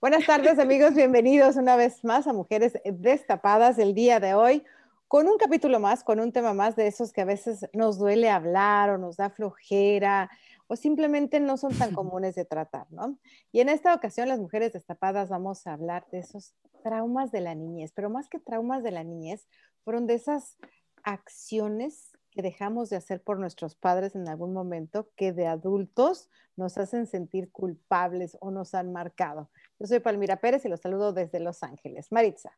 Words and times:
Buenas 0.00 0.26
tardes 0.26 0.60
amigos, 0.60 0.94
bienvenidos 0.94 1.56
una 1.56 1.74
vez 1.74 2.04
más 2.04 2.28
a 2.28 2.32
Mujeres 2.32 2.74
Destapadas 2.84 3.80
el 3.80 3.94
día 3.94 4.20
de 4.20 4.32
hoy 4.32 4.62
con 5.08 5.26
un 5.26 5.38
capítulo 5.38 5.80
más, 5.80 6.04
con 6.04 6.20
un 6.20 6.30
tema 6.30 6.54
más 6.54 6.76
de 6.76 6.86
esos 6.86 7.12
que 7.12 7.22
a 7.22 7.24
veces 7.24 7.66
nos 7.72 7.98
duele 7.98 8.30
hablar 8.30 8.90
o 8.90 8.98
nos 8.98 9.16
da 9.16 9.28
flojera 9.28 10.30
o 10.68 10.76
simplemente 10.76 11.40
no 11.40 11.56
son 11.56 11.76
tan 11.76 11.92
comunes 11.96 12.36
de 12.36 12.44
tratar, 12.44 12.86
¿no? 12.92 13.18
Y 13.50 13.58
en 13.58 13.68
esta 13.68 13.92
ocasión 13.92 14.28
las 14.28 14.38
Mujeres 14.38 14.72
Destapadas 14.72 15.30
vamos 15.30 15.66
a 15.66 15.72
hablar 15.72 16.06
de 16.12 16.20
esos 16.20 16.54
traumas 16.84 17.32
de 17.32 17.40
la 17.40 17.56
niñez, 17.56 17.90
pero 17.92 18.08
más 18.08 18.28
que 18.28 18.38
traumas 18.38 18.84
de 18.84 18.92
la 18.92 19.02
niñez, 19.02 19.48
fueron 19.82 20.06
de 20.06 20.14
esas 20.14 20.58
acciones 21.02 22.12
que 22.30 22.42
dejamos 22.42 22.88
de 22.88 22.96
hacer 22.96 23.20
por 23.20 23.40
nuestros 23.40 23.74
padres 23.74 24.14
en 24.14 24.28
algún 24.28 24.52
momento 24.52 25.08
que 25.16 25.32
de 25.32 25.48
adultos 25.48 26.30
nos 26.54 26.78
hacen 26.78 27.06
sentir 27.06 27.50
culpables 27.50 28.36
o 28.40 28.52
nos 28.52 28.74
han 28.74 28.92
marcado. 28.92 29.50
Yo 29.78 29.86
soy 29.86 30.00
Palmira 30.00 30.36
Pérez 30.36 30.64
y 30.64 30.68
los 30.68 30.80
saludo 30.80 31.12
desde 31.12 31.38
Los 31.38 31.62
Ángeles. 31.62 32.10
Maritza. 32.10 32.50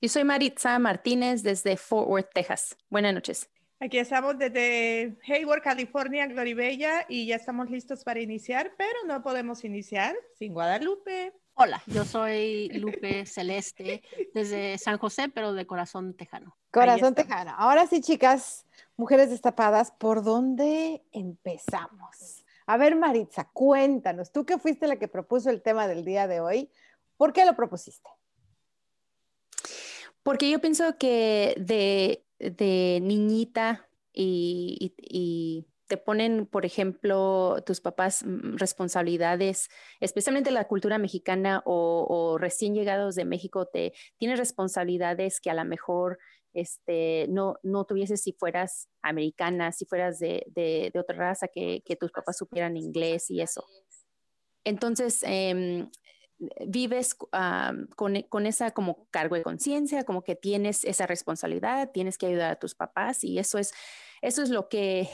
Yo 0.00 0.08
soy 0.08 0.24
Maritza 0.24 0.76
Martínez 0.80 1.44
desde 1.44 1.76
Fort 1.76 2.08
Worth, 2.08 2.30
Texas. 2.34 2.76
Buenas 2.90 3.14
noches. 3.14 3.48
Aquí 3.78 3.98
estamos 3.98 4.36
desde 4.38 5.16
Hayward, 5.28 5.62
California, 5.62 6.26
Gloribella, 6.26 7.06
y 7.08 7.28
ya 7.28 7.36
estamos 7.36 7.70
listos 7.70 8.02
para 8.02 8.18
iniciar, 8.18 8.72
pero 8.76 9.04
no 9.06 9.22
podemos 9.22 9.62
iniciar 9.62 10.16
sin 10.36 10.52
Guadalupe. 10.52 11.32
Hola, 11.54 11.80
yo 11.86 12.04
soy 12.04 12.68
Lupe 12.70 13.24
Celeste 13.26 14.02
desde 14.34 14.78
San 14.78 14.98
José, 14.98 15.28
pero 15.28 15.52
de 15.52 15.64
corazón 15.64 16.14
tejano. 16.14 16.56
Corazón 16.72 17.14
tejano. 17.14 17.54
Ahora 17.56 17.86
sí, 17.86 18.00
chicas, 18.00 18.66
mujeres 18.96 19.30
destapadas, 19.30 19.92
¿por 19.92 20.24
dónde 20.24 21.04
empezamos? 21.12 22.44
A 22.70 22.76
ver, 22.76 22.96
Maritza, 22.96 23.48
cuéntanos, 23.54 24.30
tú 24.30 24.44
que 24.44 24.58
fuiste 24.58 24.86
la 24.86 24.98
que 24.98 25.08
propuso 25.08 25.48
el 25.48 25.62
tema 25.62 25.88
del 25.88 26.04
día 26.04 26.26
de 26.28 26.40
hoy, 26.40 26.70
¿por 27.16 27.32
qué 27.32 27.46
lo 27.46 27.56
propusiste? 27.56 28.10
Porque 30.22 30.50
yo 30.50 30.60
pienso 30.60 30.98
que 30.98 31.54
de, 31.56 33.00
niñita 33.00 33.88
y, 34.12 35.66
te 35.86 35.96
ponen, 35.96 36.44
por 36.44 36.66
ejemplo, 36.66 37.62
tus 37.64 37.80
papás 37.80 38.22
mm, 38.22 38.56
responsabilidades, 38.58 39.70
especialmente 40.00 40.50
la 40.50 40.68
cultura 40.68 40.98
mexicana 40.98 41.62
o, 41.64 42.06
o, 42.06 42.36
recién 42.36 42.74
llegados 42.74 43.14
de 43.14 43.24
México, 43.24 43.64
te 43.64 43.94
tienes 44.18 44.38
responsabilidades 44.38 45.40
que 45.40 45.48
a 45.48 45.54
lo 45.54 45.64
mejor 45.64 46.18
este, 46.60 47.26
no, 47.28 47.56
no 47.62 47.84
tuvieses 47.84 48.22
si 48.22 48.32
fueras 48.32 48.88
americana, 49.02 49.72
si 49.72 49.84
fueras 49.84 50.18
de, 50.18 50.44
de, 50.54 50.92
otra 50.98 51.16
raza, 51.16 51.48
que, 51.48 51.82
tus 51.98 52.12
papás 52.12 52.38
supieran 52.38 52.76
inglés 52.76 53.30
y 53.30 53.40
eso. 53.40 53.64
Entonces, 54.64 55.22
eh, 55.26 55.88
vives 56.66 57.16
um, 57.32 57.86
con, 57.96 58.22
con, 58.28 58.46
esa 58.46 58.70
como 58.70 59.08
cargo 59.10 59.36
de 59.36 59.42
conciencia, 59.42 60.04
como 60.04 60.22
que 60.22 60.36
tienes 60.36 60.84
esa 60.84 61.06
responsabilidad, 61.06 61.90
tienes 61.92 62.18
que 62.18 62.26
ayudar 62.26 62.52
a 62.52 62.58
tus 62.58 62.74
papás 62.74 63.24
y 63.24 63.38
eso 63.38 63.58
es, 63.58 63.72
eso 64.22 64.42
es 64.42 64.50
lo 64.50 64.68
que 64.68 65.08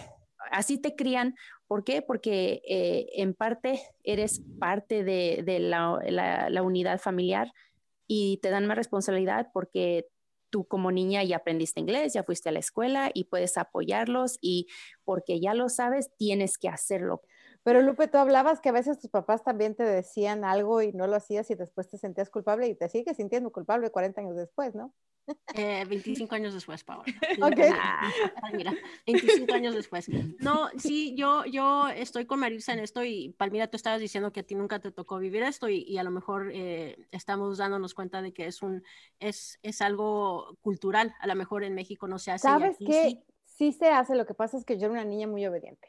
así 0.50 0.78
te 0.78 0.94
crían. 0.94 1.34
¿Por 1.66 1.84
qué? 1.84 2.03
Porque 2.03 2.62
eh, 2.69 3.06
en 3.15 3.34
parte 3.34 3.81
eres 4.03 4.43
parte 4.59 5.03
de, 5.03 5.43
de 5.44 5.59
la, 5.61 5.99
la, 6.06 6.50
la, 6.50 6.62
unidad 6.62 7.00
familiar 7.00 7.50
y 8.06 8.38
te 8.43 8.50
dan 8.50 8.66
más 8.66 8.76
responsabilidad 8.76 9.49
porque 9.53 10.09
tú 10.55 10.69
como 10.69 10.93
niña 10.93 11.25
ya 11.25 11.39
aprendiste 11.39 11.81
inglés, 11.81 12.13
ya 12.13 12.23
fuiste 12.23 12.49
a 12.49 12.53
la 12.53 12.61
escuela 12.61 13.11
y 13.13 13.25
puedes 13.25 13.59
apoyarlos 13.59 14.39
y 14.41 14.69
porque 15.03 15.41
ya 15.41 15.53
lo 15.53 15.69
sabes, 15.69 16.13
tienes 16.17 16.59
que 16.59 16.69
hacerlo. 16.69 17.23
Pero 17.65 17.81
Lupe, 17.81 18.09
tú 18.09 18.19
hablabas 18.19 18.61
que 18.61 18.69
a 18.69 18.73
veces 18.73 18.99
tus 18.99 19.11
papás 19.11 19.43
también 19.43 19.75
te 19.75 19.85
decían 19.85 20.45
algo 20.45 20.83
y 20.83 20.93
no 20.93 21.07
lo 21.07 21.17
hacías 21.17 21.51
y 21.51 21.55
después 21.55 21.89
te 21.89 21.97
sentías 21.97 22.29
culpable 22.29 22.69
y 22.69 22.75
te 22.75 22.91
sigues 22.91 23.17
sintiendo 23.17 23.51
culpable 23.51 23.91
40 23.91 24.21
años 24.21 24.37
después, 24.37 24.75
¿no? 24.75 24.93
Eh, 25.55 25.87
25 25.89 26.35
años 26.35 26.53
después, 26.53 26.85
Paola. 26.85 27.05
Ok. 27.43 27.59
Ah, 27.73 28.13
mira, 28.53 28.75
25 29.07 29.55
años 29.55 29.75
después. 29.75 30.11
No, 30.41 30.69
sí, 30.77 31.15
yo, 31.17 31.47
yo 31.47 31.89
estoy 31.89 32.27
con 32.27 32.41
Marisa 32.41 32.75
en 32.75 32.81
esto 32.81 33.03
y 33.03 33.31
Palmira, 33.31 33.69
tú 33.69 33.79
estabas 33.79 34.01
diciendo 34.01 34.31
que 34.31 34.41
a 34.41 34.43
ti 34.43 34.55
nunca 34.55 34.81
te 34.81 34.93
tocó 34.93 35.19
vivir 35.19 35.43
esto 35.43 35.71
y, 35.71 35.85
y 35.89 35.97
a 35.97 36.03
lo 36.03 36.11
mejor 36.11 36.51
eh, 36.53 37.07
estamos 37.13 37.57
dándonos 37.57 37.95
cuenta 37.95 38.21
de 38.21 38.35
que 38.35 38.45
es, 38.45 38.63
un, 38.63 38.83
es, 39.21 39.59
es 39.63 39.81
algo 39.81 40.59
cultural. 40.61 41.15
A 41.21 41.27
lo 41.27 41.35
mejor 41.35 41.65
en 41.65 41.75
México 41.75 42.07
no 42.09 42.19
se 42.19 42.31
hace. 42.31 42.47
¿Sabes 42.47 42.77
qué? 42.79 43.09
Sí. 43.09 43.25
sí 43.47 43.73
se 43.73 43.89
hace, 43.89 44.17
lo 44.17 44.27
que 44.27 44.35
pasa 44.35 44.59
es 44.59 44.67
que 44.67 44.79
yo 44.79 44.87
era 44.87 44.93
una 44.93 45.05
niña 45.07 45.27
muy 45.27 45.47
obediente. 45.47 45.89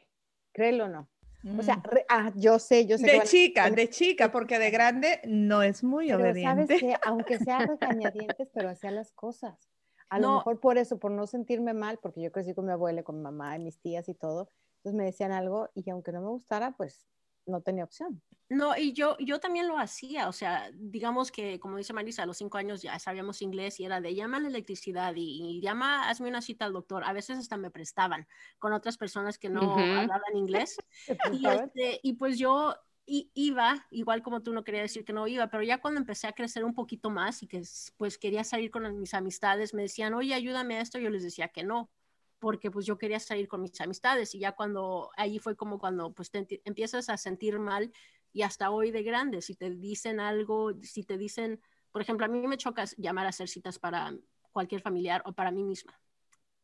Créelo 0.52 0.86
o 0.86 0.88
no. 0.88 1.10
O 1.58 1.62
sea, 1.62 1.80
re, 1.84 2.04
ah, 2.08 2.32
yo 2.34 2.58
sé, 2.58 2.86
yo 2.86 2.98
sé. 2.98 3.06
De 3.06 3.20
chica, 3.22 3.70
de 3.70 3.88
chica, 3.88 4.32
porque 4.32 4.58
de 4.58 4.70
grande 4.70 5.20
no 5.24 5.62
es 5.62 5.84
muy 5.84 6.08
pero 6.08 6.20
obediente. 6.20 6.66
sabes 6.66 6.80
que, 6.80 6.96
aunque 7.04 7.38
sea 7.38 7.58
regañadientes, 7.80 8.48
pero 8.52 8.68
hacía 8.68 8.90
las 8.90 9.12
cosas. 9.12 9.68
A 10.08 10.18
no. 10.18 10.28
lo 10.28 10.34
mejor 10.36 10.60
por 10.60 10.78
eso, 10.78 10.98
por 10.98 11.10
no 11.10 11.26
sentirme 11.26 11.74
mal, 11.74 11.98
porque 12.00 12.22
yo 12.22 12.32
crecí 12.32 12.54
con 12.54 12.66
mi 12.66 12.72
abuela, 12.72 13.02
con 13.02 13.16
mi 13.16 13.22
mamá 13.22 13.56
y 13.56 13.60
mis 13.60 13.80
tías 13.80 14.08
y 14.08 14.14
todo, 14.14 14.50
entonces 14.78 14.96
me 14.96 15.04
decían 15.04 15.32
algo 15.32 15.68
y 15.74 15.88
aunque 15.90 16.12
no 16.12 16.20
me 16.20 16.28
gustara, 16.28 16.72
pues 16.76 17.06
no 17.46 17.60
tenía 17.60 17.84
opción. 17.84 18.22
No, 18.48 18.76
y 18.76 18.92
yo, 18.92 19.16
yo 19.18 19.40
también 19.40 19.66
lo 19.66 19.76
hacía, 19.76 20.28
o 20.28 20.32
sea, 20.32 20.70
digamos 20.72 21.32
que, 21.32 21.58
como 21.58 21.78
dice 21.78 21.92
Marisa, 21.92 22.22
a 22.22 22.26
los 22.26 22.36
cinco 22.36 22.58
años 22.58 22.80
ya 22.80 22.96
sabíamos 22.98 23.42
inglés 23.42 23.80
y 23.80 23.84
era 23.84 24.00
de 24.00 24.14
llama 24.14 24.36
a 24.36 24.40
la 24.40 24.48
electricidad 24.48 25.14
y, 25.16 25.56
y, 25.56 25.60
llama, 25.60 26.08
hazme 26.08 26.28
una 26.28 26.42
cita 26.42 26.64
al 26.64 26.72
doctor. 26.72 27.02
A 27.04 27.12
veces 27.12 27.38
hasta 27.38 27.56
me 27.56 27.70
prestaban 27.70 28.28
con 28.58 28.72
otras 28.72 28.98
personas 28.98 29.38
que 29.38 29.48
no 29.48 29.62
uh 29.62 29.76
-huh. 29.76 30.00
hablaban 30.02 30.36
inglés. 30.36 30.76
y, 31.32 31.46
este, 31.46 32.00
y 32.02 32.12
pues 32.12 32.38
yo 32.38 32.76
y, 33.04 33.30
iba, 33.34 33.86
igual 33.90 34.22
como 34.22 34.42
tú 34.42 34.52
no 34.52 34.62
quería 34.64 34.82
decir 34.82 35.04
que 35.04 35.12
no 35.12 35.26
iba, 35.26 35.48
pero 35.48 35.62
ya 35.62 35.80
cuando 35.80 36.00
empecé 36.00 36.26
a 36.28 36.32
crecer 36.32 36.64
un 36.64 36.74
poquito 36.74 37.10
más 37.10 37.42
y 37.42 37.46
que 37.46 37.62
pues 37.96 38.18
quería 38.18 38.44
salir 38.44 38.70
con 38.70 38.98
mis 39.00 39.14
amistades, 39.14 39.74
me 39.74 39.82
decían, 39.82 40.14
oye, 40.14 40.34
ayúdame 40.34 40.76
a 40.76 40.80
esto, 40.80 40.98
yo 40.98 41.10
les 41.10 41.22
decía 41.22 41.48
que 41.48 41.64
no 41.64 41.90
porque 42.38 42.70
pues 42.70 42.86
yo 42.86 42.98
quería 42.98 43.18
salir 43.18 43.48
con 43.48 43.62
mis 43.62 43.80
amistades 43.80 44.34
y 44.34 44.38
ya 44.38 44.52
cuando, 44.52 45.10
allí 45.16 45.38
fue 45.38 45.56
como 45.56 45.78
cuando 45.78 46.12
pues 46.12 46.30
te 46.30 46.46
empiezas 46.64 47.08
a 47.08 47.16
sentir 47.16 47.58
mal 47.58 47.92
y 48.32 48.42
hasta 48.42 48.70
hoy 48.70 48.90
de 48.90 49.02
grande, 49.02 49.40
si 49.40 49.54
te 49.54 49.70
dicen 49.70 50.20
algo, 50.20 50.72
si 50.82 51.04
te 51.04 51.16
dicen, 51.16 51.60
por 51.90 52.02
ejemplo, 52.02 52.26
a 52.26 52.28
mí 52.28 52.46
me 52.46 52.58
choca 52.58 52.84
llamar 52.98 53.26
a 53.26 53.30
hacer 53.30 53.48
citas 53.48 53.78
para 53.78 54.14
cualquier 54.52 54.82
familiar 54.82 55.22
o 55.24 55.32
para 55.32 55.50
mí 55.50 55.64
misma. 55.64 55.98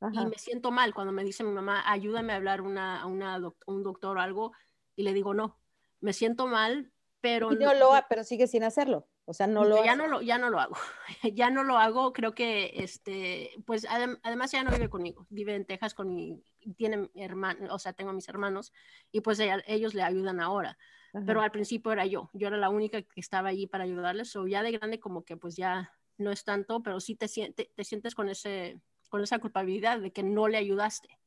Ajá. 0.01 0.23
Y 0.23 0.27
me 0.27 0.39
siento 0.39 0.71
mal 0.71 0.93
cuando 0.93 1.13
me 1.13 1.25
dice 1.25 1.45
mi 1.45 1.53
mamá, 1.53 1.83
ayúdame 1.91 2.33
a 2.33 2.37
hablar 2.37 2.61
una, 2.61 3.01
a 3.01 3.07
una 3.07 3.39
doc 3.39 3.57
un 3.67 3.83
doctor 3.83 4.19
o 4.19 4.21
algo, 4.21 4.53
y 4.97 5.05
le 5.05 5.15
digo 5.15 5.33
no. 5.33 5.59
Me 6.01 6.13
siento 6.13 6.47
mal, 6.47 6.93
pero... 7.21 7.53
Y 7.53 7.57
no 7.57 7.73
lo, 7.73 7.93
pero 8.09 8.25
sigue 8.25 8.47
sin 8.47 8.65
hacerlo. 8.65 9.07
O 9.25 9.33
sea, 9.35 9.47
no 9.47 9.65
lo 9.65 9.85
ya 9.85 9.95
no 9.95 10.09
lo 10.09 10.21
ya 10.21 10.39
no 10.39 10.51
lo 10.51 10.59
hago. 10.59 10.77
ya 11.35 11.51
no 11.51 11.63
lo 11.63 11.79
hago, 11.79 12.13
creo 12.13 12.35
que 12.35 12.73
este 12.77 13.51
pues 13.65 13.87
adem 13.89 14.19
además 14.23 14.51
ya 14.51 14.65
no 14.65 14.71
vive 14.71 14.91
conmigo. 14.91 15.27
Vive 15.31 15.55
en 15.55 15.65
Texas 15.65 15.95
con 15.95 16.15
mi 16.15 16.43
tiene 16.77 17.09
hermano, 17.15 17.73
o 17.73 17.79
sea, 17.79 17.93
tengo 17.93 18.11
a 18.11 18.15
mis 18.15 18.29
hermanos 18.29 18.73
y 19.13 19.21
pues 19.21 19.39
ella, 19.39 19.63
ellos 19.67 19.95
le 19.95 20.03
ayudan 20.03 20.41
ahora. 20.41 20.77
Ajá. 21.15 21.25
Pero 21.27 21.41
al 21.41 21.53
principio 21.53 21.93
era 21.93 22.07
yo. 22.07 22.31
Yo 22.33 22.49
era 22.49 22.57
la 22.57 22.71
única 22.71 23.01
que 23.03 23.21
estaba 23.21 23.51
allí 23.51 23.67
para 23.67 23.85
ayudarles. 23.85 24.35
O 24.35 24.47
ya 24.47 24.63
de 24.63 24.73
grande 24.73 24.99
como 24.99 25.25
que 25.25 25.37
pues 25.37 25.57
ya 25.57 25.93
no 26.17 26.31
es 26.31 26.45
tanto, 26.45 26.83
pero 26.83 27.01
sí 27.01 27.15
te, 27.15 27.29
te, 27.29 27.71
te 27.75 27.85
sientes 27.85 28.15
con 28.15 28.29
ese 28.29 28.81
con 29.09 29.23
esa 29.23 29.39
culpabilidad 29.39 30.01
de 30.01 30.11
que 30.11 30.23
no 30.23 30.49
le 30.49 30.57
ayudaste. 30.57 31.19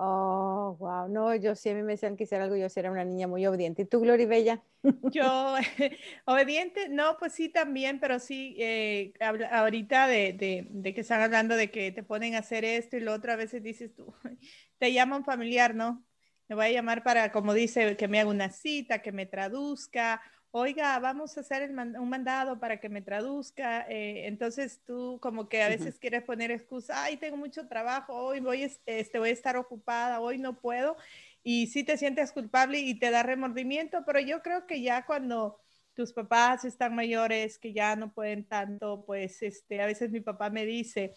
Oh, 0.00 0.76
wow. 0.78 1.08
No, 1.08 1.34
yo 1.34 1.56
sí, 1.56 1.70
a 1.70 1.74
mí 1.74 1.82
me 1.82 1.92
decían 1.94 2.16
que 2.16 2.22
hiciera 2.22 2.44
algo, 2.44 2.56
yo 2.56 2.68
sí 2.68 2.78
era 2.78 2.90
una 2.92 3.04
niña 3.04 3.26
muy 3.26 3.44
obediente. 3.46 3.82
¿Y 3.82 3.84
tú, 3.84 4.00
Gloria 4.00 4.28
Bella? 4.28 4.62
Yo, 5.10 5.56
obediente, 6.24 6.88
no, 6.88 7.16
pues 7.18 7.32
sí 7.32 7.48
también, 7.48 7.98
pero 7.98 8.20
sí, 8.20 8.54
eh, 8.60 9.12
ahorita 9.50 10.06
de, 10.06 10.68
de, 10.70 10.94
que 10.94 11.00
están 11.00 11.20
hablando 11.22 11.56
de 11.56 11.72
que 11.72 11.90
te 11.90 12.04
ponen 12.04 12.36
a 12.36 12.38
hacer 12.38 12.64
esto 12.64 12.96
y 12.96 13.00
lo 13.00 13.12
otro, 13.12 13.32
a 13.32 13.36
veces 13.36 13.60
dices 13.62 13.92
tú, 13.92 14.14
te 14.78 14.92
llaman 14.92 15.24
familiar, 15.24 15.74
¿no? 15.74 16.04
Me 16.48 16.54
voy 16.54 16.66
a 16.66 16.70
llamar 16.72 17.02
para, 17.02 17.32
como 17.32 17.52
dice, 17.52 17.96
que 17.96 18.06
me 18.06 18.20
haga 18.20 18.30
una 18.30 18.50
cita, 18.50 19.02
que 19.02 19.10
me 19.10 19.26
traduzca, 19.26 20.22
oiga, 20.50 20.98
vamos 20.98 21.36
a 21.36 21.40
hacer 21.40 21.70
un 21.70 22.08
mandado 22.08 22.58
para 22.58 22.80
que 22.80 22.88
me 22.88 23.02
traduzca. 23.02 23.86
Eh, 23.88 24.26
entonces 24.26 24.80
tú 24.84 25.18
como 25.20 25.48
que 25.48 25.62
a 25.62 25.68
veces 25.68 25.98
quieres 25.98 26.22
poner 26.24 26.50
excusa, 26.50 27.04
ay, 27.04 27.16
tengo 27.16 27.36
mucho 27.36 27.68
trabajo, 27.68 28.14
hoy 28.14 28.40
voy, 28.40 28.70
este, 28.86 29.18
voy 29.18 29.30
a 29.30 29.32
estar 29.32 29.56
ocupada, 29.56 30.20
hoy 30.20 30.38
no 30.38 30.58
puedo. 30.60 30.96
Y 31.42 31.68
sí 31.68 31.84
te 31.84 31.96
sientes 31.96 32.32
culpable 32.32 32.78
y 32.80 32.98
te 32.98 33.10
da 33.10 33.22
remordimiento, 33.22 34.04
pero 34.04 34.20
yo 34.20 34.42
creo 34.42 34.66
que 34.66 34.82
ya 34.82 35.06
cuando 35.06 35.60
tus 35.94 36.12
papás 36.12 36.64
están 36.64 36.94
mayores, 36.94 37.58
que 37.58 37.72
ya 37.72 37.96
no 37.96 38.12
pueden 38.12 38.44
tanto, 38.44 39.04
pues 39.04 39.42
este, 39.42 39.80
a 39.80 39.86
veces 39.86 40.10
mi 40.10 40.20
papá 40.20 40.50
me 40.50 40.64
dice, 40.64 41.14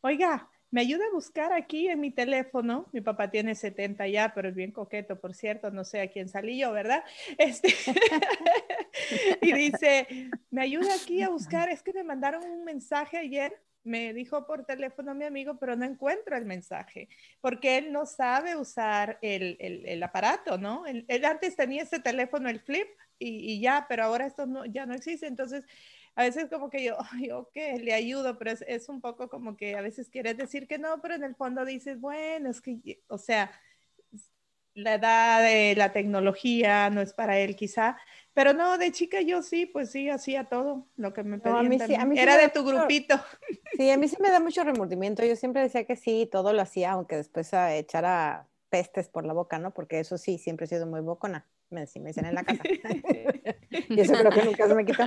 oiga, 0.00 0.48
me 0.70 0.82
ayuda 0.82 1.04
a 1.06 1.14
buscar 1.14 1.52
aquí 1.52 1.88
en 1.88 2.00
mi 2.00 2.10
teléfono. 2.10 2.88
Mi 2.92 3.00
papá 3.00 3.30
tiene 3.30 3.54
70 3.54 4.06
ya, 4.08 4.32
pero 4.34 4.48
es 4.48 4.54
bien 4.54 4.72
coqueto, 4.72 5.18
por 5.20 5.34
cierto, 5.34 5.70
no 5.70 5.84
sé 5.84 6.00
a 6.00 6.10
quién 6.10 6.28
salí 6.28 6.58
yo, 6.58 6.72
¿verdad? 6.72 7.04
Este, 7.38 7.68
y 9.42 9.52
dice, 9.52 10.30
me 10.50 10.62
ayuda 10.62 10.94
aquí 10.94 11.22
a 11.22 11.28
buscar, 11.28 11.68
es 11.70 11.82
que 11.82 11.92
me 11.92 12.04
mandaron 12.04 12.44
un 12.44 12.64
mensaje 12.64 13.16
ayer, 13.16 13.60
me 13.84 14.12
dijo 14.12 14.46
por 14.46 14.64
teléfono 14.64 15.14
mi 15.14 15.24
amigo, 15.24 15.58
pero 15.58 15.76
no 15.76 15.84
encuentro 15.84 16.36
el 16.36 16.44
mensaje, 16.44 17.08
porque 17.40 17.78
él 17.78 17.92
no 17.92 18.06
sabe 18.06 18.56
usar 18.56 19.18
el, 19.22 19.56
el, 19.60 20.02
aparato, 20.02 20.58
¿no? 20.58 20.84
Él, 20.86 21.06
antes 21.24 21.56
tenía 21.56 21.82
ese 21.82 22.00
teléfono, 22.00 22.48
el 22.48 22.60
flip, 22.60 22.88
y, 23.18 23.52
y 23.52 23.60
ya, 23.60 23.86
pero 23.88 24.04
ahora 24.04 24.26
esto 24.26 24.46
no, 24.46 24.66
ya 24.66 24.84
no 24.84 24.94
existe, 24.94 25.26
entonces 25.26 25.64
a 26.18 26.24
veces 26.24 26.48
como 26.50 26.68
que 26.68 26.82
yo, 26.82 26.96
ay, 27.12 27.30
ok, 27.30 27.54
le 27.80 27.94
ayudo, 27.94 28.36
pero 28.38 28.50
es, 28.50 28.88
un 28.88 29.00
poco 29.00 29.28
como 29.28 29.56
que 29.56 29.76
a 29.76 29.80
veces 29.80 30.10
quieres 30.10 30.36
decir 30.36 30.66
que 30.66 30.76
no, 30.76 31.00
pero 31.00 31.14
en 31.14 31.22
el 31.22 31.36
fondo 31.36 31.64
dices, 31.64 32.00
bueno, 32.00 32.50
es 32.50 32.60
que, 32.60 33.00
o 33.06 33.18
sea, 33.18 33.52
la 34.74 34.94
edad 34.94 35.42
de 35.42 35.76
la 35.76 35.92
tecnología 35.92 36.90
no 36.90 37.00
es 37.00 37.12
para 37.14 37.38
él 37.38 37.54
quizá, 37.54 37.96
pero 38.34 38.52
no, 38.52 38.78
de 38.78 38.90
chica 38.90 39.20
yo 39.20 39.42
sí, 39.42 39.66
pues 39.66 39.92
sí, 39.92 40.10
hacía 40.10 40.44
todo 40.44 40.88
lo 40.96 41.12
que 41.12 41.22
me 41.22 41.38
pedían. 41.38 42.16
Era 42.16 42.36
de 42.36 42.48
tu 42.48 42.64
grupito. 42.64 43.20
Sí, 43.76 43.88
a 43.90 43.96
mí 43.96 44.08
sí 44.08 44.16
me 44.20 44.30
da 44.30 44.40
mucho 44.40 44.64
remordimiento. 44.64 45.24
Yo 45.24 45.36
siempre 45.36 45.62
decía 45.62 45.84
que 45.84 45.96
sí, 45.96 46.28
todo 46.30 46.52
lo 46.52 46.62
hacía, 46.62 46.92
aunque 46.92 47.16
después 47.16 47.52
echara 47.52 48.48
pestes 48.70 49.08
por 49.08 49.24
la 49.24 49.34
boca, 49.34 49.58
¿no? 49.58 49.72
Porque 49.72 50.00
eso 50.00 50.18
sí, 50.18 50.38
siempre 50.38 50.66
he 50.66 50.68
sido 50.68 50.86
muy 50.86 51.00
bocona 51.00 51.46
me, 51.70 51.86
me 52.00 52.08
dicen 52.08 52.26
en 52.26 52.34
la 52.34 52.44
casa. 52.44 52.62
y 53.88 54.00
eso 54.00 54.14
creo 54.14 54.30
que 54.30 54.44
nunca 54.44 54.68
se 54.68 54.74
me 54.74 54.84
quitó. 54.84 55.04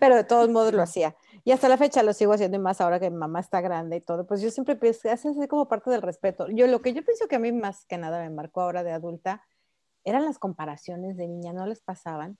Pero 0.00 0.16
de 0.16 0.24
todos 0.24 0.48
modos 0.48 0.72
lo 0.72 0.82
hacía. 0.82 1.16
Y 1.44 1.52
hasta 1.52 1.68
la 1.68 1.76
fecha 1.76 2.02
lo 2.02 2.12
sigo 2.12 2.32
haciendo 2.32 2.56
y 2.56 2.60
más 2.60 2.80
ahora 2.80 3.00
que 3.00 3.10
mi 3.10 3.16
mamá 3.16 3.40
está 3.40 3.60
grande 3.60 3.96
y 3.96 4.00
todo. 4.00 4.26
Pues 4.26 4.40
yo 4.40 4.50
siempre 4.50 4.76
pienso, 4.76 5.10
hace 5.10 5.28
así 5.28 5.48
como 5.48 5.68
parte 5.68 5.90
del 5.90 6.02
respeto. 6.02 6.48
Yo 6.48 6.66
lo 6.66 6.82
que 6.82 6.92
yo 6.92 7.04
pienso 7.04 7.28
que 7.28 7.36
a 7.36 7.38
mí 7.38 7.52
más 7.52 7.84
que 7.86 7.98
nada 7.98 8.20
me 8.20 8.30
marcó 8.30 8.62
ahora 8.62 8.82
de 8.82 8.92
adulta 8.92 9.42
eran 10.04 10.24
las 10.24 10.38
comparaciones 10.38 11.16
de 11.16 11.26
niña, 11.26 11.52
¿no 11.52 11.66
les 11.66 11.80
pasaban? 11.80 12.38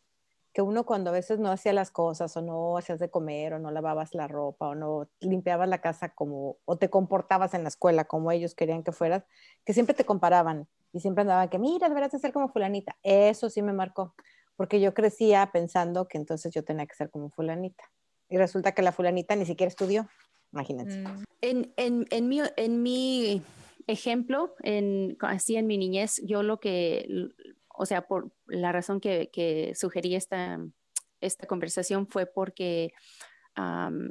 Que 0.53 0.63
uno 0.63 0.85
cuando 0.85 1.11
a 1.11 1.13
veces 1.13 1.39
no 1.39 1.51
hacía 1.51 1.73
las 1.73 1.91
cosas 1.91 2.37
o 2.37 2.43
no 2.43 2.77
hacías 2.77 2.99
de 2.99 3.11
comer 3.11 3.55
o 3.55 3.59
no 3.59 3.71
lavabas 3.71 4.15
la 4.15 4.29
ropa 4.29 4.69
o 4.69 4.75
no 4.75 5.09
limpiabas 5.21 5.69
la 5.69 5.81
casa 5.81 6.11
como, 6.11 6.59
o 6.65 6.77
te 6.77 6.91
comportabas 6.91 7.55
en 7.55 7.63
la 7.63 7.69
escuela 7.69 8.05
como 8.05 8.31
ellos 8.31 8.55
querían 8.55 8.85
que 8.85 8.93
fueras, 8.93 9.25
que 9.65 9.73
siempre 9.73 9.95
te 9.95 10.05
comparaban 10.05 10.69
y 10.95 11.01
siempre 11.01 11.23
andaba 11.23 11.51
que, 11.51 11.59
mira, 11.59 11.89
deberás 11.89 12.13
de 12.13 12.21
ser 12.21 12.33
como 12.33 12.49
fulanita. 12.49 12.97
Eso 13.03 13.51
sí 13.51 13.61
me 13.63 13.73
marcó, 13.73 14.15
porque 14.55 14.81
yo 14.81 14.95
crecía 14.95 15.51
pensando 15.53 16.07
que 16.07 16.17
entonces 16.19 16.55
yo 16.55 16.63
tenía 16.63 16.87
que 16.87 16.95
ser 16.95 17.11
como 17.11 17.31
fulanita. 17.31 17.83
Y 18.29 18.39
resulta 18.39 18.73
que 18.73 18.83
la 18.83 18.93
fulanita 18.93 19.35
ni 19.35 19.45
siquiera 19.45 19.69
estudió, 19.69 20.09
imagínense. 20.53 21.01
Mm. 21.01 21.25
En, 21.41 21.75
en, 21.77 22.07
en, 22.11 22.29
mi, 22.29 22.41
en 22.57 22.83
mi 22.83 23.43
ejemplo, 23.89 24.55
en, 24.63 25.17
así 25.21 25.57
en 25.57 25.67
mi 25.67 25.79
niñez, 25.79 26.23
yo 26.25 26.45
lo 26.45 26.61
que, 26.61 27.09
o 27.69 27.87
sea, 27.87 28.07
por 28.07 28.31
la 28.47 28.71
razón 28.71 29.01
que, 29.01 29.31
que 29.33 29.75
sugerí 29.75 30.15
esta, 30.15 30.61
esta 31.21 31.49
conversación 31.49 32.07
fue 32.07 32.25
porque 32.25 32.93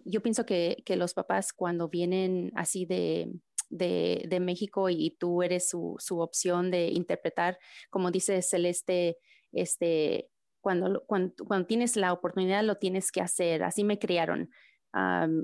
yo 0.05 0.21
pienso 0.21 0.45
que, 0.45 0.83
que 0.85 0.95
los 0.95 1.13
papás 1.13 1.51
cuando 1.51 1.89
vienen 1.89 2.51
así 2.55 2.85
de, 2.85 3.29
de, 3.73 4.39
México 4.39 4.89
y, 4.89 5.15
tú 5.19 5.43
eres 5.43 5.69
su, 5.69 5.97
opción 6.19 6.71
de 6.71 6.87
interpretar, 6.87 7.57
como 7.89 8.11
dice 8.11 8.41
Celeste, 8.41 9.17
este, 9.51 10.29
cuando, 10.61 11.03
cuando, 11.05 11.65
tienes 11.67 11.95
la 11.95 12.13
oportunidad 12.13 12.63
lo 12.63 12.77
tienes 12.77 13.11
que 13.11 13.21
hacer, 13.21 13.63
así 13.63 13.83
me 13.83 13.99
criaron. 13.99 14.49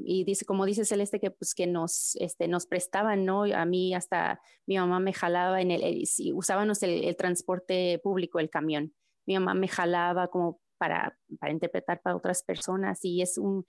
y 0.06 0.24
dice, 0.26 0.46
como 0.46 0.66
dice 0.66 0.86
Celeste, 0.86 1.20
que 1.20 1.31
pues 1.31 1.56
que 1.56 1.68
nos, 1.68 2.16
este, 2.18 2.48
nos 2.48 2.68
prestaban, 2.68 3.26
¿no? 3.26 3.44
A 3.44 3.66
mí 3.66 3.94
hasta 3.94 4.40
mi 4.68 4.78
mamá 4.78 5.00
me 5.00 5.14
jalaba 5.14 5.62
en 5.62 5.72
el, 5.72 6.06
si 6.06 6.31
usábamos 6.34 6.84
el, 6.84 7.16
transporte 7.16 8.00
público, 8.04 8.40
el 8.40 8.50
camión, 8.50 8.94
mi 9.26 9.36
mamá 9.36 9.54
me 9.54 9.68
jalaba 9.68 10.28
como 10.28 10.62
para, 10.78 11.18
para 11.40 11.52
interpretar 11.52 12.02
para 12.02 12.16
otras 12.16 12.44
personas 12.44 13.04
y 13.04 13.22
es 13.22 13.38
un, 13.38 13.66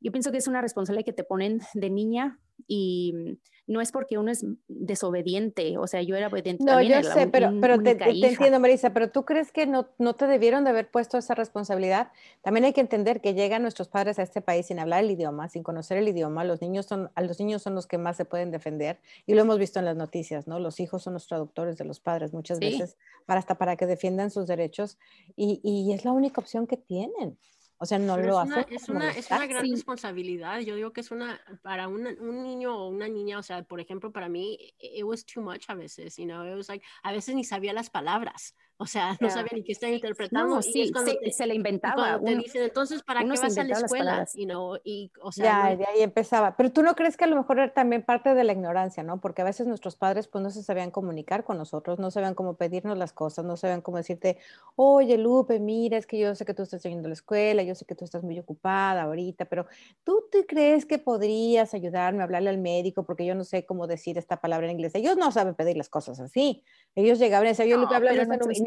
yo 0.00 0.12
pienso 0.12 0.30
que 0.30 0.38
es 0.38 0.48
una 0.48 0.60
responsabilidad 0.60 1.04
que 1.04 1.12
te 1.12 1.24
ponen 1.24 1.60
de 1.74 1.90
niña 1.90 2.38
y 2.66 3.38
no 3.68 3.82
es 3.82 3.92
porque 3.92 4.16
uno 4.16 4.30
es 4.30 4.44
desobediente, 4.66 5.76
o 5.76 5.86
sea, 5.86 6.00
yo 6.00 6.16
era 6.16 6.28
obediente. 6.28 6.64
No, 6.64 6.80
yo 6.80 7.02
sé, 7.02 7.26
pero, 7.26 7.52
pero 7.60 7.78
te, 7.80 7.90
entiendo, 7.90 8.58
Marisa, 8.60 8.94
pero 8.94 9.10
tú 9.10 9.26
crees 9.26 9.52
que 9.52 9.66
no, 9.66 9.88
no 9.98 10.14
te 10.14 10.26
debieron 10.26 10.64
de 10.64 10.70
haber 10.70 10.90
puesto 10.90 11.18
esa 11.18 11.34
responsabilidad. 11.34 12.10
También 12.40 12.64
hay 12.64 12.72
que 12.72 12.80
entender 12.80 13.20
que 13.20 13.34
llegan 13.34 13.60
nuestros 13.60 13.88
padres 13.88 14.18
a 14.18 14.22
este 14.22 14.40
país 14.40 14.66
sin 14.66 14.78
hablar 14.78 15.04
el 15.04 15.10
idioma, 15.10 15.50
sin 15.50 15.62
conocer 15.62 15.98
el 15.98 16.08
idioma. 16.08 16.44
Los 16.44 16.62
niños 16.62 16.86
son, 16.86 17.10
a 17.14 17.20
los 17.20 17.38
niños 17.38 17.60
son 17.60 17.74
los 17.74 17.86
que 17.86 17.98
más 17.98 18.16
se 18.16 18.24
pueden 18.24 18.50
defender 18.50 19.00
y 19.26 19.34
lo 19.34 19.42
hemos 19.42 19.58
visto 19.58 19.78
en 19.78 19.84
las 19.84 19.96
noticias, 19.96 20.48
¿no? 20.48 20.58
Los 20.58 20.80
hijos 20.80 21.02
son 21.02 21.12
los 21.12 21.26
traductores 21.26 21.76
de 21.76 21.84
los 21.84 22.00
padres 22.00 22.32
muchas 22.32 22.58
veces 22.60 22.96
para 23.26 23.38
hasta 23.38 23.56
para 23.56 23.76
que 23.76 23.84
defiendan 23.84 24.30
sus 24.30 24.46
derechos 24.46 24.98
y, 25.36 25.60
y 25.62 25.92
es 25.92 26.06
la 26.06 26.12
única 26.12 26.40
opción 26.40 26.66
que 26.66 26.78
tienen. 26.78 27.36
O 27.80 27.86
sea, 27.86 27.98
no 27.98 28.16
lo 28.16 28.40
hace. 28.40 28.66
Es 28.70 28.88
una, 28.88 29.10
es 29.10 29.30
una 29.30 29.46
gran 29.46 29.70
responsabilidad. 29.70 30.58
Yo 30.60 30.74
digo 30.74 30.92
que 30.92 31.00
es 31.00 31.12
una, 31.12 31.40
para 31.62 31.86
un, 31.86 32.06
un, 32.06 32.42
niño 32.42 32.76
o 32.76 32.88
una 32.88 33.08
niña, 33.08 33.38
o 33.38 33.42
sea, 33.42 33.62
por 33.62 33.80
ejemplo, 33.80 34.10
para 34.10 34.28
mí, 34.28 34.58
it 34.80 35.04
was 35.04 35.24
too 35.24 35.40
much 35.40 35.64
a 35.68 35.74
veces, 35.74 36.16
you 36.16 36.24
know, 36.24 36.44
it 36.44 36.56
was 36.56 36.68
like, 36.68 36.84
a 37.04 37.12
veces 37.12 37.36
ni 37.36 37.44
sabía 37.44 37.72
las 37.72 37.88
palabras. 37.88 38.56
O 38.80 38.86
sea, 38.86 39.16
no 39.20 39.28
sabía 39.28 39.50
ni 39.52 39.64
qué 39.64 39.72
están 39.72 39.92
interpretando. 39.92 40.54
No, 40.54 40.62
sí, 40.62 40.92
se 41.32 41.46
le 41.46 41.54
inventaba. 41.56 42.20
Te 42.20 42.36
dicen, 42.36 42.62
entonces, 42.62 43.02
¿para 43.02 43.20
qué 43.20 43.26
vas 43.26 43.58
a 43.58 43.64
la 43.64 43.74
escuela? 43.74 44.26
You 44.34 44.44
know, 44.44 44.78
y, 44.84 45.10
o 45.20 45.32
sea, 45.32 45.70
ya, 45.70 45.76
de 45.76 45.84
ahí 45.84 46.02
empezaba. 46.02 46.56
Pero 46.56 46.70
tú 46.70 46.82
no 46.82 46.94
crees 46.94 47.16
que 47.16 47.24
a 47.24 47.26
lo 47.26 47.34
mejor 47.34 47.58
era 47.58 47.74
también 47.74 48.02
parte 48.02 48.34
de 48.34 48.44
la 48.44 48.52
ignorancia, 48.52 49.02
¿no? 49.02 49.20
Porque 49.20 49.42
a 49.42 49.44
veces 49.44 49.66
nuestros 49.66 49.96
padres 49.96 50.28
pues 50.28 50.44
no 50.44 50.50
se 50.50 50.62
sabían 50.62 50.92
comunicar 50.92 51.42
con 51.42 51.58
nosotros, 51.58 51.98
no 51.98 52.12
sabían 52.12 52.36
cómo 52.36 52.54
pedirnos 52.54 52.96
las 52.96 53.12
cosas, 53.12 53.44
no 53.44 53.56
sabían 53.56 53.80
cómo 53.80 53.96
decirte, 53.96 54.38
oye, 54.76 55.18
Lupe, 55.18 55.58
mira, 55.58 55.98
es 55.98 56.06
que 56.06 56.16
yo 56.16 56.32
sé 56.36 56.44
que 56.44 56.54
tú 56.54 56.62
estás 56.62 56.80
yendo 56.84 57.06
a 57.06 57.08
la 57.08 57.14
escuela, 57.14 57.64
yo 57.64 57.74
sé 57.74 57.84
que 57.84 57.96
tú 57.96 58.04
estás 58.04 58.22
muy 58.22 58.38
ocupada 58.38 59.02
ahorita, 59.02 59.46
pero 59.46 59.66
¿tú 60.04 60.24
te 60.30 60.46
crees 60.46 60.86
que 60.86 60.98
podrías 60.98 61.74
ayudarme 61.74 62.20
a 62.20 62.24
hablarle 62.24 62.50
al 62.50 62.58
médico? 62.58 63.02
Porque 63.02 63.26
yo 63.26 63.34
no 63.34 63.42
sé 63.42 63.66
cómo 63.66 63.88
decir 63.88 64.18
esta 64.18 64.40
palabra 64.40 64.66
en 64.66 64.74
inglés. 64.74 64.94
Ellos 64.94 65.16
no 65.16 65.32
saben 65.32 65.56
pedir 65.56 65.76
las 65.76 65.88
cosas 65.88 66.20
así. 66.20 66.62
Ellos 66.94 67.18
llegaban 67.18 67.46
y 67.46 67.50
decían, 67.50 67.66
yo 67.66 67.76
Lupe, 67.76 67.96
hablo 67.96 68.10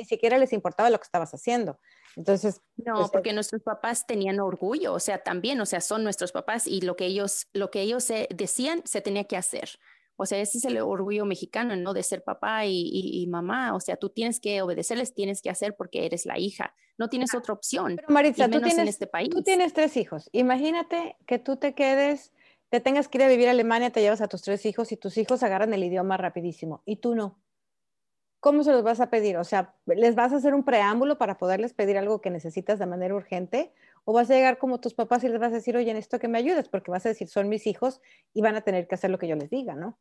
ni 0.02 0.06
siquiera 0.06 0.40
les 0.40 0.52
importaba 0.52 0.90
lo 0.90 0.98
que 0.98 1.04
estabas 1.04 1.32
haciendo. 1.32 1.80
Entonces, 2.16 2.62
no, 2.76 2.96
pues, 2.96 3.12
porque 3.12 3.34
nuestros 3.34 3.62
papás 3.62 4.08
tenían 4.08 4.40
orgullo, 4.40 4.94
o 4.94 5.00
sea, 5.00 5.20
también, 5.20 5.62
o 5.62 5.66
sea, 5.68 5.80
son 5.80 6.04
nuestros 6.04 6.32
papás 6.32 6.66
y 6.66 6.82
lo 6.82 6.96
que 6.96 7.06
ellos, 7.06 7.48
lo 7.54 7.70
que 7.70 7.82
ellos 7.82 8.12
decían 8.30 8.82
se 8.86 9.02
tenía 9.02 9.26
que 9.26 9.38
hacer. 9.38 9.70
O 10.16 10.26
sea, 10.26 10.40
ese 10.40 10.58
es 10.58 10.66
el 10.66 10.80
orgullo 10.80 11.26
mexicano, 11.26 11.76
¿no? 11.76 11.94
De 11.94 12.04
ser 12.04 12.24
papá 12.24 12.66
y, 12.66 13.26
mamá. 13.28 13.74
O 13.76 13.80
sea, 13.80 13.96
tú 13.96 14.10
tienes 14.10 14.40
que 14.40 14.62
obedecerles, 14.62 15.16
tienes 15.16 15.42
que 15.42 15.50
hacer 15.50 15.76
porque 15.76 16.06
eres 16.06 16.26
la 16.26 16.38
hija. 16.38 16.76
No 16.98 17.10
tienes 17.10 17.34
otra 17.34 17.54
opción. 17.54 17.96
Pero 17.96 18.10
Maritza, 18.10 18.46
tú 18.46 18.60
tienes, 18.60 18.78
en 18.78 18.88
este 18.88 19.08
país. 19.08 19.30
tú 19.30 19.42
tienes 19.42 19.74
tres 19.74 19.98
hijos. 19.98 20.30
Imagínate 20.32 21.16
que 21.26 21.40
tú 21.40 21.58
te 21.58 21.74
quedes, 21.74 22.34
te 22.70 22.80
tengas 22.80 23.08
que 23.08 23.18
ir 23.18 23.24
a 23.24 23.28
vivir 23.30 23.48
a 23.48 23.52
Alemania, 23.52 23.90
te 23.90 24.02
llevas 24.02 24.22
a 24.22 24.28
tus 24.28 24.44
tres 24.44 24.64
hijos 24.68 24.92
y 24.92 24.98
tus 24.98 25.18
hijos 25.18 25.42
agarran 25.42 25.74
el 25.74 25.84
idioma 25.84 26.18
rapidísimo 26.18 26.84
y 26.86 26.98
tú 26.98 27.16
no. 27.16 27.40
¿Cómo 28.42 28.64
se 28.64 28.72
los 28.74 28.84
vas 28.84 29.00
a 29.00 29.10
pedir? 29.10 29.38
O 29.38 29.46
sea, 29.46 29.76
¿les 29.88 30.16
vas 30.16 30.34
a 30.34 30.38
hacer 30.38 30.54
un 30.56 30.66
preámbulo 30.66 31.18
para 31.18 31.38
poderles 31.38 31.74
pedir 31.74 31.98
algo 31.98 32.22
que 32.22 32.30
necesitas 32.32 32.80
de 32.80 32.88
manera 32.88 33.16
urgente? 33.16 33.74
¿O 34.06 34.14
vas 34.14 34.30
a 34.32 34.34
llegar 34.36 34.58
como 34.60 34.82
tus 34.82 34.94
papás 34.96 35.24
y 35.24 35.30
les 35.30 35.40
vas 35.40 35.54
a 35.54 35.56
decir, 35.58 35.78
oye, 35.78 35.98
esto 35.98 36.20
que 36.20 36.28
me 36.28 36.40
ayudes? 36.40 36.68
Porque 36.70 36.92
vas 36.92 37.06
a 37.06 37.10
decir, 37.10 37.30
son 37.30 37.50
mis 37.50 37.68
hijos 37.68 38.02
y 38.34 38.42
van 38.42 38.56
a 38.58 38.62
tener 38.62 38.88
que 38.88 38.96
hacer 38.96 39.12
lo 39.12 39.20
que 39.20 39.28
yo 39.30 39.36
les 39.38 39.50
diga, 39.50 39.76
¿no? 39.76 39.98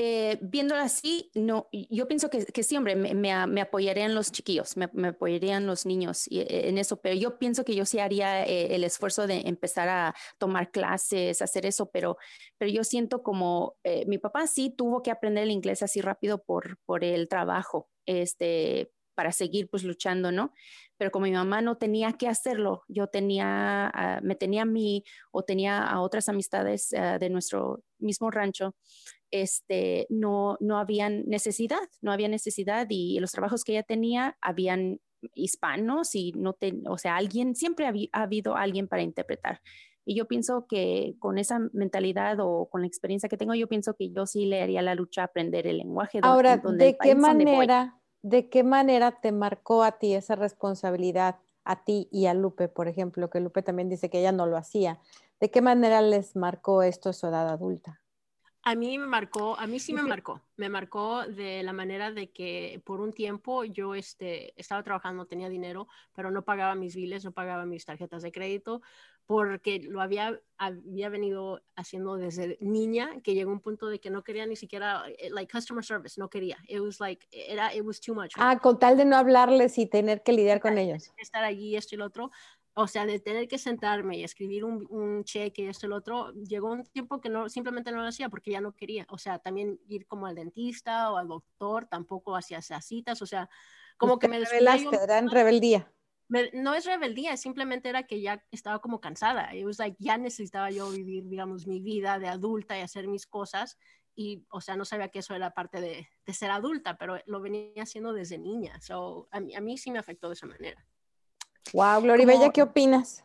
Eh, 0.00 0.38
así, 0.76 1.28
no, 1.34 1.68
yo 1.72 2.06
pienso 2.06 2.30
que, 2.30 2.46
que 2.46 2.62
sí, 2.62 2.76
hombre, 2.76 2.94
me, 2.94 3.14
me, 3.14 3.60
apoyarían 3.60 4.14
los 4.14 4.30
chiquillos, 4.30 4.76
me, 4.76 5.08
apoyarían 5.08 5.66
los 5.66 5.86
niños 5.86 6.28
eh, 6.30 6.68
en 6.68 6.78
eso, 6.78 7.00
pero 7.00 7.16
yo 7.16 7.36
pienso 7.36 7.64
que 7.64 7.74
yo 7.74 7.84
sí 7.84 7.98
haría 7.98 8.46
eh, 8.46 8.76
el 8.76 8.84
esfuerzo 8.84 9.26
de 9.26 9.40
empezar 9.46 9.88
a 9.88 10.14
tomar 10.38 10.70
clases, 10.70 11.42
hacer 11.42 11.66
eso, 11.66 11.90
pero, 11.90 12.16
pero 12.58 12.70
yo 12.70 12.84
siento 12.84 13.24
como 13.24 13.76
mi 14.06 14.18
papá 14.18 14.46
sí 14.46 14.70
tuvo 14.70 15.02
que 15.02 15.10
aprender 15.10 15.42
el 15.42 15.50
inglés 15.50 15.82
así 15.82 16.00
rápido 16.00 16.44
por, 16.44 16.78
por 16.86 17.02
el 17.02 17.28
trabajo, 17.28 17.88
este, 18.06 18.92
para 19.16 19.32
seguir 19.32 19.68
pues 19.68 19.82
luchando, 19.82 20.30
¿no? 20.30 20.52
Pero 20.96 21.10
como 21.10 21.24
mi 21.24 21.32
mamá 21.32 21.60
no 21.60 21.76
tenía 21.76 22.12
que 22.12 22.28
hacerlo, 22.28 22.84
yo 22.86 23.08
tenía, 23.08 24.20
me 24.22 24.36
tenía 24.36 24.62
a 24.62 24.66
mí 24.66 25.02
o 25.32 25.42
tenía 25.42 25.82
a 25.82 26.00
otras 26.00 26.28
amistades 26.28 26.90
de 26.90 27.30
nuestro 27.30 27.82
mismo 27.98 28.30
rancho, 28.30 28.76
este, 29.30 30.06
no, 30.10 30.56
no 30.60 30.78
habían 30.78 31.24
necesidad, 31.26 31.88
no 32.00 32.12
había 32.12 32.28
necesidad 32.28 32.86
y 32.88 33.18
los 33.20 33.32
trabajos 33.32 33.64
que 33.64 33.72
ella 33.72 33.82
tenía 33.82 34.36
habían 34.40 35.00
hispanos 35.34 36.14
y 36.14 36.32
no, 36.32 36.56
o 36.88 36.98
sea, 36.98 37.16
alguien, 37.16 37.54
siempre 37.54 37.86
ha, 37.86 38.22
habido 38.22 38.56
alguien 38.56 38.88
para 38.88 39.02
interpretar. 39.02 39.60
Y 40.04 40.14
yo 40.14 40.26
pienso 40.26 40.66
que 40.66 41.16
con 41.18 41.36
esa 41.36 41.58
mentalidad 41.72 42.38
o 42.40 42.68
con 42.70 42.80
la 42.80 42.86
experiencia 42.86 43.28
que 43.28 43.36
tengo, 43.36 43.54
yo 43.54 43.68
pienso 43.68 43.94
que 43.94 44.10
yo 44.10 44.24
sí 44.26 44.46
le 44.46 44.62
haría 44.62 44.80
la 44.80 44.94
lucha 44.94 45.22
a 45.22 45.24
aprender 45.26 45.66
el 45.66 45.78
lenguaje. 45.78 46.20
Ahora, 46.22 46.56
¿de 46.56 46.96
qué 46.96 47.14
manera, 47.14 48.00
de 48.22 48.48
qué 48.48 48.64
manera 48.64 49.20
te 49.20 49.32
marcó 49.32 49.82
a 49.82 49.98
ti 49.98 50.14
esa 50.14 50.34
responsabilidad, 50.34 51.36
a 51.64 51.84
ti 51.84 52.08
y 52.10 52.24
a 52.24 52.32
Lupe, 52.32 52.68
por 52.68 52.88
ejemplo, 52.88 53.28
que 53.28 53.40
Lupe 53.40 53.62
también 53.62 53.90
dice 53.90 54.08
que 54.08 54.20
ella 54.20 54.32
no 54.32 54.46
lo 54.46 54.56
hacía? 54.56 54.98
¿De 55.40 55.50
qué 55.50 55.60
manera 55.60 56.00
les 56.00 56.36
marcó 56.36 56.82
esto 56.82 57.10
a 57.10 57.12
su 57.12 57.26
edad 57.26 57.48
adulta? 57.48 58.00
A 58.68 58.74
mí 58.74 58.98
me 58.98 59.06
marcó, 59.06 59.58
a 59.58 59.66
mí 59.66 59.80
sí 59.80 59.94
me 59.94 60.02
marcó, 60.02 60.42
me 60.56 60.68
marcó 60.68 61.22
de 61.26 61.62
la 61.62 61.72
manera 61.72 62.12
de 62.12 62.30
que 62.30 62.82
por 62.84 63.00
un 63.00 63.14
tiempo 63.14 63.64
yo 63.64 63.94
este, 63.94 64.52
estaba 64.60 64.82
trabajando, 64.82 65.24
tenía 65.24 65.48
dinero, 65.48 65.88
pero 66.12 66.30
no 66.30 66.44
pagaba 66.44 66.74
mis 66.74 66.94
biles, 66.94 67.24
no 67.24 67.32
pagaba 67.32 67.64
mis 67.64 67.86
tarjetas 67.86 68.20
de 68.20 68.30
crédito, 68.30 68.82
porque 69.24 69.80
lo 69.80 70.02
había, 70.02 70.38
había 70.58 71.08
venido 71.08 71.62
haciendo 71.76 72.16
desde 72.16 72.58
niña, 72.60 73.22
que 73.22 73.34
llegó 73.34 73.52
un 73.52 73.60
punto 73.60 73.88
de 73.88 74.00
que 74.00 74.10
no 74.10 74.22
quería 74.22 74.44
ni 74.44 74.56
siquiera, 74.56 75.04
eh, 75.18 75.30
like, 75.30 75.50
customer 75.50 75.82
service, 75.82 76.20
no 76.20 76.28
quería. 76.28 76.58
It 76.68 76.80
was 76.80 77.00
like, 77.00 77.26
era, 77.30 77.74
it 77.74 77.82
was 77.82 78.00
too 78.00 78.14
much. 78.14 78.32
Ah, 78.36 78.58
con 78.58 78.78
tal 78.78 78.98
de 78.98 79.06
no 79.06 79.16
hablarles 79.16 79.78
y 79.78 79.86
tener 79.86 80.22
que 80.22 80.34
lidiar 80.34 80.60
con 80.60 80.76
ellos. 80.76 81.10
Estar 81.16 81.42
allí, 81.42 81.74
esto 81.74 81.94
y 81.94 81.98
lo 81.98 82.04
otro 82.04 82.30
o 82.80 82.86
sea, 82.86 83.06
de 83.06 83.18
tener 83.18 83.48
que 83.48 83.58
sentarme 83.58 84.18
y 84.18 84.22
escribir 84.22 84.64
un, 84.64 84.86
un 84.88 85.24
cheque 85.24 85.62
y 85.62 85.66
esto 85.66 85.86
y 85.86 85.88
lo 85.88 85.96
otro, 85.96 86.32
llegó 86.34 86.70
un 86.70 86.84
tiempo 86.84 87.20
que 87.20 87.28
no, 87.28 87.48
simplemente 87.48 87.90
no 87.90 88.00
lo 88.00 88.06
hacía 88.06 88.28
porque 88.28 88.52
ya 88.52 88.60
no 88.60 88.76
quería. 88.76 89.04
O 89.10 89.18
sea, 89.18 89.40
también 89.40 89.80
ir 89.88 90.06
como 90.06 90.26
al 90.26 90.36
dentista 90.36 91.10
o 91.10 91.16
al 91.16 91.26
doctor, 91.26 91.86
tampoco 91.86 92.36
hacía 92.36 92.58
esas 92.58 92.86
citas, 92.86 93.20
o 93.20 93.26
sea, 93.26 93.50
como 93.96 94.20
que 94.20 94.28
me 94.28 94.38
revelaste, 94.38 94.94
era 94.94 95.18
en 95.18 95.28
rebeldía. 95.28 95.92
no 96.52 96.72
es 96.72 96.84
rebeldía, 96.84 97.36
simplemente 97.36 97.88
era 97.88 98.04
que 98.04 98.20
ya 98.20 98.44
estaba 98.52 98.78
como 98.78 99.00
cansada. 99.00 99.52
It 99.56 99.66
was 99.66 99.80
like, 99.80 99.96
ya 99.98 100.16
necesitaba 100.16 100.70
yo 100.70 100.88
vivir, 100.88 101.26
digamos, 101.26 101.66
mi 101.66 101.80
vida 101.80 102.20
de 102.20 102.28
adulta 102.28 102.78
y 102.78 102.82
hacer 102.82 103.08
mis 103.08 103.26
cosas. 103.26 103.76
Y, 104.14 104.46
o 104.50 104.60
sea, 104.60 104.76
no 104.76 104.84
sabía 104.84 105.08
que 105.08 105.18
eso 105.18 105.34
era 105.34 105.50
parte 105.50 105.80
de, 105.80 106.08
de 106.24 106.32
ser 106.32 106.52
adulta, 106.52 106.96
pero 106.96 107.18
lo 107.26 107.40
venía 107.40 107.82
haciendo 107.82 108.12
desde 108.12 108.38
niña. 108.38 108.80
So, 108.80 109.26
a 109.32 109.40
mí, 109.40 109.56
a 109.56 109.60
mí 109.60 109.76
sí 109.78 109.90
me 109.90 109.98
afectó 109.98 110.28
de 110.28 110.34
esa 110.34 110.46
manera. 110.46 110.86
Wow, 111.72 112.02
Gloribella, 112.02 112.50
¿qué 112.50 112.62
opinas? 112.62 113.24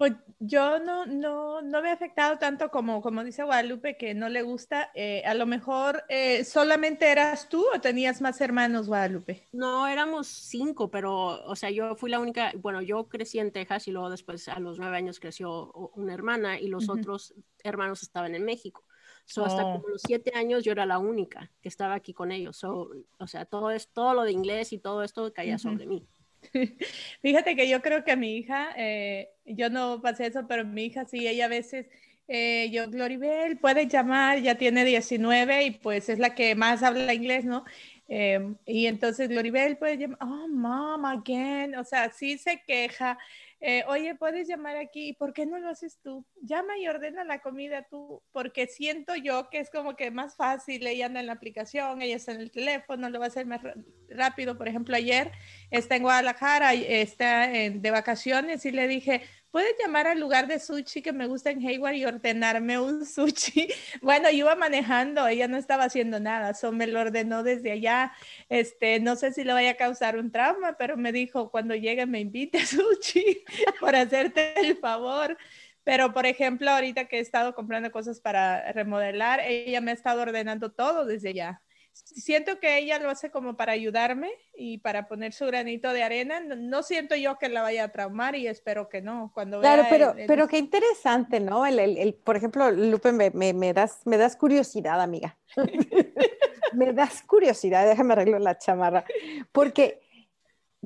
Pues 0.00 0.14
yo 0.38 0.78
no, 0.78 1.04
no, 1.04 1.60
no 1.60 1.82
me 1.82 1.90
ha 1.90 1.92
afectado 1.92 2.38
tanto 2.38 2.70
como, 2.70 3.02
como 3.02 3.22
dice 3.22 3.44
Guadalupe, 3.44 3.98
que 3.98 4.14
no 4.14 4.30
le 4.30 4.40
gusta. 4.40 4.90
Eh, 4.94 5.22
a 5.26 5.34
lo 5.34 5.44
mejor 5.44 6.04
eh, 6.08 6.42
solamente 6.44 7.12
eras 7.12 7.50
tú 7.50 7.66
o 7.74 7.80
tenías 7.82 8.22
más 8.22 8.40
hermanos, 8.40 8.88
Guadalupe. 8.88 9.46
No, 9.52 9.86
éramos 9.86 10.26
cinco, 10.26 10.90
pero, 10.90 11.44
o 11.44 11.54
sea, 11.54 11.68
yo 11.68 11.96
fui 11.96 12.10
la 12.10 12.18
única, 12.18 12.52
bueno, 12.56 12.80
yo 12.80 13.10
crecí 13.10 13.38
en 13.40 13.52
Texas 13.52 13.88
y 13.88 13.90
luego 13.90 14.08
después 14.08 14.48
a 14.48 14.58
los 14.58 14.78
nueve 14.78 14.96
años 14.96 15.20
creció 15.20 15.70
una 15.94 16.14
hermana 16.14 16.58
y 16.58 16.68
los 16.68 16.88
otros 16.88 17.34
hermanos 17.62 18.02
estaban 18.02 18.34
en 18.34 18.46
México. 18.46 18.82
So, 19.30 19.44
hasta 19.44 19.64
oh. 19.64 19.74
como 19.74 19.88
los 19.88 20.02
siete 20.02 20.32
años 20.34 20.64
yo 20.64 20.72
era 20.72 20.86
la 20.86 20.98
única 20.98 21.52
que 21.62 21.68
estaba 21.68 21.94
aquí 21.94 22.12
con 22.12 22.32
ellos. 22.32 22.56
So, 22.56 22.90
o 23.18 23.26
sea, 23.28 23.44
todo, 23.44 23.70
es, 23.70 23.88
todo 23.88 24.12
lo 24.12 24.24
de 24.24 24.32
inglés 24.32 24.72
y 24.72 24.78
todo 24.78 25.04
esto 25.04 25.32
caía 25.32 25.56
sobre 25.56 25.86
mí. 25.86 26.04
Fíjate 27.22 27.54
que 27.54 27.68
yo 27.68 27.80
creo 27.80 28.02
que 28.02 28.16
mi 28.16 28.36
hija, 28.36 28.70
eh, 28.76 29.30
yo 29.44 29.70
no 29.70 30.00
pasé 30.02 30.26
eso, 30.26 30.48
pero 30.48 30.64
mi 30.64 30.86
hija 30.86 31.04
sí, 31.04 31.28
ella 31.28 31.44
a 31.44 31.48
veces, 31.48 31.86
eh, 32.26 32.70
yo, 32.72 32.90
Gloribel, 32.90 33.58
puede 33.58 33.86
llamar, 33.86 34.40
ya 34.40 34.56
tiene 34.56 34.84
19 34.84 35.64
y 35.64 35.70
pues 35.72 36.08
es 36.08 36.18
la 36.18 36.34
que 36.34 36.56
más 36.56 36.82
habla 36.82 37.14
inglés, 37.14 37.44
¿no? 37.44 37.64
Em, 38.08 38.56
y 38.66 38.86
entonces 38.86 39.28
Gloribel 39.28 39.76
puede 39.76 39.96
llamar, 39.96 40.18
oh, 40.22 40.48
mom, 40.48 41.04
again, 41.04 41.76
o 41.76 41.84
sea, 41.84 42.10
sí 42.10 42.36
se 42.36 42.60
queja. 42.66 43.16
Eh, 43.62 43.84
oye, 43.88 44.14
puedes 44.14 44.48
llamar 44.48 44.76
aquí, 44.78 45.12
¿por 45.12 45.34
qué 45.34 45.44
no 45.44 45.58
lo 45.58 45.68
haces 45.68 45.98
tú? 46.02 46.24
Llama 46.40 46.78
y 46.78 46.88
ordena 46.88 47.24
la 47.24 47.40
comida 47.40 47.86
tú, 47.90 48.22
porque 48.32 48.66
siento 48.66 49.14
yo 49.16 49.50
que 49.50 49.58
es 49.58 49.70
como 49.70 49.96
que 49.96 50.10
más 50.10 50.34
fácil, 50.34 50.86
ella 50.86 51.06
anda 51.06 51.20
en 51.20 51.26
la 51.26 51.34
aplicación, 51.34 52.00
ella 52.00 52.16
está 52.16 52.32
en 52.32 52.40
el 52.40 52.50
teléfono, 52.50 53.10
lo 53.10 53.18
va 53.18 53.26
a 53.26 53.28
hacer 53.28 53.44
más 53.44 53.60
rápido. 54.08 54.56
Por 54.56 54.66
ejemplo, 54.66 54.96
ayer 54.96 55.30
está 55.70 55.96
en 55.96 56.02
Guadalajara, 56.04 56.72
está 56.72 57.48
de 57.48 57.90
vacaciones 57.90 58.64
y 58.64 58.70
le 58.70 58.88
dije, 58.88 59.22
¿puedes 59.50 59.74
llamar 59.78 60.06
al 60.06 60.20
lugar 60.20 60.46
de 60.46 60.58
sushi 60.58 61.02
que 61.02 61.12
me 61.12 61.26
gusta 61.26 61.50
en 61.50 61.66
Hayward 61.66 61.94
y 61.94 62.04
ordenarme 62.04 62.78
un 62.78 63.04
sushi? 63.06 63.68
Bueno, 64.02 64.30
iba 64.30 64.54
manejando, 64.54 65.26
ella 65.26 65.48
no 65.48 65.56
estaba 65.56 65.84
haciendo 65.84 66.20
nada, 66.20 66.50
eso 66.50 66.72
me 66.72 66.86
lo 66.86 67.00
ordenó 67.00 67.42
desde 67.42 67.72
allá. 67.72 68.12
Este, 68.48 69.00
no 69.00 69.16
sé 69.16 69.32
si 69.32 69.44
le 69.44 69.52
vaya 69.52 69.72
a 69.72 69.76
causar 69.76 70.18
un 70.18 70.30
trauma, 70.30 70.76
pero 70.78 70.96
me 70.96 71.12
dijo, 71.12 71.50
cuando 71.50 71.74
llegue 71.74 72.06
me 72.06 72.20
invite 72.20 72.58
a 72.58 72.66
sushi 72.66 73.44
por 73.80 73.96
hacerte 73.96 74.58
el 74.60 74.76
favor. 74.78 75.36
Pero, 75.84 76.12
por 76.12 76.26
ejemplo, 76.26 76.70
ahorita 76.70 77.06
que 77.06 77.16
he 77.18 77.20
estado 77.20 77.54
comprando 77.54 77.90
cosas 77.90 78.20
para 78.20 78.70
remodelar, 78.72 79.40
ella 79.40 79.80
me 79.80 79.90
ha 79.90 79.94
estado 79.94 80.22
ordenando 80.22 80.70
todo 80.72 81.06
desde 81.06 81.30
allá 81.30 81.62
siento 81.92 82.58
que 82.60 82.78
ella 82.78 82.98
lo 82.98 83.10
hace 83.10 83.30
como 83.30 83.56
para 83.56 83.72
ayudarme 83.72 84.30
y 84.54 84.78
para 84.78 85.06
poner 85.06 85.32
su 85.32 85.46
granito 85.46 85.92
de 85.92 86.02
arena. 86.02 86.40
No, 86.40 86.82
siento 86.82 87.16
yo 87.16 87.38
que 87.38 87.48
la 87.48 87.62
vaya 87.62 87.84
a 87.84 87.88
traumar 87.92 88.36
y 88.36 88.46
espero 88.46 88.88
que 88.88 89.00
no. 89.00 89.30
Cuando 89.34 89.60
claro, 89.60 89.84
pero, 89.88 90.14
pero 90.26 90.48
qué 90.48 90.58
interesante, 90.58 91.40
¿no? 91.40 91.66
El, 91.66 91.78
el, 91.78 92.14
por 92.14 92.36
ejemplo, 92.36 92.70
Lupe, 92.70 93.12
me, 93.12 93.30
me, 93.30 93.52
me, 93.52 93.72
das, 93.72 94.00
me 94.06 94.16
das 94.16 94.36
curiosidad, 94.36 95.00
amiga. 95.00 95.36
me 96.72 96.92
das 96.92 97.22
curiosidad, 97.22 97.86
déjame 97.88 98.12
arreglar 98.12 98.40
la 98.40 98.58
chamarra. 98.58 99.04
Porque 99.52 100.00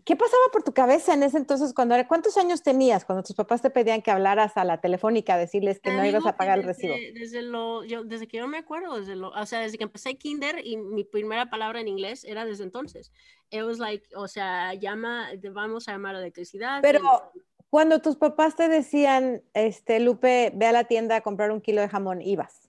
¿Qué 0.04 0.16
pasaba 0.16 0.42
por 0.52 0.64
tu 0.64 0.72
cabeza 0.72 1.14
en 1.14 1.22
ese 1.22 1.38
entonces 1.38 1.72
cuando 1.72 1.94
cuántos 2.08 2.36
años 2.36 2.62
tenías 2.62 3.04
cuando 3.04 3.22
tus 3.22 3.36
papás 3.36 3.62
te 3.62 3.70
pedían 3.70 4.02
que 4.02 4.10
hablaras 4.10 4.56
a 4.56 4.64
la 4.64 4.80
telefónica 4.80 5.36
decirles 5.36 5.78
que 5.78 5.92
no 5.92 6.04
ibas 6.04 6.26
a 6.26 6.36
pagar 6.36 6.58
el 6.58 6.64
recibo? 6.64 6.94
Desde 7.14 7.42
lo, 7.42 7.84
yo, 7.84 8.02
desde 8.02 8.26
que 8.26 8.38
yo 8.38 8.48
me 8.48 8.58
acuerdo, 8.58 8.98
desde 8.98 9.14
lo, 9.14 9.30
o 9.30 9.46
sea, 9.46 9.60
desde 9.60 9.78
que 9.78 9.84
empecé 9.84 10.16
kinder 10.16 10.60
y 10.66 10.76
mi 10.76 11.04
primera 11.04 11.48
palabra 11.48 11.80
en 11.80 11.86
inglés 11.86 12.24
era 12.24 12.44
desde 12.44 12.64
entonces. 12.64 13.12
It 13.50 13.62
was 13.62 13.78
like, 13.78 14.08
o 14.16 14.26
sea, 14.26 14.74
llama, 14.74 15.28
vamos 15.52 15.88
a 15.88 15.92
llamar 15.92 16.16
a 16.16 16.18
electricidad. 16.18 16.82
Pero 16.82 17.00
cuando 17.70 18.00
tus 18.00 18.16
papás 18.16 18.56
te 18.56 18.68
decían, 18.68 19.42
este, 19.54 20.00
Lupe, 20.00 20.52
ve 20.54 20.66
a 20.66 20.72
la 20.72 20.84
tienda 20.84 21.16
a 21.16 21.20
comprar 21.20 21.52
un 21.52 21.60
kilo 21.60 21.80
de 21.80 21.88
jamón, 21.88 22.20
ibas. 22.20 22.68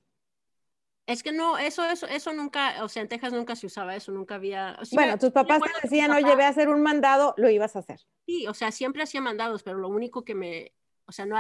Es 1.08 1.22
que 1.22 1.32
no, 1.32 1.58
eso, 1.58 1.86
eso, 1.86 2.08
eso 2.08 2.34
nunca, 2.34 2.84
o 2.84 2.90
sea, 2.90 3.04
en 3.04 3.08
Texas 3.08 3.32
nunca 3.32 3.56
se 3.56 3.68
usaba 3.68 3.96
eso, 3.96 4.12
nunca 4.12 4.36
había. 4.36 4.78
bueno, 4.92 5.20
tus 5.20 5.32
papás 5.32 5.62
te 5.62 5.88
decían, 5.88 6.12
oye, 6.12 6.36
ve 6.36 6.44
a 6.44 6.50
hacer 6.50 6.68
un 6.68 6.82
mandado, 6.82 7.36
lo 7.38 7.50
ibas 7.50 7.76
a 7.76 7.80
hacer. 7.80 8.00
Sí, 8.26 8.48
o 8.48 8.54
sea, 8.56 8.72
siempre 8.72 9.04
hacía 9.04 9.22
mandados, 9.22 9.62
pero 9.62 9.78
lo 9.78 9.88
único 9.88 10.26
que 10.26 10.34
me, 10.34 10.74
o 11.06 11.12
sea, 11.12 11.26
no 11.26 11.38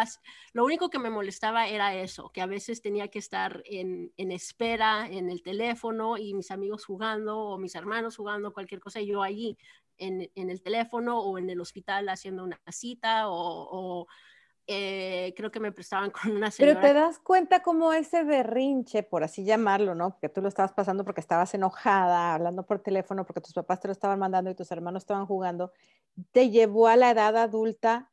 lo 0.54 0.66
único 0.66 0.90
que 0.90 1.00
me 1.00 1.10
molestaba 1.10 1.68
era 1.68 1.96
eso, 1.96 2.30
que 2.30 2.42
a 2.42 2.46
veces 2.46 2.82
tenía 2.82 3.08
que 3.08 3.20
estar 3.20 3.64
en, 3.66 4.14
en, 4.18 4.32
espera 4.32 5.08
en 5.10 5.30
el 5.30 5.42
teléfono 5.42 6.18
y 6.18 6.36
mis 6.36 6.52
amigos 6.52 6.86
jugando 6.86 7.38
o 7.40 7.58
mis 7.58 7.74
hermanos 7.74 8.18
jugando 8.18 8.54
cualquier 8.54 8.80
cosa 8.80 9.02
y 9.02 9.08
yo 9.08 9.24
allí 9.24 9.58
en, 9.98 10.30
en 10.36 10.50
el 10.50 10.62
teléfono 10.62 11.20
o 11.20 11.38
en 11.40 11.50
el 11.50 11.60
hospital 11.60 12.10
haciendo 12.10 12.44
una 12.44 12.60
cita 12.72 13.30
o, 13.30 13.34
o 13.34 14.08
eh, 14.68 15.34
creo 15.38 15.52
que 15.52 15.60
me 15.60 15.72
prestaban 15.72 16.12
con 16.12 16.32
una 16.32 16.52
señora. 16.52 16.80
Pero 16.80 16.88
te 16.88 17.00
das 17.00 17.20
cuenta 17.20 17.62
como 17.62 17.94
ese 17.94 18.24
berrinche, 18.24 19.04
por 19.04 19.24
así 19.24 19.44
llamarlo, 19.44 19.96
¿no? 19.96 20.18
Que 20.20 20.30
tú 20.30 20.42
lo 20.42 20.48
estabas 20.48 20.74
pasando 20.74 21.04
porque 21.04 21.22
estabas 21.22 21.54
enojada, 21.54 22.34
hablando 22.34 22.66
por 22.66 22.80
teléfono, 22.80 23.26
porque 23.26 23.42
tus 23.42 23.54
papás 23.54 23.80
te 23.80 23.88
lo 23.88 23.92
estaban 23.92 24.20
mandando 24.20 24.50
y 24.50 24.56
tus 24.56 24.72
hermanos 24.72 25.04
estaban 25.04 25.26
jugando, 25.26 25.72
te 26.32 26.50
llevó 26.50 26.88
a 26.88 26.96
la 26.96 27.12
edad 27.12 27.38
adulta 27.38 28.12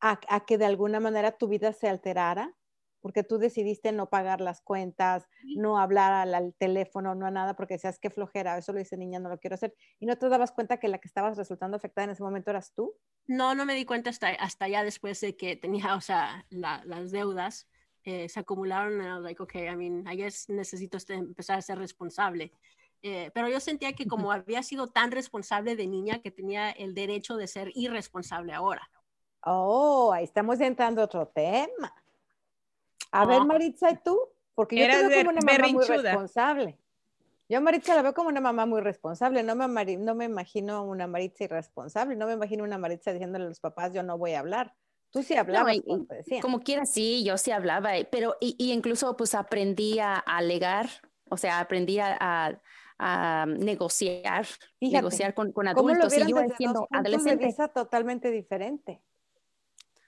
a, 0.00 0.20
a 0.28 0.40
que 0.44 0.58
de 0.58 0.66
alguna 0.66 1.00
manera 1.00 1.32
tu 1.32 1.48
vida 1.48 1.72
se 1.72 1.88
alterara 1.88 2.54
porque 3.00 3.22
tú 3.22 3.38
decidiste 3.38 3.92
no 3.92 4.08
pagar 4.08 4.40
las 4.40 4.60
cuentas, 4.60 5.26
no 5.56 5.78
hablar 5.78 6.12
al, 6.12 6.54
teléfono, 6.54 7.14
no 7.14 7.26
a 7.26 7.30
nada, 7.30 7.54
porque 7.54 7.74
decías 7.74 7.98
que 7.98 8.10
flojera, 8.10 8.58
eso 8.58 8.72
lo 8.72 8.78
dice 8.78 8.96
niña, 8.96 9.18
no 9.18 9.28
lo 9.28 9.38
quiero 9.38 9.54
hacer, 9.54 9.74
y 9.98 10.06
no 10.06 10.16
te 10.16 10.28
dabas 10.28 10.52
cuenta 10.52 10.78
que 10.78 10.88
la 10.88 10.98
que 10.98 11.08
estabas 11.08 11.36
resultando 11.36 11.76
afectada 11.76 12.06
en 12.06 12.10
ese 12.10 12.22
momento 12.22 12.50
eras 12.50 12.72
tú. 12.74 12.94
No, 13.26 13.54
no 13.54 13.64
me 13.64 13.74
di 13.74 13.84
cuenta 13.84 14.10
hasta, 14.10 14.28
hasta 14.28 14.68
ya 14.68 14.82
después 14.82 15.20
de 15.20 15.36
que 15.36 15.56
tenía, 15.56 15.94
o 15.94 16.00
sea, 16.00 16.44
las 16.50 17.10
deudas, 17.10 17.68
eh, 18.04 18.28
se 18.28 18.40
acumularon, 18.40 19.00
and 19.00 19.08
I 19.08 19.14
was 19.14 19.22
like, 19.22 19.42
okay, 19.42 19.68
I 19.68 19.76
mean, 19.76 20.06
I 20.06 20.16
guess 20.16 20.48
necesito 20.48 20.96
este, 20.96 21.14
empezar 21.14 21.58
a 21.58 21.62
ser 21.62 21.78
responsable. 21.78 22.52
Eh, 23.02 23.30
pero 23.32 23.48
yo 23.48 23.60
sentía 23.60 23.92
que 23.92 24.06
como 24.06 24.32
había 24.32 24.62
sido 24.62 24.88
tan 24.88 25.10
responsable 25.10 25.76
de 25.76 25.86
niña, 25.86 26.20
que 26.20 26.30
tenía 26.30 26.70
el 26.70 26.94
derecho 26.94 27.36
de 27.36 27.46
ser 27.46 27.70
irresponsable 27.74 28.52
ahora. 28.52 28.90
Oh, 29.44 30.12
ahí 30.12 30.24
estamos 30.24 30.60
entrando 30.60 31.00
a 31.00 31.04
otro 31.04 31.28
tema. 31.28 31.94
A 33.10 33.26
ver. 33.26 33.44
Maritza, 33.44 33.90
¿y 33.90 33.96
tú? 34.04 34.18
Porque 34.54 34.76
yo 34.76 34.84
Eras 34.84 35.02
te 35.02 35.08
veo 35.08 35.18
como 35.24 35.30
una 35.30 35.40
mamá 35.40 35.68
muy 35.68 35.84
responsable. 35.86 36.78
Yo 37.48 37.58
a 37.58 37.60
Maritza 37.60 37.94
la 37.94 38.02
veo 38.02 38.12
como 38.12 38.28
una 38.28 38.40
mamá 38.40 38.66
muy 38.66 38.80
responsable. 38.82 39.42
No 39.42 39.54
me, 39.54 39.96
no 39.96 40.14
me 40.14 40.24
imagino 40.26 40.84
una 40.84 41.06
Maritza 41.06 41.44
irresponsable. 41.44 42.14
No 42.16 42.26
me 42.26 42.34
imagino 42.34 42.64
una 42.64 42.76
Maritza 42.76 43.12
diciéndole 43.12 43.46
a 43.46 43.48
los 43.48 43.60
papás, 43.60 43.92
yo 43.94 44.02
no 44.02 44.18
voy 44.18 44.32
a 44.32 44.40
hablar. 44.40 44.74
Tú 45.10 45.22
sí 45.22 45.34
hablabas 45.34 45.76
y- 45.76 45.82
cuando 45.82 46.06
te. 46.06 46.40
Como 46.40 46.60
quiera, 46.60 46.84
sí, 46.84 47.24
yo 47.24 47.38
sí 47.38 47.50
hablaba, 47.50 47.96
eh, 47.96 48.06
pero 48.10 48.36
y, 48.40 48.54
y 48.58 48.72
incluso 48.72 49.16
pues 49.16 49.34
aprendí 49.34 49.98
a 49.98 50.16
alegar, 50.16 50.88
o 51.30 51.38
sea, 51.38 51.60
aprendí 51.60 51.98
a, 51.98 52.16
a- 52.20 52.60
a 52.98 53.46
negociar, 53.46 54.44
Fíjate, 54.80 54.96
negociar 54.96 55.32
con, 55.32 55.52
con 55.52 55.66
¿Cómo 55.72 55.88
lo 55.88 55.94
adultos. 55.94 56.12
Y 56.18 56.30
yo 56.30 56.36
siendo 56.56 56.86
puntos 56.86 56.90
de 56.90 56.98
adolescente. 56.98 57.46
vista 57.46 57.68
totalmente 57.68 58.30
diferente? 58.30 59.00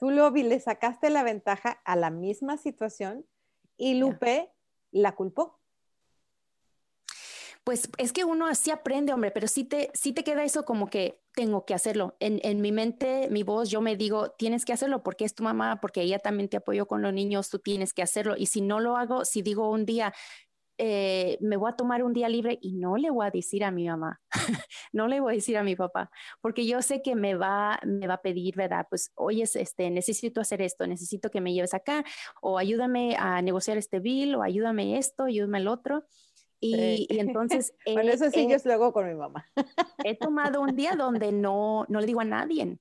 Tú, 0.01 0.11
Lupi, 0.11 0.43
le 0.43 0.59
sacaste 0.59 1.11
la 1.11 1.23
ventaja 1.23 1.81
a 1.85 1.95
la 1.95 2.09
misma 2.09 2.57
situación 2.57 3.27
y 3.77 3.95
Lupe 3.95 4.51
la 4.91 5.15
culpó. 5.15 5.61
Pues 7.65 7.91
es 7.99 8.15
que 8.15 8.25
uno 8.25 8.47
así 8.47 8.71
aprende, 8.71 9.13
hombre, 9.13 9.31
pero 9.31 9.47
sí 9.47 9.65
te, 9.65 9.91
sí 9.93 10.15
te 10.15 10.25
queda 10.25 10.43
eso 10.43 10.65
como 10.65 10.89
que 10.89 11.21
tengo 11.35 11.67
que 11.67 11.75
hacerlo. 11.75 12.17
En, 12.19 12.41
en 12.43 12.63
mi 12.63 12.73
mente, 12.73 13.29
mi 13.31 13.43
voz, 13.43 13.69
yo 13.69 13.83
me 13.83 13.95
digo, 13.95 14.31
tienes 14.31 14.65
que 14.65 14.73
hacerlo 14.73 15.03
porque 15.03 15.27
es 15.27 15.35
tu 15.35 15.43
mamá, 15.43 15.81
porque 15.83 16.01
ella 16.01 16.19
también 16.19 16.49
te 16.49 16.57
apoyó 16.57 16.87
con 16.87 17.03
los 17.03 17.13
niños, 17.13 17.51
tú 17.51 17.59
tienes 17.59 17.93
que 17.93 18.03
hacerlo. 18.03 18.37
Y 18.39 18.47
si 18.47 18.63
no 18.63 18.81
lo 18.81 18.97
hago, 18.97 19.27
si 19.27 19.43
digo 19.43 19.71
un 19.71 19.85
día, 19.85 20.15
eh, 20.83 21.37
me 21.43 21.59
voy 21.59 21.71
a 21.71 21.77
tomar 21.77 22.03
un 22.03 22.15
día 22.15 22.27
libre 22.31 22.59
y 22.63 22.73
no 22.73 22.97
le 22.97 23.11
voy 23.11 23.27
a 23.27 23.31
decir 23.31 23.65
a 23.65 23.71
mi 23.71 23.87
mamá, 23.87 24.19
no 24.93 25.09
le 25.09 25.21
voy 25.21 25.33
a 25.33 25.37
decir 25.37 25.59
a 25.59 25.63
mi 25.63 25.77
papá, 25.77 26.11
porque 26.41 26.65
yo 26.67 26.81
sé 26.81 27.03
que 27.03 27.15
me 27.15 27.35
va, 27.35 27.79
me 27.85 28.07
va 28.07 28.15
a 28.15 28.23
pedir, 28.23 28.57
¿verdad? 28.57 28.87
Pues, 28.89 29.13
oye, 29.15 29.43
este, 29.43 29.91
necesito 29.91 30.41
hacer 30.41 30.63
esto, 30.63 30.87
necesito 30.87 31.31
que 31.31 31.43
me 31.43 31.53
lleves 31.53 31.75
acá, 31.75 32.03
o 32.41 32.57
ayúdame 32.59 33.15
a 33.19 33.43
negociar 33.43 33.77
este 33.77 34.01
bill, 34.01 34.37
o 34.37 34.43
ayúdame 34.43 34.97
esto, 34.97 35.25
ayúdame 35.25 35.59
el 35.59 35.69
otro. 35.69 36.05
Y, 36.63 36.75
Sí. 36.75 37.07
y 37.11 37.19
entonces 37.21 37.75
Bueno, 37.87 38.11
he- 38.11 38.15
eso 38.15 38.31
sí, 38.31 38.41
he- 38.41 38.49
yo 38.51 38.57
luego 38.65 38.93
con 38.93 39.07
mi 39.07 39.15
mamá. 39.15 39.47
he 40.05 40.15
tomado 40.17 40.63
un 40.63 40.77
día 40.77 40.95
donde 40.97 41.31
no, 41.33 41.85
no 41.89 42.01
le 42.01 42.07
digo 42.07 42.21
a 42.21 42.25
nadie, 42.25 42.79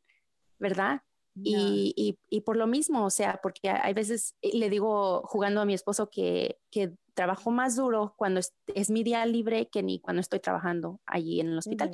¿verdad? 0.58 1.02
Y, 1.44 1.94
y, 1.96 2.18
y 2.30 2.42
por 2.42 2.58
lo 2.58 2.68
mismo, 2.68 3.06
o 3.06 3.10
sea, 3.10 3.40
porque 3.42 3.70
hay 3.70 3.94
veces 3.94 4.36
eh, 4.42 4.52
le 4.54 4.70
digo 4.70 5.22
jugando 5.26 5.62
a 5.62 5.66
mi 5.66 5.74
esposo 5.74 6.10
que, 6.10 6.60
que 6.72 6.94
trabajo 7.14 7.52
más 7.52 7.76
duro 7.76 8.14
cuando 8.18 8.40
es, 8.40 8.54
es 8.74 8.90
mi 8.90 9.04
día 9.04 9.26
libre 9.26 9.70
que 9.70 9.84
ni 9.84 10.00
cuando 10.00 10.22
estoy 10.22 10.40
trabajando 10.40 11.00
allí 11.06 11.40
en 11.40 11.50
el 11.50 11.58
hospital. 11.58 11.92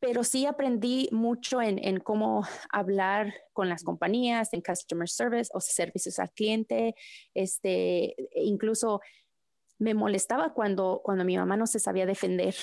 Pero 0.00 0.22
sí 0.22 0.46
aprendí 0.46 1.08
mucho 1.10 1.60
en, 1.60 1.78
en 1.84 1.98
cómo 1.98 2.46
hablar 2.70 3.34
con 3.52 3.68
las 3.68 3.82
compañías, 3.82 4.52
en 4.52 4.60
customer 4.60 5.08
service 5.08 5.50
o 5.54 5.60
servicios 5.60 6.18
al 6.18 6.30
cliente, 6.30 6.94
este, 7.34 8.14
e 8.32 8.44
incluso 8.44 9.00
me 9.78 9.94
molestaba 9.94 10.52
cuando, 10.54 11.00
cuando 11.04 11.24
mi 11.24 11.36
mamá 11.36 11.56
no 11.56 11.66
se 11.66 11.78
sabía 11.78 12.06
defender 12.06 12.54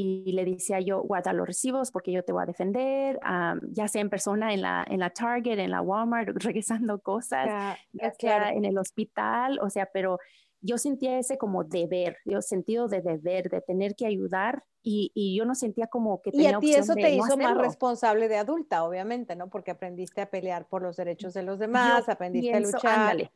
y 0.00 0.32
le 0.32 0.44
decía 0.44 0.78
yo, 0.80 1.02
guarda 1.02 1.32
los 1.32 1.46
recibos 1.46 1.90
porque 1.90 2.12
yo 2.12 2.22
te 2.22 2.32
voy 2.32 2.42
a 2.44 2.46
defender, 2.46 3.18
am, 3.22 3.60
ya 3.72 3.88
sea 3.88 4.00
en 4.00 4.10
persona, 4.10 4.54
en 4.54 4.62
la, 4.62 4.86
en 4.88 5.00
la 5.00 5.10
Target, 5.10 5.58
en 5.58 5.70
la 5.72 5.80
Walmart, 5.80 6.28
regresando 6.42 7.00
cosas, 7.00 7.46
Ya, 7.46 7.78
ya 7.92 8.10
sea 8.12 8.14
claro. 8.38 8.56
en 8.56 8.64
el 8.64 8.78
hospital, 8.78 9.58
o 9.60 9.68
sea, 9.70 9.86
pero 9.92 10.18
yo 10.60 10.78
sentía 10.78 11.18
ese 11.18 11.36
como 11.36 11.64
deber, 11.64 12.16
yo 12.24 12.42
sentido 12.42 12.86
de 12.88 13.00
deber, 13.00 13.48
de 13.48 13.60
tener 13.60 13.94
que 13.96 14.06
ayudar 14.06 14.64
y, 14.82 15.10
y 15.14 15.36
yo 15.36 15.44
no 15.44 15.54
sentía 15.54 15.86
como 15.88 16.20
que 16.22 16.30
Y 16.30 16.38
tenía 16.38 16.56
a 16.56 16.60
ti 16.60 16.74
eso 16.74 16.94
te 16.94 17.02
no 17.02 17.08
hizo 17.08 17.36
más 17.36 17.46
hacerlo. 17.46 17.62
responsable 17.62 18.28
de 18.28 18.36
adulta, 18.38 18.84
obviamente, 18.84 19.34
¿no? 19.36 19.48
Porque 19.50 19.70
aprendiste 19.72 20.20
a 20.20 20.30
pelear 20.30 20.66
por 20.68 20.82
los 20.82 20.96
derechos 20.96 21.34
de 21.34 21.42
los 21.42 21.58
demás, 21.58 22.06
Yo 22.06 22.12
aprendiste 22.12 22.50
pienso, 22.52 22.76
a 22.76 22.80
luchar. 22.80 23.00
ándale, 23.00 23.22
y 23.24 23.30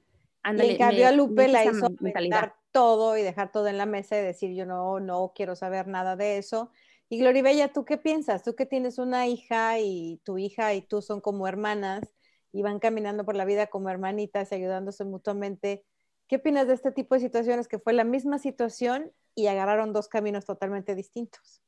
ándale, 0.44 0.72
en 0.72 0.78
cambio 0.78 0.98
me- 1.04 1.06
a 1.08 1.12
Lupe 1.12 1.48
la 1.48 1.64
hizo 1.64 1.90
mentalidad. 2.00 2.52
Todo 2.72 3.16
y 3.16 3.22
dejar 3.22 3.52
todo 3.52 3.68
en 3.68 3.78
la 3.78 3.86
mesa 3.86 4.18
y 4.18 4.22
decir 4.22 4.54
yo 4.54 4.66
no, 4.66 5.00
no 5.00 5.32
quiero 5.34 5.54
saber 5.54 5.86
nada 5.86 6.16
de 6.16 6.38
eso. 6.38 6.70
Y 7.08 7.18
Gloribella, 7.18 7.72
¿tú 7.72 7.84
qué 7.84 7.98
piensas? 7.98 8.42
Tú 8.42 8.54
que 8.54 8.66
tienes 8.66 8.98
una 8.98 9.26
hija 9.26 9.78
y 9.78 10.20
tu 10.24 10.38
hija 10.38 10.72
y 10.74 10.80
tú 10.82 11.02
son 11.02 11.20
como 11.20 11.46
hermanas 11.46 12.14
y 12.52 12.62
van 12.62 12.78
caminando 12.78 13.24
por 13.24 13.36
la 13.36 13.44
vida 13.44 13.66
como 13.66 13.90
hermanitas 13.90 14.50
y 14.50 14.54
ayudándose 14.54 15.04
mutuamente. 15.04 15.84
¿Qué 16.26 16.36
opinas 16.36 16.66
de 16.66 16.74
este 16.74 16.90
tipo 16.90 17.14
de 17.14 17.20
situaciones 17.20 17.68
que 17.68 17.78
fue 17.78 17.92
la 17.92 18.04
misma 18.04 18.38
situación 18.38 19.12
y 19.34 19.46
agarraron 19.46 19.92
dos 19.92 20.08
caminos 20.08 20.46
totalmente 20.46 20.94
distintos? 20.94 21.62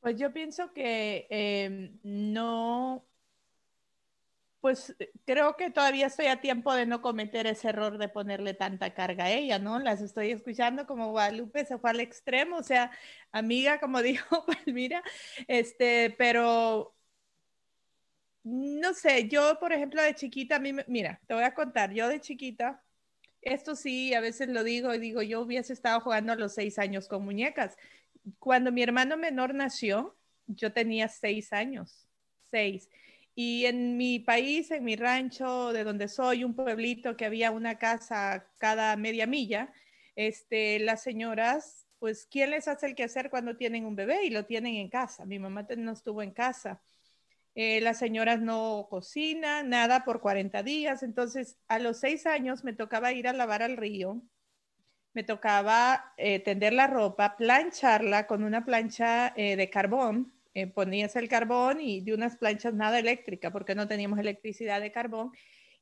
Pues 0.00 0.16
yo 0.16 0.32
pienso 0.32 0.72
que 0.72 1.26
eh, 1.30 1.92
no, 2.02 3.04
pues 4.60 4.94
eh, 4.98 5.10
creo 5.24 5.56
que 5.56 5.70
todavía 5.70 6.06
estoy 6.06 6.26
a 6.26 6.40
tiempo 6.40 6.74
de 6.74 6.86
no 6.86 7.00
cometer 7.02 7.46
ese 7.46 7.68
error 7.68 7.98
de 7.98 8.08
ponerle 8.08 8.54
tanta 8.54 8.94
carga 8.94 9.24
a 9.24 9.30
ella, 9.30 9.58
¿no? 9.58 9.78
Las 9.78 10.00
estoy 10.00 10.30
escuchando 10.30 10.86
como 10.86 11.10
Guadalupe 11.10 11.64
se 11.64 11.78
fue 11.78 11.90
al 11.90 12.00
extremo, 12.00 12.56
o 12.58 12.62
sea, 12.62 12.90
amiga, 13.32 13.80
como 13.80 14.02
dijo 14.02 14.46
Palmira, 14.46 15.02
este, 15.46 16.14
pero 16.18 16.94
no 18.44 18.94
sé, 18.94 19.28
yo 19.28 19.58
por 19.60 19.72
ejemplo 19.72 20.02
de 20.02 20.14
chiquita, 20.14 20.56
a 20.56 20.60
mira, 20.60 21.20
te 21.26 21.34
voy 21.34 21.42
a 21.44 21.54
contar, 21.54 21.92
yo 21.92 22.08
de 22.08 22.20
chiquita, 22.20 22.82
esto 23.42 23.74
sí, 23.76 24.14
a 24.14 24.20
veces 24.20 24.48
lo 24.48 24.64
digo 24.64 24.94
y 24.94 24.98
digo, 24.98 25.22
yo 25.22 25.40
hubiese 25.42 25.72
estado 25.72 26.00
jugando 26.00 26.32
a 26.32 26.36
los 26.36 26.54
seis 26.54 26.78
años 26.78 27.08
con 27.08 27.24
muñecas. 27.24 27.76
Cuando 28.38 28.72
mi 28.72 28.82
hermano 28.82 29.16
menor 29.16 29.54
nació, 29.54 30.16
yo 30.46 30.72
tenía 30.72 31.08
seis 31.08 31.52
años, 31.52 32.06
seis. 32.50 32.88
Y 33.40 33.66
en 33.66 33.96
mi 33.96 34.18
país, 34.18 34.72
en 34.72 34.82
mi 34.82 34.96
rancho, 34.96 35.72
de 35.72 35.84
donde 35.84 36.08
soy, 36.08 36.42
un 36.42 36.56
pueblito 36.56 37.16
que 37.16 37.24
había 37.24 37.52
una 37.52 37.78
casa 37.78 38.48
cada 38.58 38.96
media 38.96 39.28
milla, 39.28 39.72
este, 40.16 40.80
las 40.80 41.04
señoras, 41.04 41.86
pues, 42.00 42.26
¿quién 42.28 42.50
les 42.50 42.66
hace 42.66 42.86
el 42.86 42.96
quehacer 42.96 43.30
cuando 43.30 43.56
tienen 43.56 43.84
un 43.84 43.94
bebé 43.94 44.24
y 44.24 44.30
lo 44.30 44.44
tienen 44.44 44.74
en 44.74 44.88
casa? 44.88 45.24
Mi 45.24 45.38
mamá 45.38 45.68
no 45.76 45.92
estuvo 45.92 46.20
en 46.20 46.32
casa. 46.32 46.82
Eh, 47.54 47.80
las 47.80 47.98
señoras 47.98 48.40
no 48.40 48.88
cocinan 48.90 49.68
nada 49.68 50.04
por 50.04 50.20
40 50.20 50.64
días, 50.64 51.04
entonces 51.04 51.58
a 51.68 51.78
los 51.78 51.98
seis 51.98 52.26
años 52.26 52.64
me 52.64 52.72
tocaba 52.72 53.12
ir 53.12 53.28
a 53.28 53.32
lavar 53.32 53.62
al 53.62 53.76
río, 53.76 54.20
me 55.12 55.22
tocaba 55.22 56.12
eh, 56.16 56.40
tender 56.40 56.72
la 56.72 56.88
ropa, 56.88 57.36
plancharla 57.36 58.26
con 58.26 58.42
una 58.42 58.64
plancha 58.64 59.32
eh, 59.36 59.54
de 59.54 59.70
carbón, 59.70 60.32
eh, 60.58 60.66
ponías 60.66 61.14
el 61.16 61.28
carbón 61.28 61.80
y 61.80 62.00
de 62.00 62.14
unas 62.14 62.36
planchas 62.36 62.74
nada 62.74 62.98
eléctrica 62.98 63.50
porque 63.52 63.74
no 63.74 63.86
teníamos 63.86 64.18
electricidad 64.18 64.80
de 64.80 64.90
carbón. 64.90 65.30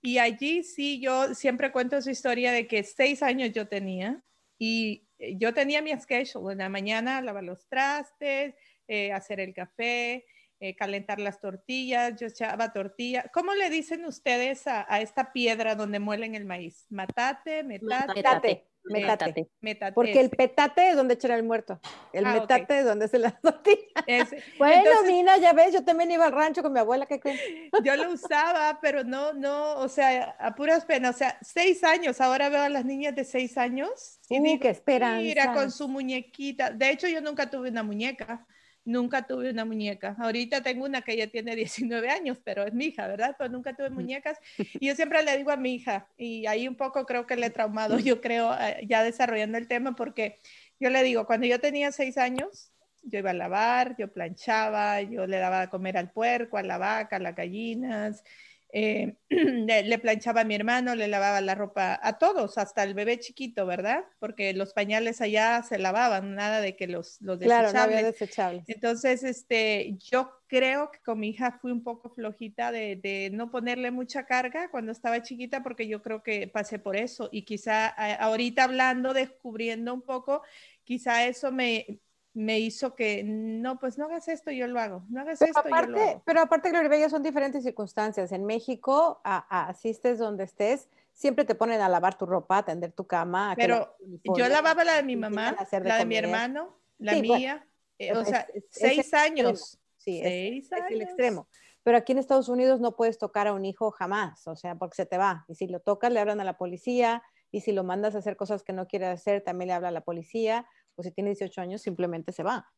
Y 0.03 0.19
allí 0.19 0.63
sí, 0.63 1.01
yo 1.01 1.35
siempre 1.35 1.73
cuento 1.73 1.97
esa 1.97 2.11
historia 2.11 2.53
de 2.53 2.67
que 2.67 2.83
seis 2.83 3.23
años 3.23 3.53
yo 3.53 3.69
tenía 3.69 4.23
y 4.59 5.07
eh, 5.19 5.37
yo 5.39 5.55
tenía 5.55 5.81
mi 5.81 5.93
schedule 5.99 6.53
en 6.53 6.59
la 6.59 6.69
mañana, 6.69 7.23
lavar 7.23 7.45
los 7.45 7.67
trastes, 7.69 8.55
eh, 8.87 9.13
hacer 9.13 9.41
el 9.41 9.55
café, 9.55 10.25
eh, 10.61 10.75
calentar 10.77 11.21
las 11.21 11.41
tortillas, 11.41 12.15
yo 12.21 12.27
echaba 12.29 12.73
tortilla. 12.73 13.25
¿Cómo 13.33 13.55
le 13.55 13.69
dicen 13.71 14.05
ustedes 14.05 14.67
a, 14.67 14.87
a 14.89 15.01
esta 15.01 15.33
piedra 15.33 15.75
donde 15.75 15.99
muelen 15.99 16.35
el 16.35 16.45
maíz? 16.45 16.87
Matate, 16.91 17.63
metate, 17.63 18.13
Metate, 18.15 18.67
Metate. 18.89 19.49
metate. 19.61 19.93
Porque 19.95 20.21
el 20.21 20.31
petate 20.31 20.91
es 20.91 20.97
donde 20.97 21.15
echar 21.15 21.33
el 21.33 21.43
muerto. 21.43 21.81
El 22.13 22.25
Ah, 22.25 22.35
metate 22.35 22.79
es 22.79 22.85
donde 22.85 23.09
se 23.09 23.19
las 23.19 23.41
tortillas. 23.41 23.81
ese. 24.07 24.43
Bueno, 24.59 24.77
Entonces- 24.85 25.11
Mina, 25.13 25.37
ya 25.39 25.53
ves, 25.53 25.73
yo 25.75 25.85
también 25.85 26.11
iba 26.13 26.25
al 26.27 26.33
rancho 26.33 26.63
con 26.63 26.73
mi 26.73 26.79
abuela, 26.79 27.05
¿qué 27.07 27.19
creen? 27.19 27.37
Yo 27.85 27.97
lo 27.97 28.13
usaba, 28.13 28.79
pero 28.81 29.03
no, 29.03 29.33
no, 29.33 29.75
o 29.79 29.89
sea, 29.89 30.37
a 30.39 30.55
puras 30.55 30.85
penas, 30.85 31.17
o 31.17 31.19
sea, 31.19 31.37
seis 31.43 31.83
años, 31.83 32.21
ahora 32.21 32.49
veo 32.49 32.63
a 32.63 32.69
las 32.69 32.85
niñas 32.85 33.15
de 33.17 33.25
seis 33.25 33.59
años 33.59 34.21
y 34.29 34.39
Uh, 34.39 34.43
digo, 34.45 34.61
qué 34.61 34.69
esperanza. 34.71 35.21
mira, 35.21 35.53
con 35.53 35.71
su 35.73 35.89
muñequita. 35.89 36.71
De 36.71 36.89
hecho, 36.91 37.09
yo 37.09 37.21
nunca 37.21 37.51
tuve 37.51 37.71
una 37.71 37.83
muñeca, 37.83 38.47
nunca 38.87 39.27
tuve 39.27 39.51
una 39.51 39.67
muñeca. 39.67 40.17
Ahorita 40.19 40.63
tengo 40.63 40.87
una 40.87 41.03
que 41.03 41.17
ya 41.17 41.27
tiene 41.27 41.55
19 41.57 42.09
años, 42.09 42.39
pero 42.43 42.65
es 42.65 42.73
mi 42.73 42.87
hija, 42.87 43.07
¿verdad? 43.07 43.37
Pero 43.37 43.51
nunca 43.51 43.77
tuve 43.77 43.91
muñecas. 43.91 44.39
Y 44.57 44.87
yo 44.87 44.95
siempre 44.95 45.23
le 45.23 45.37
digo 45.37 45.51
a 45.51 45.57
mi 45.57 45.75
hija, 45.75 46.09
y 46.17 46.47
ahí 46.47 46.67
un 46.67 46.77
poco 46.77 47.05
creo 47.05 47.27
que 47.27 47.37
le 47.37 47.47
he 47.47 47.51
traumado, 47.51 47.99
yo 47.99 48.21
creo, 48.23 48.55
eh, 48.59 48.87
ya 48.89 49.03
desarrollando 49.03 49.59
el 49.59 49.69
tema, 49.69 49.95
porque 49.95 50.39
yo 50.81 50.89
le 50.89 51.03
digo, 51.03 51.27
cuando 51.27 51.47
yo 51.47 51.61
tenía 51.61 51.93
seis 51.93 52.17
años, 52.17 52.73
yo 53.03 53.19
iba 53.19 53.31
a 53.31 53.35
lavar, 53.35 53.97
yo 53.99 54.13
planchaba, 54.13 55.01
yo 55.03 55.27
le 55.27 55.39
daba 55.39 55.63
a 55.63 55.71
comer 55.71 55.97
al 55.97 56.11
puerco, 56.11 56.57
a 56.57 56.63
la 56.63 56.79
vaca, 56.79 57.17
a 57.17 57.19
las 57.21 57.37
gallinas, 57.37 58.25
eh, 58.73 59.17
le, 59.29 59.99
planchaba 59.99 60.43
a 60.43 60.45
mi 60.45 60.55
hermano, 60.55 60.95
le 60.95 61.09
lavaba 61.09 61.41
la 61.41 61.55
ropa 61.55 61.99
a 62.03 62.19
todos, 62.19 62.59
hasta 62.59 62.83
el 62.83 62.95
bebé 62.95 63.19
chiquito, 63.19 63.67
¿verdad? 63.67 64.05
Porque 64.19 64.53
los 64.53 64.73
pañales 64.73 65.21
allá 65.21 65.63
se 65.63 65.79
lavaban, 65.79 66.35
nada 66.35 66.61
de 66.61 66.77
que 66.77 66.87
los, 66.87 67.21
los 67.21 67.39
desechables. 67.39 67.73
Claro, 67.73 67.89
no 67.89 67.95
había 67.95 68.07
desechables. 68.07 68.65
Entonces, 68.69 69.23
este, 69.23 69.97
yo 69.99 70.31
creo 70.47 70.91
que 70.91 71.01
con 71.01 71.21
mi 71.21 71.31
hija 71.31 71.59
fui 71.61 71.73
un 71.73 71.83
poco 71.83 72.11
flojita 72.11 72.73
de, 72.73 72.97
de, 72.97 73.31
no 73.33 73.51
ponerle 73.51 73.91
mucha 73.91 74.27
carga 74.27 74.71
cuando 74.71 74.93
estaba 74.93 75.23
chiquita, 75.23 75.63
porque 75.63 75.89
yo 75.89 76.03
creo 76.03 76.23
que 76.23 76.49
pasé 76.49 76.79
por 76.79 76.97
eso. 76.97 77.29
Y 77.33 77.43
quizá 77.43 77.87
ahorita 77.87 78.65
hablando, 78.65 79.15
descubriendo 79.15 79.95
un 79.95 80.03
poco, 80.03 80.43
quizá 80.85 81.27
eso 81.27 81.53
me, 81.53 82.01
me 82.37 82.59
hizo 82.59 82.95
que 82.95 83.25
no, 83.25 83.81
pues 83.81 83.97
no 83.97 84.05
hagas 84.05 84.29
esto, 84.29 84.51
yo 84.51 84.69
lo 84.69 84.79
hago, 84.79 85.03
no 85.09 85.23
hagas 85.23 85.41
esto, 85.41 85.63
yo 85.65 85.87
lo 85.87 85.99
hago. 85.99 86.23
Pero 86.27 86.43
aparte, 86.43 86.69
Gloria 86.69 86.91
Bella, 86.91 87.09
son 87.09 87.23
diferentes 87.23 87.65
circunstancias. 87.65 88.31
En 88.31 88.45
México, 88.45 89.23
asistes 89.25 90.19
donde 90.19 90.45
estés, 90.45 90.91
siempre 91.15 91.47
te 91.47 91.55
ponen 91.55 91.81
a 91.81 91.89
lavar 91.89 92.19
tu 92.19 92.27
ropa, 92.27 92.59
a 92.59 92.65
tender 92.67 92.93
tu 92.93 93.07
cama. 93.07 93.55
pero 93.57 93.97
yo 94.37 94.49
lavaba 94.51 94.85
la 94.85 94.97
de 94.97 95.03
mi 95.03 95.17
mamá, 95.17 95.57
la 95.83 95.97
de 95.97 96.05
mi 96.05 96.17
hermano, 96.17 96.77
la 96.99 97.15
mía, 97.15 97.67
eh, 97.99 98.13
o 98.13 98.23
sea, 98.23 98.47
seis 98.69 99.15
años. 99.15 99.81
Sí, 99.97 100.21
es, 100.23 100.71
es 100.71 100.91
el 100.91 101.01
extremo. 101.01 101.49
Pero 101.83 101.97
aquí 101.97 102.13
en 102.13 102.19
Estados 102.19 102.51
Unidos 102.51 102.81
no 102.81 102.97
puedes 102.97 103.17
tocar 103.17 103.47
a 103.47 103.55
un 103.55 103.65
hijo 103.65 103.91
jamás, 103.93 104.47
o 104.47 104.57
sea, 104.57 104.75
porque 104.75 104.97
se 104.97 105.07
te 105.07 105.17
va. 105.17 105.47
Y 105.49 105.55
si 105.55 105.69
lo 105.69 105.81
tocas, 105.81 106.13
le 106.13 106.21
hablan 106.21 106.41
a 106.41 106.45
la 106.45 106.59
policía, 106.59 107.23
y 107.51 107.63
si 107.63 107.73
lo 107.73 107.83
mandas 107.83 108.15
a 108.15 108.19
hacer 108.19 108.37
cosas 108.37 108.63
que 108.63 108.75
no 108.75 108.87
quiere 108.87 109.07
hacer, 109.07 109.41
también 109.41 109.69
le 109.69 109.75
habla 109.75 109.89
a 109.89 109.93
la 109.93 110.03
policía 110.03 110.67
o 110.97 111.03
si 111.03 111.13
tiene 111.13 111.31
18 111.31 111.61
años, 111.61 111.83
simplemente 111.83 112.33
se 112.33 112.43
va. 112.43 112.71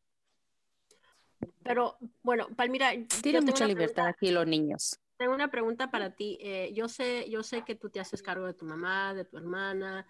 Pero 1.63 1.97
bueno, 2.21 2.47
Palmira, 2.55 2.91
tiene 3.21 3.41
mucha 3.41 3.65
libertad 3.65 4.07
aquí 4.07 4.31
los 4.31 4.45
niños. 4.45 4.99
Tengo 5.17 5.33
una 5.33 5.51
pregunta 5.51 5.91
para 5.91 6.15
ti. 6.15 6.37
Eh, 6.41 6.71
yo 6.73 6.87
sé, 6.87 7.29
yo 7.29 7.43
sé 7.43 7.63
que 7.63 7.75
tú 7.75 7.89
te 7.89 7.99
haces 7.99 8.21
cargo 8.21 8.45
de 8.45 8.53
tu 8.53 8.65
mamá, 8.65 9.13
de 9.13 9.25
tu 9.25 9.37
hermana, 9.37 10.05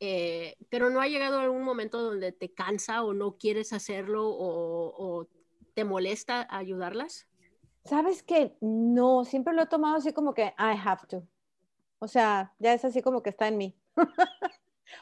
eh, 0.00 0.56
pero 0.68 0.90
no 0.90 1.00
ha 1.00 1.08
llegado 1.08 1.38
algún 1.38 1.62
momento 1.62 2.00
donde 2.02 2.32
te 2.32 2.52
cansa 2.52 3.04
o 3.04 3.14
no 3.14 3.36
quieres 3.38 3.72
hacerlo 3.72 4.28
o, 4.28 5.20
o 5.20 5.28
te 5.74 5.84
molesta 5.84 6.46
ayudarlas. 6.50 7.26
Sabes 7.84 8.22
que 8.22 8.56
no, 8.60 9.24
siempre 9.24 9.54
lo 9.54 9.62
he 9.62 9.66
tomado 9.66 9.96
así 9.96 10.12
como 10.12 10.34
que 10.34 10.54
I 10.58 10.76
have 10.84 11.06
to. 11.08 11.26
O 11.98 12.08
sea, 12.08 12.52
ya 12.58 12.72
es 12.72 12.84
así 12.84 13.02
como 13.02 13.22
que 13.22 13.30
está 13.30 13.48
en 13.48 13.58
mí. 13.58 13.76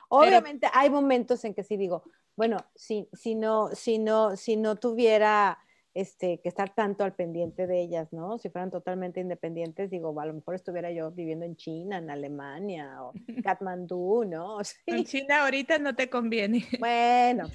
Obviamente 0.09 0.69
hay 0.73 0.91
momentos 0.91 1.45
en 1.45 1.55
que 1.55 1.63
sí 1.63 1.77
digo, 1.77 2.05
bueno, 2.41 2.57
si, 2.75 3.07
si, 3.13 3.35
no, 3.35 3.69
si, 3.75 3.99
no, 3.99 4.35
si 4.35 4.57
no 4.57 4.77
tuviera 4.77 5.59
este, 5.93 6.41
que 6.41 6.49
estar 6.49 6.75
tanto 6.75 7.05
al 7.05 7.15
pendiente 7.15 7.67
de 7.67 7.83
ellas, 7.83 8.15
¿no? 8.15 8.39
Si 8.39 8.49
fueran 8.49 8.71
totalmente 8.71 9.21
independientes, 9.21 9.91
digo, 9.91 10.19
a 10.19 10.25
lo 10.25 10.33
mejor 10.33 10.55
estuviera 10.55 10.91
yo 10.91 11.11
viviendo 11.11 11.45
en 11.45 11.55
China, 11.57 11.99
en 11.99 12.09
Alemania 12.09 13.03
o 13.03 13.13
Katmandú, 13.45 14.25
¿no? 14.25 14.57
En 14.87 15.05
China 15.05 15.43
ahorita 15.43 15.79
no 15.81 15.95
te 15.95 16.09
conviene. 16.09 16.65
Bueno. 16.81 17.51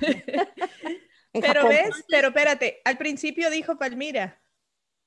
pero 1.33 1.67
ves, 1.67 2.05
pero 2.07 2.27
espérate, 2.27 2.79
al 2.85 2.99
principio 2.99 3.49
dijo 3.49 3.79
Palmira, 3.79 4.39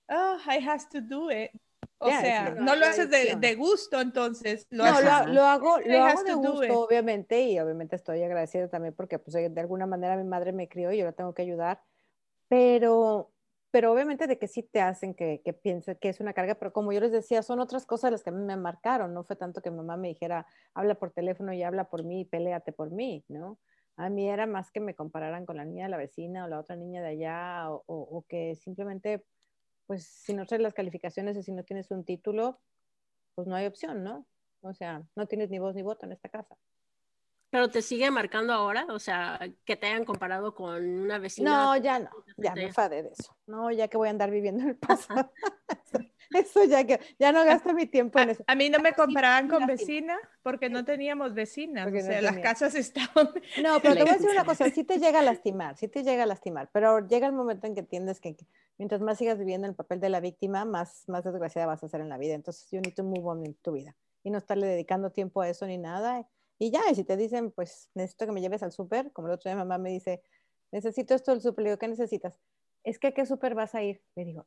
oh, 0.09 0.39
I 0.45 0.59
have 0.69 0.87
to 0.91 1.01
do 1.01 1.31
it. 1.31 1.53
O 2.01 2.09
sea, 2.09 2.51
no 2.51 2.77
lo 2.77 2.87
haces 2.87 3.11
de, 3.11 3.55
gusto, 3.57 4.01
entonces. 4.01 4.67
Lo 4.71 4.85
no, 4.85 5.01
lo, 5.01 5.11
hago, 5.43 5.79
lo 5.85 6.05
hago 6.05 6.23
de 6.23 6.35
gusto, 6.35 6.81
obviamente, 6.81 7.43
y 7.43 7.59
obviamente 7.59 7.97
estoy 7.97 8.23
agradecida 8.23 8.69
también 8.69 8.95
porque 8.95 9.19
pues, 9.19 9.35
de 9.35 9.61
alguna 9.61 9.87
manera 9.87 10.17
mi 10.17 10.25
madre 10.25 10.53
me 10.53 10.69
crió 10.69 10.93
y 10.93 10.99
yo 10.99 11.05
la 11.05 11.13
tengo 11.13 11.35
que 11.35 11.43
ayudar, 11.43 11.83
pero, 12.47 13.33
pero 13.73 13.93
obviamente 13.93 14.29
de 14.29 14.39
que 14.39 14.47
sí 14.47 14.63
te 14.63 14.81
hacen 14.81 15.13
que, 15.13 15.43
que 15.45 15.53
piense 15.53 15.99
que 15.99 16.09
es 16.09 16.21
una 16.21 16.35
carga, 16.35 16.55
pero 16.55 16.73
como 16.73 16.93
yo 16.93 17.01
les 17.01 17.11
decía, 17.11 17.43
son 17.43 17.59
otras 17.59 17.85
cosas 17.85 18.13
las 18.13 18.23
que 18.23 18.31
a 18.31 18.33
mí 18.33 18.45
me 18.45 18.57
marcaron, 18.57 19.13
no 19.13 19.25
fue 19.25 19.35
tanto 19.35 19.61
que 19.61 19.73
mamá 19.73 19.97
me 19.97 20.09
dijera, 20.09 20.47
habla 20.75 20.95
por 20.95 21.11
teléfono 21.11 21.53
y 21.53 21.65
habla 21.65 21.91
por 21.91 22.05
mí, 22.05 22.25
péleate 22.25 22.73
por 22.73 22.93
mí, 22.93 23.25
¿no? 23.29 23.59
A 23.97 24.09
mí 24.09 24.31
era 24.31 24.47
más 24.47 24.71
que 24.71 24.79
me 24.79 24.95
compararan 24.95 25.45
con 25.45 25.57
la 25.57 25.65
niña 25.65 25.87
de 25.87 25.91
la 25.91 25.97
vecina 25.97 26.45
o 26.45 26.49
la 26.49 26.61
otra 26.61 26.77
niña 26.77 27.03
de 27.03 27.09
allá, 27.09 27.69
o, 27.73 27.83
o 27.87 28.25
que 28.29 28.55
simplemente 28.55 29.25
pues 29.89 30.05
si 30.05 30.35
no 30.35 30.45
traes 30.45 30.63
las 30.63 30.75
calificaciones 30.75 31.37
y 31.39 31.43
si 31.43 31.51
no 31.51 31.65
tienes 31.65 31.91
un 31.91 32.05
título, 32.05 32.61
pues 33.35 33.49
no 33.49 33.57
hay 33.57 33.65
opción, 33.65 34.05
¿no? 34.05 34.27
O 34.61 34.75
sea, 34.75 35.03
no 35.17 35.27
tienes 35.27 35.49
ni 35.49 35.59
voz 35.59 35.75
ni 35.75 35.83
voto 35.83 36.05
en 36.05 36.13
esta 36.13 36.29
casa. 36.29 36.57
Pero 37.51 37.71
te 37.71 37.81
sigue 37.81 38.11
marcando 38.11 38.53
ahora, 38.53 38.87
o 38.91 38.99
sea, 38.99 39.41
que 39.65 39.77
te 39.77 39.87
hayan 39.87 40.05
comparado 40.05 40.55
con 40.55 40.85
una 40.85 41.19
vecina. 41.19 41.51
No, 41.51 41.77
ya 41.77 41.99
no, 41.99 42.11
ya 42.37 42.55
me 42.55 42.65
enfadé 42.65 43.03
de 43.03 43.11
eso. 43.11 43.35
No, 43.47 43.71
ya 43.71 43.89
que 43.89 43.97
voy 43.97 44.09
a 44.09 44.11
andar 44.11 44.31
viviendo 44.31 44.63
en 44.63 44.71
el 44.71 44.77
pasado. 44.77 45.33
eso 46.35 46.65
ya 46.65 46.85
que 46.85 47.01
ya 47.19 47.33
no 47.33 47.45
gasto 47.45 47.73
mi 47.73 47.87
tiempo 47.87 48.19
en 48.19 48.31
eso. 48.31 48.45
A, 48.47 48.55
mí 48.55 48.69
no 48.69 48.79
me 48.81 48.93
comparaban 48.93 49.49
con 49.49 49.67
vecina 49.67 50.17
porque 50.43 50.69
no 50.69 50.85
teníamos 50.85 51.35
vecinas, 51.35 51.93
o 51.93 52.01
sea, 52.01 52.21
las 52.21 52.39
casas 52.39 52.75
estaban. 52.75 53.31
No, 53.63 53.81
pero 53.81 53.95
te 53.95 54.03
voy 54.03 54.11
a 54.11 54.15
decir 54.15 54.31
una 54.31 54.45
cosa, 54.45 54.69
sí 54.71 54.85
te 54.85 54.99
llega 54.99 55.21
a 55.21 55.23
lastimar, 55.23 55.77
sí 55.77 55.89
te 55.89 56.03
llega 56.03 56.25
a 56.25 56.27
lastimar, 56.27 56.69
pero 56.73 57.07
llega 57.07 57.27
el 57.27 57.33
momento 57.33 57.67
en 57.67 57.75
que 57.75 57.81
entiendes 57.81 58.21
que 58.21 58.37
mientras 58.77 59.01
más 59.01 59.19
sigas 59.19 59.39
viviendo 59.39 59.67
en 59.67 59.71
el 59.71 59.77
papel 59.77 60.01
de 60.01 60.11
la 60.11 60.21
víctima, 60.21 60.65
más, 60.65 61.05
más 61.09 61.25
desgraciada 61.25 61.67
vas 61.67 61.83
a 61.83 61.89
ser 61.89 62.01
en 62.01 62.09
la 62.09 62.19
vida. 62.19 62.35
Entonces, 62.35 62.69
you 62.71 62.81
need 62.81 62.95
to 62.95 63.05
move 63.05 63.25
on 63.25 63.45
en 63.45 63.55
tu 63.55 63.73
vida 63.73 63.97
y 64.23 64.31
no 64.31 64.39
estarle 64.39 64.67
dedicando 64.67 65.11
tiempo 65.11 65.41
a 65.41 65.49
eso 65.49 65.67
ni 65.67 65.79
nada. 65.79 66.29
Y 66.59 66.71
ya, 66.71 66.81
y 66.91 66.95
si 66.95 67.05
te 67.05 67.17
dicen, 67.17 67.51
pues 67.51 67.91
necesito 67.95 68.27
que 68.27 68.33
me 68.33 68.41
lleves 68.41 68.63
al 68.63 68.73
súper, 68.73 69.13
como 69.13 69.29
el 69.29 69.35
otro 69.35 69.49
día 69.49 69.57
mamá 69.57 69.79
me 69.79 69.91
dice, 69.91 70.23
necesito 70.73 71.15
esto 71.15 71.31
del 71.31 71.41
súper, 71.41 71.63
le 71.63 71.71
digo, 71.71 71.79
¿qué 71.79 71.89
necesitas? 71.89 72.41
Es 72.85 72.99
que, 72.99 73.09
¿a 73.09 73.13
qué 73.13 73.27
súper 73.27 73.55
vas 73.55 73.75
a 73.75 73.83
ir? 73.83 74.03
Le 74.17 74.25
digo, 74.25 74.47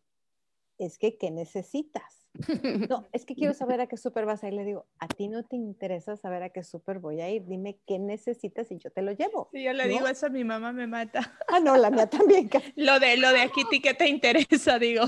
es 0.78 0.97
que, 0.97 1.17
¿qué 1.17 1.32
necesitas? 1.32 2.28
No, 2.89 3.08
es 3.12 3.26
que 3.26 3.36
quiero 3.36 3.54
saber 3.54 3.82
a 3.82 3.88
qué 3.88 3.97
súper 3.97 4.26
vas 4.26 4.43
a 4.43 4.47
ir. 4.47 4.54
Le 4.54 4.63
digo, 4.63 4.86
a 5.00 5.08
ti 5.08 5.28
no 5.28 5.43
te 5.43 5.56
interesa 5.56 6.15
saber 6.15 6.43
a 6.43 6.50
qué 6.50 6.63
súper 6.63 7.00
voy 7.00 7.21
a 7.21 7.30
ir. 7.30 7.45
Dime 7.45 7.80
qué 7.86 8.00
necesitas 8.00 8.71
y 8.71 8.78
yo 8.78 8.89
te 8.89 9.02
lo 9.02 9.12
llevo. 9.12 9.50
Si 9.52 9.63
yo 9.63 9.74
le 9.74 9.88
digo 9.88 10.08
eso, 10.08 10.30
mi 10.30 10.43
mamá 10.43 10.71
me 10.71 10.88
mata. 10.88 11.38
Ah, 11.47 11.60
no, 11.60 11.78
la 11.78 11.91
mía 11.91 12.08
también. 12.10 12.50
lo 12.76 13.00
de, 13.00 13.17
lo 13.17 13.32
de 13.32 13.41
aquí, 13.41 13.63
¿qué 13.82 13.93
te 13.93 14.08
interesa? 14.08 14.80
Digo. 14.80 15.04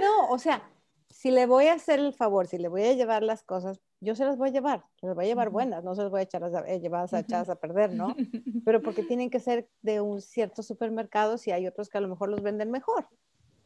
No, 0.00 0.30
o 0.30 0.38
sea, 0.38 0.68
si 1.10 1.30
le 1.30 1.46
voy 1.46 1.66
a 1.66 1.74
hacer 1.74 2.00
el 2.00 2.12
favor, 2.12 2.46
si 2.46 2.58
le 2.58 2.68
voy 2.68 2.82
a 2.84 2.94
llevar 2.94 3.22
las 3.22 3.42
cosas, 3.42 3.80
yo 4.00 4.14
se 4.14 4.24
las 4.24 4.36
voy 4.36 4.50
a 4.50 4.52
llevar, 4.52 4.84
se 5.00 5.06
las 5.06 5.14
voy 5.14 5.24
a 5.24 5.28
llevar 5.28 5.50
buenas, 5.50 5.82
no 5.82 5.94
se 5.94 6.02
las 6.02 6.10
voy 6.10 6.20
a 6.20 6.22
echar 6.24 6.44
a, 6.44 6.60
eh, 6.68 6.80
llevar 6.80 7.08
a, 7.10 7.18
echadas 7.18 7.48
a 7.48 7.56
perder, 7.56 7.94
¿no? 7.94 8.14
Pero 8.64 8.82
porque 8.82 9.02
tienen 9.02 9.30
que 9.30 9.40
ser 9.40 9.68
de 9.82 10.00
un 10.00 10.20
cierto 10.20 10.62
supermercado 10.62 11.38
si 11.38 11.50
hay 11.50 11.66
otros 11.66 11.88
que 11.88 11.98
a 11.98 12.00
lo 12.00 12.08
mejor 12.08 12.28
los 12.28 12.42
venden 12.42 12.70
mejor, 12.70 13.08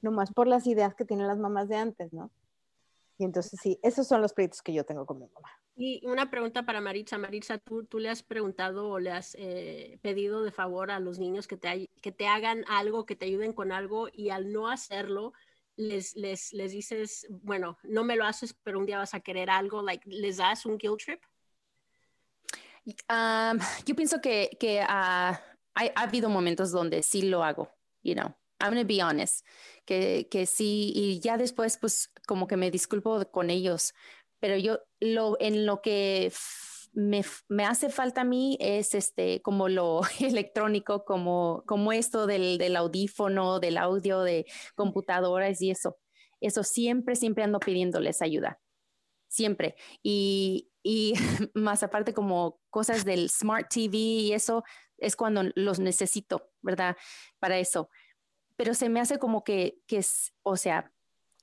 nomás 0.02 0.32
por 0.32 0.46
las 0.46 0.66
ideas 0.66 0.94
que 0.94 1.04
tienen 1.04 1.26
las 1.26 1.38
mamás 1.38 1.68
de 1.68 1.76
antes, 1.76 2.12
¿no? 2.12 2.30
Y 3.18 3.24
entonces 3.24 3.60
sí, 3.62 3.78
esos 3.82 4.06
son 4.06 4.22
los 4.22 4.32
proyectos 4.32 4.62
que 4.62 4.72
yo 4.72 4.84
tengo 4.84 5.04
con 5.04 5.18
mi 5.18 5.26
mamá. 5.26 5.50
Y 5.76 6.00
una 6.06 6.30
pregunta 6.30 6.64
para 6.64 6.80
Maritza. 6.80 7.18
Maritza, 7.18 7.58
¿tú, 7.58 7.84
tú 7.84 7.98
le 7.98 8.08
has 8.08 8.22
preguntado 8.22 8.88
o 8.88 8.98
le 8.98 9.10
has 9.12 9.34
eh, 9.38 9.98
pedido 10.00 10.42
de 10.42 10.52
favor 10.52 10.90
a 10.90 11.00
los 11.00 11.18
niños 11.18 11.46
que 11.46 11.56
te, 11.56 11.90
que 12.00 12.12
te 12.12 12.26
hagan 12.26 12.64
algo, 12.68 13.04
que 13.04 13.16
te 13.16 13.26
ayuden 13.26 13.52
con 13.52 13.72
algo 13.72 14.08
y 14.12 14.30
al 14.30 14.52
no 14.52 14.68
hacerlo, 14.68 15.32
les, 15.80 16.14
les, 16.14 16.52
les 16.52 16.72
dices, 16.72 17.26
bueno, 17.30 17.78
no 17.82 18.04
me 18.04 18.16
lo 18.16 18.24
haces, 18.24 18.54
pero 18.62 18.78
un 18.78 18.86
día 18.86 18.98
vas 18.98 19.14
a 19.14 19.20
querer 19.20 19.50
algo, 19.50 19.82
like, 19.82 20.08
¿les 20.08 20.36
das 20.36 20.66
un 20.66 20.76
guilt 20.76 21.00
trip? 21.02 21.20
Yo 23.86 23.96
pienso 23.96 24.20
que, 24.20 24.56
que 24.58 24.80
uh, 24.80 24.86
ha, 24.88 25.40
ha, 25.74 26.02
habido 26.02 26.28
momentos 26.28 26.70
donde 26.70 27.02
sí 27.02 27.22
lo 27.22 27.42
hago, 27.42 27.70
you 28.02 28.14
know, 28.14 28.34
I'm 28.60 28.70
gonna 28.70 28.84
be 28.84 29.02
honest, 29.02 29.46
que, 29.84 30.28
que 30.30 30.46
sí, 30.46 30.92
y 30.94 31.20
ya 31.20 31.36
después 31.36 31.78
pues 31.78 32.12
como 32.26 32.46
que 32.46 32.56
me 32.56 32.70
disculpo 32.70 33.24
con 33.30 33.50
ellos, 33.50 33.94
pero 34.38 34.56
yo 34.56 34.80
lo, 35.00 35.36
en 35.40 35.66
lo 35.66 35.80
que 35.80 36.32
me, 36.92 37.22
me, 37.48 37.64
hace 37.64 37.88
falta 37.88 38.22
a 38.22 38.24
mí 38.24 38.56
es 38.60 38.94
este, 38.94 39.40
como 39.42 39.68
lo 39.68 40.00
electrónico, 40.20 41.04
como, 41.04 41.62
como 41.66 41.92
esto 41.92 42.26
del, 42.26 42.58
del 42.58 42.76
audífono, 42.76 43.60
del 43.60 43.78
audio, 43.78 44.20
de 44.22 44.46
computadoras 44.74 45.60
y 45.62 45.70
eso. 45.70 45.98
Eso 46.40 46.62
siempre, 46.64 47.16
siempre 47.16 47.44
ando 47.44 47.60
pidiéndoles 47.60 48.22
ayuda. 48.22 48.60
Siempre. 49.28 49.76
Y, 50.02 50.70
y 50.82 51.14
más 51.54 51.82
aparte 51.82 52.14
como 52.14 52.60
cosas 52.70 53.04
del 53.04 53.28
Smart 53.30 53.68
TV 53.68 53.96
y 53.96 54.32
eso 54.32 54.64
es 54.98 55.16
cuando 55.16 55.44
los 55.54 55.78
necesito, 55.78 56.50
¿verdad? 56.60 56.96
Para 57.38 57.58
eso. 57.58 57.90
Pero 58.56 58.74
se 58.74 58.88
me 58.88 59.00
hace 59.00 59.18
como 59.18 59.44
que, 59.44 59.78
que 59.86 59.98
es, 59.98 60.34
o 60.42 60.56
sea, 60.56 60.92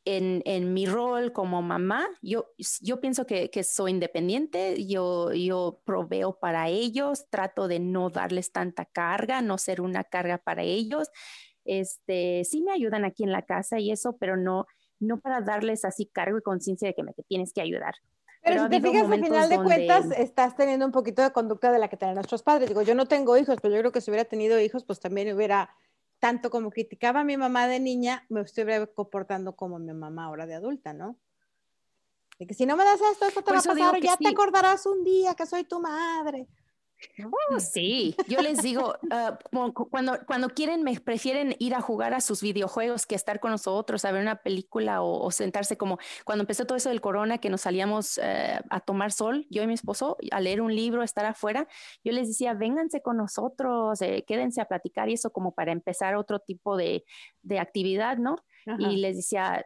en, 0.07 0.73
mi 0.73 0.85
rol 0.85 1.33
como 1.33 1.61
mamá, 1.61 2.07
yo, 2.21 2.53
yo 2.79 3.01
pienso 3.01 3.25
que, 3.25 3.49
soy 3.63 3.91
independiente, 3.91 4.85
yo, 4.87 5.33
yo 5.33 5.81
proveo 5.83 6.39
para 6.39 6.69
ellos, 6.69 7.27
trato 7.29 7.67
de 7.67 7.79
no 7.79 8.09
darles 8.09 8.51
tanta 8.51 8.85
carga, 8.85 9.41
no 9.41 9.57
ser 9.57 9.81
una 9.81 10.05
carga 10.05 10.37
para 10.37 10.63
ellos. 10.63 11.09
Este, 11.65 12.43
sí 12.45 12.61
me 12.61 12.71
ayudan 12.71 13.03
aquí 13.03 13.23
en 13.23 13.33
la 13.33 13.41
casa 13.41 13.79
y 13.79 13.91
eso, 13.91 14.15
pero 14.17 14.37
no, 14.37 14.65
no 14.99 15.19
para 15.19 15.41
darles 15.41 15.83
así 15.83 16.05
cargo 16.05 16.37
y 16.37 16.41
conciencia 16.41 16.87
de 16.87 16.93
que 16.93 17.03
me 17.03 17.13
tienes 17.27 17.51
que 17.51 17.61
ayudar. 17.61 17.95
Pero, 18.41 18.63
si 18.63 18.69
te 18.69 18.81
fijas, 18.81 19.11
al 19.11 19.23
final 19.23 19.49
de 19.49 19.57
cuentas, 19.57 20.05
estás 20.17 20.55
teniendo 20.55 20.85
un 20.85 20.93
poquito 20.93 21.21
de 21.21 21.31
conducta 21.31 21.69
de 21.69 21.79
la 21.79 21.89
que 21.89 21.97
tienen 21.97 22.15
nuestros 22.15 22.43
padres. 22.43 22.69
Digo, 22.69 22.81
yo 22.81 22.95
no 22.95 23.05
tengo 23.07 23.35
hijos, 23.37 23.57
pero 23.61 23.73
yo 23.73 23.81
creo 23.81 23.91
que 23.91 23.99
si 23.99 24.09
hubiera 24.09 24.23
tenido 24.23 24.57
hijos, 24.61 24.85
pues 24.85 25.01
también 25.01 25.35
hubiera 25.35 25.69
tanto 26.19 26.49
como 26.49 26.71
criticaba 26.71 27.21
a 27.21 27.23
mi 27.23 27.37
mamá 27.37 27.67
de 27.67 27.79
niña, 27.79 28.25
me 28.29 28.41
estoy 28.41 28.65
comportando 28.95 29.55
como 29.55 29.79
mi 29.79 29.93
mamá 29.93 30.25
ahora 30.25 30.45
de 30.45 30.55
adulta, 30.55 30.93
¿no? 30.93 31.17
De 32.39 32.45
que 32.45 32.53
si 32.53 32.65
no 32.65 32.75
me 32.75 32.83
das 32.83 33.01
esto, 33.01 33.25
esto 33.25 33.41
te 33.41 33.51
Por 33.51 33.55
va 33.55 33.59
a 33.59 33.63
pasar, 33.63 34.01
ya 34.01 34.17
te 34.17 34.25
sí. 34.25 34.33
acordarás 34.33 34.85
un 34.85 35.03
día 35.03 35.33
que 35.33 35.45
soy 35.45 35.63
tu 35.63 35.79
madre. 35.79 36.47
Oh, 37.23 37.59
sí, 37.59 38.15
yo 38.27 38.41
les 38.41 38.61
digo, 38.61 38.95
ah, 39.11 39.37
cuando, 39.89 40.19
cuando 40.25 40.49
quieren, 40.49 40.83
me 40.83 40.99
prefieren 40.99 41.55
ir 41.59 41.75
a 41.75 41.81
jugar 41.81 42.13
a 42.13 42.21
sus 42.21 42.41
videojuegos 42.41 43.05
que 43.05 43.15
estar 43.15 43.39
con 43.39 43.51
nosotros, 43.51 44.05
a 44.05 44.11
ver 44.11 44.21
una 44.21 44.37
película 44.37 45.01
o, 45.01 45.23
o 45.23 45.31
sentarse 45.31 45.77
como 45.77 45.99
cuando 46.25 46.43
empezó 46.43 46.65
todo 46.65 46.77
eso 46.77 46.89
del 46.89 47.01
corona, 47.01 47.37
que 47.37 47.49
nos 47.49 47.61
salíamos 47.61 48.19
eh, 48.21 48.59
a 48.69 48.79
tomar 48.79 49.11
sol, 49.11 49.45
yo 49.49 49.63
y 49.63 49.67
mi 49.67 49.73
esposo, 49.73 50.17
a 50.31 50.39
leer 50.39 50.61
un 50.61 50.75
libro, 50.75 51.03
estar 51.03 51.25
afuera, 51.25 51.67
yo 52.03 52.11
les 52.11 52.27
decía, 52.27 52.53
vénganse 52.53 53.01
con 53.01 53.17
nosotros, 53.17 54.01
eh, 54.01 54.23
quédense 54.27 54.61
a 54.61 54.65
platicar 54.65 55.09
y 55.09 55.13
eso 55.13 55.31
como 55.31 55.53
para 55.53 55.71
empezar 55.71 56.15
otro 56.15 56.39
tipo 56.39 56.77
de, 56.77 57.03
de 57.41 57.59
actividad, 57.59 58.17
¿no? 58.17 58.37
Y 58.79 58.97
les 58.97 59.15
decía, 59.15 59.65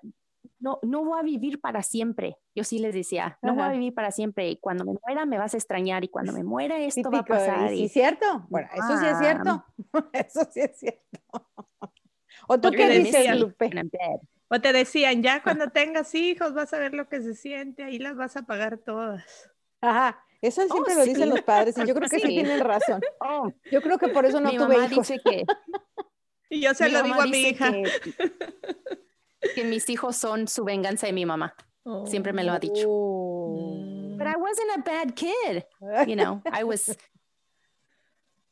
no, 0.62 0.80
no 0.84 1.04
voy 1.04 1.20
a 1.20 1.24
vivir 1.24 1.60
para 1.60 1.84
siempre. 1.84 2.38
Yo 2.56 2.64
sí 2.64 2.80
les 2.80 2.94
decía, 2.94 3.38
no 3.42 3.54
voy 3.54 3.64
a 3.64 3.66
Ajá. 3.66 3.74
vivir 3.74 3.94
para 3.94 4.12
siempre. 4.12 4.50
Y 4.50 4.58
cuando 4.58 4.86
me 4.86 4.94
muera 5.06 5.26
me 5.26 5.38
vas 5.38 5.54
a 5.54 5.58
extrañar 5.58 6.04
y 6.04 6.08
cuando 6.08 6.32
me 6.32 6.44
muera 6.44 6.80
esto 6.80 7.12
va 7.12 7.20
a 7.20 7.24
Típico, 7.24 7.34
¿y 7.36 7.38
pasar. 7.40 7.70
sí 7.70 7.76
y- 7.82 7.86
es 7.86 7.92
cierto? 7.92 8.46
Bueno, 8.50 8.70
eso 8.74 8.98
sí 8.98 9.06
es 9.08 9.18
cierto. 9.18 9.66
Eso 10.14 10.48
sí 10.52 10.60
es 10.62 10.78
cierto. 10.80 11.20
¿O 12.48 12.60
tú 12.60 12.72
qué 12.72 12.88
dices, 12.90 13.26
Sí, 13.26 13.38
Lupe? 13.38 13.70
O 14.50 14.60
te 14.62 14.74
decían, 14.74 15.24
ya 15.24 15.42
cuando 15.44 15.70
tengas 15.70 16.14
hijos 16.16 16.54
vas 16.54 16.74
a 16.74 16.80
ver 16.80 16.94
lo 16.94 17.08
que 17.10 17.22
se 17.22 17.34
siente, 17.36 17.84
ahí 17.84 18.00
las 18.00 18.16
vas 18.16 18.36
a 18.38 18.44
pagar 18.44 18.78
todas. 18.78 19.50
Ajá, 19.82 20.24
eso 20.42 20.62
siempre 20.68 20.94
Oh, 20.94 20.98
lo 21.00 21.04
dicen 21.06 21.24
sí. 21.24 21.30
los 21.30 21.42
padres 21.42 21.78
y 21.78 21.86
yo 21.88 21.94
creo 21.96 22.10
que 22.10 22.20
sí 22.20 22.22
Sí. 22.28 22.34
tienen 22.36 22.60
razón. 22.60 23.02
Oh, 23.22 23.52
Yo 23.72 23.82
creo 23.82 23.98
que 23.98 24.10
por 24.10 24.26
eso 24.26 24.40
no 24.40 24.50
mi 24.52 24.58
tuve 24.58 24.76
mamá 24.78 24.86
hijos. 24.88 25.08
dice 25.08 25.22
que 25.24 25.46
Y 26.50 26.62
yo 26.62 26.74
se 26.74 26.86
mi 26.86 26.92
lo 26.92 27.04
digo 27.04 27.22
a 27.22 27.26
mi 27.26 27.38
hija. 27.42 27.72
Que, 27.72 27.84
que 29.56 29.64
mis 29.64 29.90
hijos 29.90 30.16
son 30.16 30.48
su 30.48 30.64
venganza 30.64 31.08
de 31.08 31.14
mi 31.14 31.26
mamá. 31.26 31.56
Siempre 32.06 32.32
me 32.34 32.44
lo 32.44 32.54
ha 32.54 32.60
dicho. 32.60 32.86
Oh. 32.88 34.16
But 34.18 34.28
I 34.28 34.36
wasn't 34.38 34.70
a 34.78 34.82
bad 34.82 35.16
kid. 35.16 35.66
You 36.08 36.16
know, 36.16 36.42
I 36.52 36.64
was 36.64 36.96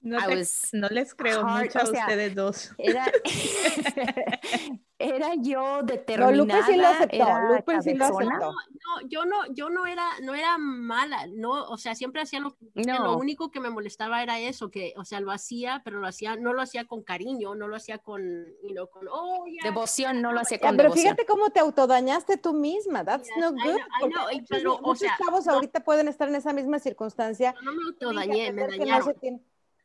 No, 0.02 0.18
I 0.18 0.28
te- 0.28 0.36
was 0.38 0.70
no 0.72 0.88
les 0.90 1.14
creo 1.14 1.42
hard, 1.46 1.66
mucho 1.66 1.80
a 1.80 1.84
o 1.84 1.86
sea, 1.88 2.02
ustedes 2.06 2.34
dos. 2.36 2.72
era 2.78 3.06
era 4.98 5.34
yo 5.36 5.78
No, 5.82 5.84
determinada. 5.84 6.32
Lupe 6.36 6.64
sí 6.66 6.76
lo 6.78 6.88
aceptó. 6.88 7.40
Lupe 7.56 7.82
sí 7.82 7.94
lo 7.94 8.06
aceptó. 8.06 8.52
No, 8.52 9.08
yo 9.10 9.26
no, 9.26 9.38
yo 9.54 9.70
no 9.70 9.86
era, 9.86 10.06
no 10.24 10.34
era 10.36 10.58
mala, 10.58 11.26
no, 11.28 11.52
o 11.70 11.78
sea, 11.78 11.96
siempre 11.96 12.22
hacía 12.22 12.40
lo 12.40 12.52
que 12.52 12.66
No. 12.76 13.04
lo 13.04 13.18
único 13.18 13.52
que 13.52 13.60
me 13.60 13.70
molestaba 13.70 14.22
era 14.24 14.40
eso, 14.40 14.70
que, 14.72 14.94
o 14.98 15.06
sea, 15.06 15.20
lo 15.20 15.32
hacía, 15.32 15.82
pero 15.86 16.00
lo 16.00 16.08
hacía, 16.08 16.36
no 16.36 16.54
lo 16.54 16.62
hacía 16.62 16.86
con 16.86 17.04
cariño, 17.04 17.56
no 17.56 17.68
lo 17.68 17.76
hacía 17.76 17.98
con, 17.98 18.22
you 18.64 18.72
know, 18.74 18.90
con, 18.90 19.08
oh, 19.12 19.46
yeah. 19.46 19.64
Devoción 19.64 20.22
no 20.22 20.32
lo 20.34 20.42
hacía 20.42 20.60
con 20.60 20.72
pero 20.78 20.84
devoción. 20.90 21.04
fíjate 21.16 21.26
cómo 21.26 21.50
te 21.52 21.60
autodañaste 21.60 22.38
tú 22.38 22.54
misma. 22.54 23.04
That's 23.06 23.28
Yes, 23.28 23.38
no 23.38 23.48
I 23.50 23.52
good. 23.52 23.62
know, 23.62 23.76
I 23.76 24.00
porque 24.02 24.14
know, 24.16 24.30
y 24.32 24.36
muchos, 24.36 24.48
pero, 24.50 24.74
o 24.76 24.82
muchos 24.82 25.00
sea, 25.00 25.18
chavos 25.18 25.46
no- 25.46 25.54
ahorita 25.54 25.80
pueden 25.82 26.08
estar 26.08 26.28
en 26.30 26.36
esa 26.36 26.52
misma 26.54 26.80
circunstancia. 26.80 27.54
No 27.64 27.74
me 27.74 27.84
autodañé, 27.86 28.52
me 28.52 28.64
no, 28.64 28.68
dañaron. 28.70 29.42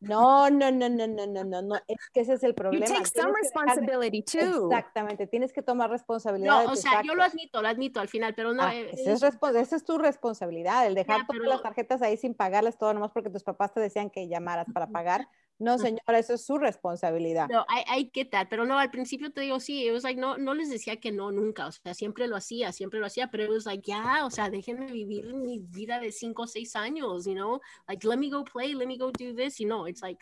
No, 0.09 0.51
no, 0.51 0.71
no, 0.71 0.89
no, 0.89 1.07
no, 1.07 1.27
no, 1.27 1.45
no, 1.45 1.63
no. 1.63 1.77
Es 1.89 2.11
que 2.13 2.21
ese 2.21 2.35
es 2.35 2.43
el 2.43 2.55
problema. 2.55 2.87
You 2.87 2.93
take 2.93 3.07
some 3.07 3.33
responsibility 3.33 4.23
dejar... 4.23 4.53
too. 4.53 4.67
Exactamente, 4.67 5.27
tienes 5.27 5.53
que 5.53 5.63
tomar 5.63 5.91
responsabilidad. 5.91 6.65
No, 6.65 6.73
o 6.73 6.77
sea, 6.77 6.93
actos. 6.93 7.07
yo 7.07 7.15
lo 7.15 7.23
admito, 7.23 7.63
lo 7.63 7.69
admito 7.69 8.01
al 8.01 8.09
final, 8.09 8.35
pero 8.35 8.53
no. 8.53 8.63
Ah, 8.63 8.75
eh, 8.75 8.91
esa, 8.93 9.29
es 9.29 9.35
eh, 9.35 9.61
esa 9.61 9.77
es 9.77 9.85
tu 9.85 9.99
responsabilidad, 9.99 10.87
el 10.87 10.95
dejar 10.95 11.21
ya, 11.21 11.27
todas 11.27 11.41
pero... 11.41 11.51
las 11.51 11.63
tarjetas 11.63 12.03
ahí 12.03 12.17
sin 12.17 12.35
pagarlas 12.35 12.79
todo, 12.79 12.93
nomás 12.93 13.11
porque 13.13 13.31
tus 13.31 13.43
papás 13.43 13.73
te 13.73 13.81
decían 13.81 14.11
que 14.11 14.29
llamaras 14.29 14.67
para 14.73 14.87
pagar. 14.89 15.29
No, 15.59 15.79
señora, 15.79 16.19
eso 16.19 16.35
es 16.35 16.45
su 16.45 16.59
responsabilidad. 16.59 17.49
No, 17.49 17.65
I, 17.69 18.01
I 18.01 18.11
get 18.13 18.31
that, 18.31 18.49
pero 18.51 18.67
no, 18.67 18.77
al 18.79 18.91
principio 18.91 19.33
te 19.33 19.41
digo, 19.41 19.61
sí, 19.61 19.87
it 19.87 19.93
was 19.93 20.03
like, 20.03 20.21
no, 20.21 20.37
no 20.37 20.53
les 20.53 20.69
decía 20.69 20.97
que 20.97 21.13
no 21.13 21.31
nunca, 21.31 21.69
o 21.69 21.73
sea, 21.73 21.95
siempre 21.95 22.27
lo 22.27 22.37
hacía, 22.37 22.73
siempre 22.73 22.99
lo 22.99 23.07
hacía, 23.07 23.31
pero 23.31 23.45
it 23.45 23.51
was 23.51 23.65
like, 23.65 23.83
ya, 23.87 24.27
o 24.27 24.31
sea, 24.31 24.51
déjenme 24.51 24.91
vivir 24.91 25.33
mi 25.33 25.61
vida 25.61 26.01
de 26.01 26.11
cinco 26.11 26.43
o 26.43 26.47
seis 26.49 26.75
años, 26.75 27.25
you 27.25 27.35
know, 27.35 27.61
like, 27.87 28.07
let 28.07 28.17
me 28.17 28.31
go 28.31 28.43
play, 28.43 28.75
let 28.75 28.87
me 28.87 28.99
go 28.99 29.13
do 29.13 29.33
this, 29.35 29.59
you 29.59 29.67
know, 29.67 29.87
it's 29.87 30.03
like, 30.03 30.19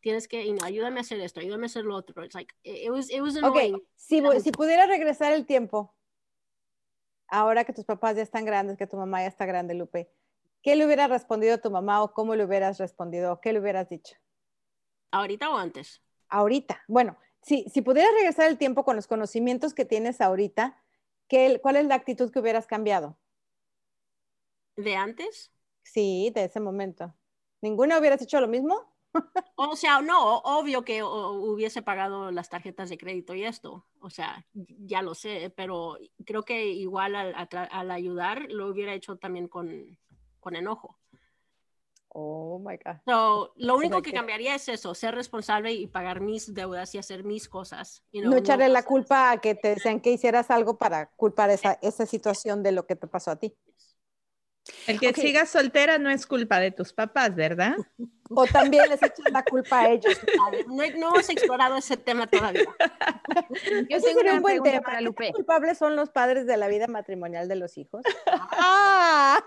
tienes 0.00 0.26
que, 0.26 0.42
you 0.42 0.54
know, 0.54 0.64
ayúdame 0.64 0.98
a 0.98 1.02
hacer 1.02 1.20
esto, 1.20 1.40
ayúdame 1.40 1.64
a 1.64 1.66
hacer 1.66 1.84
lo 1.84 1.94
otro, 1.94 2.24
it's 2.24 2.34
like, 2.34 2.54
it, 2.64 2.90
was, 2.90 3.10
it 3.10 3.20
was 3.20 3.36
annoying. 3.36 3.78
si, 3.94 4.20
vo- 4.20 4.28
mucho. 4.28 4.40
si 4.40 4.52
pudiera 4.52 4.86
regresar 4.86 5.34
el 5.34 5.44
tiempo, 5.44 5.94
ahora 7.28 7.64
que 7.64 7.74
tus 7.74 7.84
papás 7.84 8.16
ya 8.16 8.22
están 8.22 8.46
grandes, 8.46 8.78
que 8.78 8.86
tu 8.86 8.96
mamá 8.96 9.20
ya 9.20 9.28
está 9.28 9.44
grande, 9.44 9.74
Lupe, 9.74 10.10
¿qué 10.62 10.76
le 10.76 10.86
hubiera 10.86 11.08
respondido 11.08 11.54
a 11.56 11.58
tu 11.58 11.70
mamá 11.70 12.02
o 12.02 12.14
cómo 12.14 12.34
le 12.34 12.44
hubieras 12.46 12.78
respondido 12.78 13.34
o 13.34 13.40
qué 13.40 13.52
le 13.52 13.60
hubieras 13.60 13.90
dicho? 13.90 14.16
¿Ahorita 15.12 15.46
o 15.50 15.56
antes? 15.56 16.02
Ahorita, 16.28 16.82
bueno, 16.88 17.16
si, 17.42 17.64
si 17.72 17.82
pudieras 17.82 18.12
regresar 18.14 18.48
el 18.50 18.58
tiempo 18.58 18.84
con 18.84 18.96
los 18.96 19.06
conocimientos 19.06 19.72
que 19.74 19.84
tienes 19.84 20.20
ahorita, 20.20 20.82
¿qué, 21.28 21.60
¿cuál 21.62 21.76
es 21.76 21.86
la 21.86 21.94
actitud 21.96 22.30
que 22.32 22.40
hubieras 22.40 22.66
cambiado? 22.66 23.18
¿De 24.76 24.96
antes? 24.96 25.50
Sí, 25.84 26.32
de 26.34 26.44
ese 26.44 26.60
momento. 26.60 27.14
¿Ninguna 27.60 27.98
hubieras 27.98 28.22
hecho 28.22 28.40
lo 28.40 28.48
mismo? 28.48 28.92
O 29.54 29.76
sea, 29.76 30.00
no, 30.00 30.38
obvio 30.38 30.84
que 30.84 31.02
o- 31.02 31.32
hubiese 31.32 31.82
pagado 31.82 32.30
las 32.32 32.48
tarjetas 32.48 32.88
de 32.90 32.98
crédito 32.98 33.34
y 33.34 33.44
esto, 33.44 33.86
o 34.00 34.10
sea, 34.10 34.46
ya 34.54 35.02
lo 35.02 35.14
sé, 35.14 35.52
pero 35.56 35.98
creo 36.24 36.42
que 36.44 36.66
igual 36.66 37.14
al, 37.14 37.34
al 37.70 37.90
ayudar 37.90 38.50
lo 38.50 38.68
hubiera 38.68 38.94
hecho 38.94 39.16
también 39.18 39.48
con, 39.48 39.98
con 40.40 40.56
enojo. 40.56 40.98
Oh 42.14 42.58
my 42.58 42.76
God. 42.76 42.96
So, 43.06 43.54
lo 43.56 43.76
único 43.76 43.94
sea 43.96 44.02
que 44.02 44.10
que- 44.10 44.16
cambiaría 44.16 44.54
es 44.54 44.68
eso, 44.68 44.94
ser 44.94 45.14
responsable 45.14 45.72
y 45.72 45.86
pagar 45.86 46.20
mis 46.20 46.52
deudas 46.52 46.94
y 46.94 46.98
hacer 46.98 47.24
mis 47.24 47.48
cosas. 47.48 48.02
you 48.12 48.20
No, 48.22 48.28
know, 48.30 48.38
echarle 48.38 48.68
la 48.68 48.80
pasar- 48.80 48.88
culpa 48.88 49.30
a 49.30 49.40
que 49.40 49.54
te 49.54 49.68
decían 49.68 49.98
que 50.00 50.10
hicieras 50.12 50.50
algo 50.50 50.76
para 50.76 51.06
culpar 51.06 51.48
esa, 51.50 51.78
esa 51.80 52.04
situación 52.04 52.62
de 52.62 52.72
lo 52.72 52.86
que 52.86 52.96
te 52.96 53.06
pasó 53.06 53.30
a 53.30 53.36
ti. 53.36 53.56
El 54.86 55.00
que 55.00 55.08
Ok. 55.08 55.16
sigas 55.16 55.48
soltera 55.50 55.98
no 55.98 56.08
es 56.10 56.24
culpa 56.26 56.60
de 56.60 56.70
tus 56.70 56.92
papás, 56.92 57.34
¿verdad? 57.34 57.76
O 58.34 58.46
también 58.46 58.88
les 58.88 59.02
echan 59.02 59.30
la 59.32 59.42
culpa 59.42 59.80
a 59.80 59.90
ellos. 59.90 60.18
No, 60.66 60.76
no 60.76 60.82
hemos 60.84 61.28
explorado 61.30 61.76
ese 61.76 61.96
tema 61.96 62.26
todavía. 62.26 62.64
Yo 63.90 64.00
tengo 64.00 64.00
sería 64.00 64.22
una 64.22 64.34
un 64.34 64.42
buen 64.42 64.62
pregunta 64.62 64.70
tema. 64.70 64.82
para 64.82 64.98
¿Qué 65.28 65.32
culpables 65.32 65.78
son 65.78 65.96
los 65.96 66.10
padres 66.10 66.46
de 66.46 66.56
la 66.58 66.68
vida 66.68 66.86
matrimonial 66.88 67.48
de 67.48 67.56
los 67.56 67.76
hijos? 67.78 68.02
¡Ah! 68.26 69.42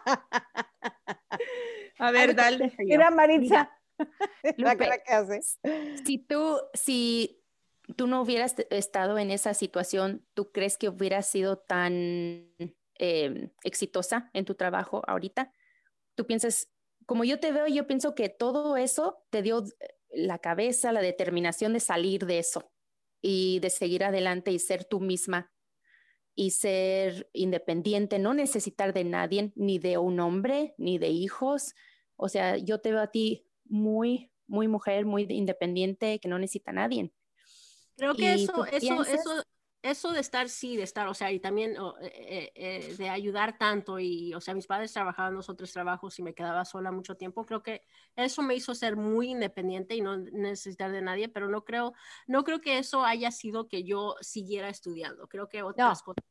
A 1.97 2.11
ver, 2.11 2.35
dale. 2.35 2.73
Mira, 2.79 3.11
Maritza. 3.11 3.71
La 4.57 4.73
Lupe. 4.73 4.85
cara 4.85 4.97
que 5.03 5.13
hace. 5.13 5.41
Si 6.05 6.17
tú, 6.17 6.59
si 6.73 7.41
tú 7.95 8.07
no 8.07 8.21
hubieras 8.21 8.55
estado 8.69 9.17
en 9.17 9.31
esa 9.31 9.53
situación, 9.53 10.25
¿tú 10.33 10.51
crees 10.51 10.77
que 10.77 10.89
hubieras 10.89 11.27
sido 11.27 11.57
tan 11.57 12.49
eh, 12.99 13.49
exitosa 13.63 14.29
en 14.33 14.45
tu 14.45 14.55
trabajo 14.55 15.01
ahorita? 15.07 15.51
Tú 16.15 16.25
piensas, 16.25 16.69
como 17.05 17.23
yo 17.23 17.39
te 17.39 17.51
veo, 17.51 17.67
yo 17.67 17.87
pienso 17.87 18.15
que 18.15 18.29
todo 18.29 18.77
eso 18.77 19.23
te 19.29 19.41
dio 19.41 19.63
la 20.09 20.39
cabeza, 20.39 20.91
la 20.91 21.01
determinación 21.01 21.73
de 21.73 21.79
salir 21.79 22.25
de 22.25 22.39
eso 22.39 22.71
y 23.21 23.59
de 23.59 23.69
seguir 23.69 24.03
adelante 24.03 24.51
y 24.51 24.59
ser 24.59 24.85
tú 24.85 24.99
misma 24.99 25.51
y 26.35 26.51
ser 26.51 27.29
independiente, 27.33 28.19
no 28.19 28.33
necesitar 28.33 28.93
de 28.93 29.05
nadie, 29.05 29.53
ni 29.55 29.79
de 29.79 29.97
un 29.97 30.19
hombre, 30.19 30.75
ni 30.77 30.97
de 30.97 31.07
hijos. 31.09 31.73
O 32.17 32.29
sea, 32.29 32.57
yo 32.57 32.79
te 32.81 32.91
veo 32.91 33.01
a 33.01 33.11
ti 33.11 33.47
muy, 33.63 34.31
muy 34.47 34.67
mujer, 34.67 35.05
muy 35.05 35.25
independiente, 35.29 36.19
que 36.19 36.27
no 36.27 36.37
necesita 36.37 36.71
a 36.71 36.75
nadie. 36.75 37.13
Creo 37.97 38.15
que 38.15 38.35
¿Y 38.35 38.43
eso, 38.43 38.65
eso, 38.65 38.79
piensas? 38.79 39.07
eso, 39.07 39.43
eso 39.85 40.11
de 40.11 40.19
estar, 40.19 40.49
sí, 40.49 40.75
de 40.75 40.83
estar, 40.83 41.07
o 41.07 41.13
sea, 41.13 41.31
y 41.31 41.39
también 41.39 41.75
eh, 42.01 42.11
eh, 42.13 42.51
eh, 42.55 42.95
de 42.97 43.09
ayudar 43.09 43.57
tanto 43.57 43.99
y, 43.99 44.33
o 44.33 44.41
sea, 44.41 44.55
mis 44.55 44.65
padres 44.65 44.91
trabajaban 44.91 45.35
los 45.35 45.47
otros 45.47 45.71
trabajos 45.71 46.17
y 46.17 46.23
me 46.23 46.33
quedaba 46.33 46.65
sola 46.65 46.91
mucho 46.91 47.15
tiempo, 47.15 47.45
creo 47.45 47.61
que 47.61 47.83
eso 48.15 48.41
me 48.41 48.55
hizo 48.55 48.73
ser 48.73 48.95
muy 48.95 49.29
independiente 49.29 49.95
y 49.95 50.01
no 50.01 50.17
necesitar 50.17 50.91
de 50.91 51.01
nadie, 51.01 51.29
pero 51.29 51.49
no 51.49 51.63
creo, 51.63 51.93
no 52.25 52.43
creo 52.43 52.61
que 52.61 52.79
eso 52.79 53.05
haya 53.05 53.29
sido 53.29 53.67
que 53.67 53.83
yo 53.83 54.15
siguiera 54.21 54.69
estudiando, 54.69 55.27
creo 55.27 55.47
que 55.47 55.61
otras 55.61 56.01
cosas. 56.01 56.25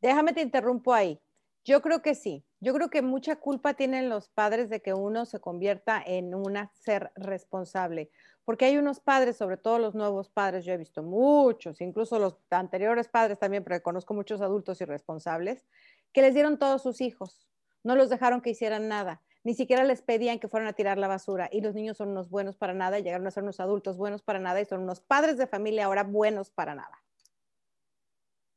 Déjame 0.00 0.32
te 0.32 0.42
interrumpo 0.42 0.94
ahí. 0.94 1.20
Yo 1.64 1.80
creo 1.80 2.02
que 2.02 2.14
sí. 2.16 2.44
Yo 2.60 2.74
creo 2.74 2.90
que 2.90 3.02
mucha 3.02 3.36
culpa 3.36 3.74
tienen 3.74 4.08
los 4.08 4.28
padres 4.28 4.68
de 4.68 4.82
que 4.82 4.94
uno 4.94 5.26
se 5.26 5.40
convierta 5.40 6.02
en 6.04 6.34
una 6.34 6.72
ser 6.74 7.12
responsable. 7.14 8.10
Porque 8.44 8.64
hay 8.64 8.78
unos 8.78 8.98
padres, 8.98 9.36
sobre 9.36 9.56
todo 9.56 9.78
los 9.78 9.94
nuevos 9.94 10.28
padres, 10.28 10.64
yo 10.64 10.72
he 10.72 10.76
visto 10.76 11.04
muchos, 11.04 11.80
incluso 11.80 12.18
los 12.18 12.36
anteriores 12.50 13.08
padres 13.08 13.38
también, 13.38 13.62
porque 13.62 13.80
conozco 13.80 14.14
muchos 14.14 14.40
adultos 14.40 14.80
irresponsables, 14.80 15.64
que 16.12 16.22
les 16.22 16.34
dieron 16.34 16.58
todos 16.58 16.82
sus 16.82 17.00
hijos. 17.00 17.46
No 17.84 17.94
los 17.94 18.10
dejaron 18.10 18.40
que 18.40 18.50
hicieran 18.50 18.88
nada. 18.88 19.22
Ni 19.44 19.54
siquiera 19.54 19.84
les 19.84 20.02
pedían 20.02 20.40
que 20.40 20.48
fueran 20.48 20.68
a 20.68 20.72
tirar 20.72 20.98
la 20.98 21.08
basura. 21.08 21.48
Y 21.52 21.60
los 21.60 21.74
niños 21.74 21.96
son 21.96 22.10
unos 22.10 22.28
buenos 22.30 22.56
para 22.56 22.74
nada 22.74 22.98
y 22.98 23.04
llegaron 23.04 23.26
a 23.26 23.30
ser 23.30 23.44
unos 23.44 23.60
adultos 23.60 23.96
buenos 23.96 24.22
para 24.22 24.40
nada 24.40 24.60
y 24.60 24.64
son 24.64 24.82
unos 24.82 25.00
padres 25.00 25.36
de 25.38 25.46
familia 25.46 25.84
ahora 25.86 26.02
buenos 26.02 26.50
para 26.50 26.74
nada. 26.74 27.02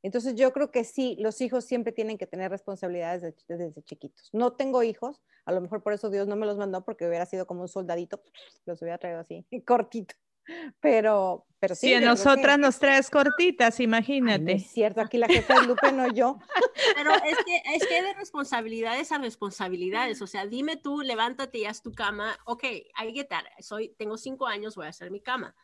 Entonces 0.05 0.35
yo 0.35 0.53
creo 0.53 0.69
que 0.69 0.83
sí, 0.83 1.17
los 1.19 1.41
hijos 1.41 1.65
siempre 1.65 1.91
tienen 1.91 2.19
que 2.19 2.27
tener 2.27 2.51
responsabilidades 2.51 3.23
desde, 3.23 3.57
desde 3.57 3.81
chiquitos. 3.81 4.29
No 4.33 4.53
tengo 4.53 4.83
hijos, 4.83 5.19
a 5.45 5.51
lo 5.51 5.61
mejor 5.61 5.81
por 5.81 5.93
eso 5.93 6.11
Dios 6.11 6.27
no 6.27 6.35
me 6.35 6.45
los 6.45 6.59
mandó 6.59 6.85
porque 6.85 7.07
hubiera 7.07 7.25
sido 7.25 7.47
como 7.47 7.63
un 7.63 7.67
soldadito, 7.67 8.21
los 8.67 8.79
hubiera 8.83 8.99
traído 8.99 9.19
así, 9.19 9.47
cortito. 9.65 10.13
pero, 10.79 11.47
pero 11.57 11.73
sí. 11.73 11.87
Si 11.87 11.93
a 11.95 12.01
nosotras 12.01 12.59
nos 12.59 12.77
traes 12.77 13.09
cortitas, 13.09 13.79
imagínate. 13.79 14.51
es 14.51 14.67
cierto, 14.67 15.01
aquí 15.01 15.17
la 15.17 15.25
jefa 15.25 15.55
es 15.55 15.65
Lupe, 15.65 15.91
no 15.91 16.13
yo. 16.13 16.37
Pero 16.95 17.11
es 17.11 17.37
que, 17.43 17.63
es 17.73 17.87
que 17.87 18.03
de 18.03 18.13
responsabilidades 18.13 19.11
a 19.11 19.17
responsabilidades, 19.17 20.21
o 20.21 20.27
sea, 20.27 20.45
dime 20.45 20.75
tú, 20.75 21.01
levántate 21.01 21.57
y 21.57 21.65
haz 21.65 21.81
tu 21.81 21.91
cama, 21.93 22.37
ok, 22.45 22.63
I 22.63 23.11
get 23.11 23.29
that, 23.29 23.45
soy, 23.59 23.89
tengo 23.97 24.19
cinco 24.19 24.45
años, 24.45 24.75
voy 24.75 24.85
a 24.85 24.89
hacer 24.89 25.09
mi 25.09 25.19
cama, 25.19 25.55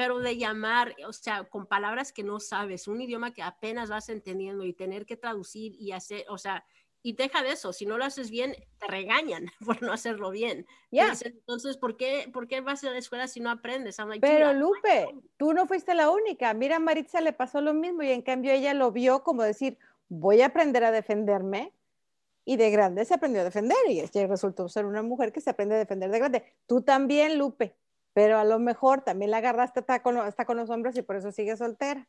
pero 0.00 0.18
de 0.18 0.38
llamar, 0.38 0.96
o 1.06 1.12
sea, 1.12 1.44
con 1.44 1.66
palabras 1.66 2.10
que 2.10 2.22
no 2.22 2.40
sabes, 2.40 2.88
un 2.88 3.02
idioma 3.02 3.34
que 3.34 3.42
apenas 3.42 3.90
vas 3.90 4.08
entendiendo 4.08 4.64
y 4.64 4.72
tener 4.72 5.04
que 5.04 5.18
traducir 5.18 5.74
y 5.78 5.92
hacer, 5.92 6.24
o 6.30 6.38
sea, 6.38 6.64
y 7.02 7.12
deja 7.12 7.42
de 7.42 7.52
eso, 7.52 7.74
si 7.74 7.84
no 7.84 7.98
lo 7.98 8.06
haces 8.06 8.30
bien, 8.30 8.56
te 8.78 8.86
regañan 8.86 9.50
por 9.66 9.82
no 9.82 9.92
hacerlo 9.92 10.30
bien. 10.30 10.66
Ya. 10.90 11.12
Entonces, 11.22 11.76
¿por 11.76 11.98
qué, 11.98 12.30
¿por 12.32 12.48
qué 12.48 12.62
vas 12.62 12.82
a 12.82 12.90
la 12.92 12.96
escuela 12.96 13.26
si 13.28 13.40
no 13.40 13.50
aprendes? 13.50 13.98
Like, 13.98 14.20
Pero 14.26 14.54
"Dude, 14.54 14.56
I- 14.56 14.58
Lupe, 14.58 15.14
tú 15.36 15.52
no 15.52 15.66
fuiste 15.66 15.94
la 15.94 16.08
única. 16.08 16.54
Mira, 16.54 16.76
a 16.76 16.78
Maritza 16.78 17.20
le 17.20 17.34
pasó 17.34 17.60
lo 17.60 17.74
mismo 17.74 18.02
y 18.02 18.10
en 18.10 18.22
cambio 18.22 18.52
ella 18.52 18.72
lo 18.72 18.92
vio 18.92 19.22
como 19.22 19.42
decir, 19.42 19.76
voy 20.08 20.40
a 20.40 20.46
aprender 20.46 20.82
a 20.82 20.92
defenderme. 20.92 21.74
Y 22.46 22.56
de 22.56 22.70
grande 22.70 23.04
se 23.04 23.12
aprendió 23.12 23.42
a 23.42 23.44
defender 23.44 23.76
y 23.86 24.00
ella 24.00 24.26
resultó 24.26 24.66
ser 24.70 24.86
una 24.86 25.02
mujer 25.02 25.30
que 25.30 25.42
se 25.42 25.50
aprende 25.50 25.74
a 25.74 25.78
defender 25.78 26.10
de 26.10 26.18
grande. 26.18 26.44
Tú 26.66 26.80
también, 26.80 27.36
Lupe, 27.36 27.76
pero 28.12 28.38
a 28.38 28.44
lo 28.44 28.58
mejor 28.58 29.02
también 29.02 29.30
la 29.30 29.38
agarraste 29.38 29.80
hasta 29.80 30.02
con, 30.02 30.18
hasta 30.18 30.44
con 30.44 30.56
los 30.56 30.70
hombres 30.70 30.96
y 30.96 31.02
por 31.02 31.16
eso 31.16 31.32
sigue 31.32 31.56
soltera. 31.56 32.06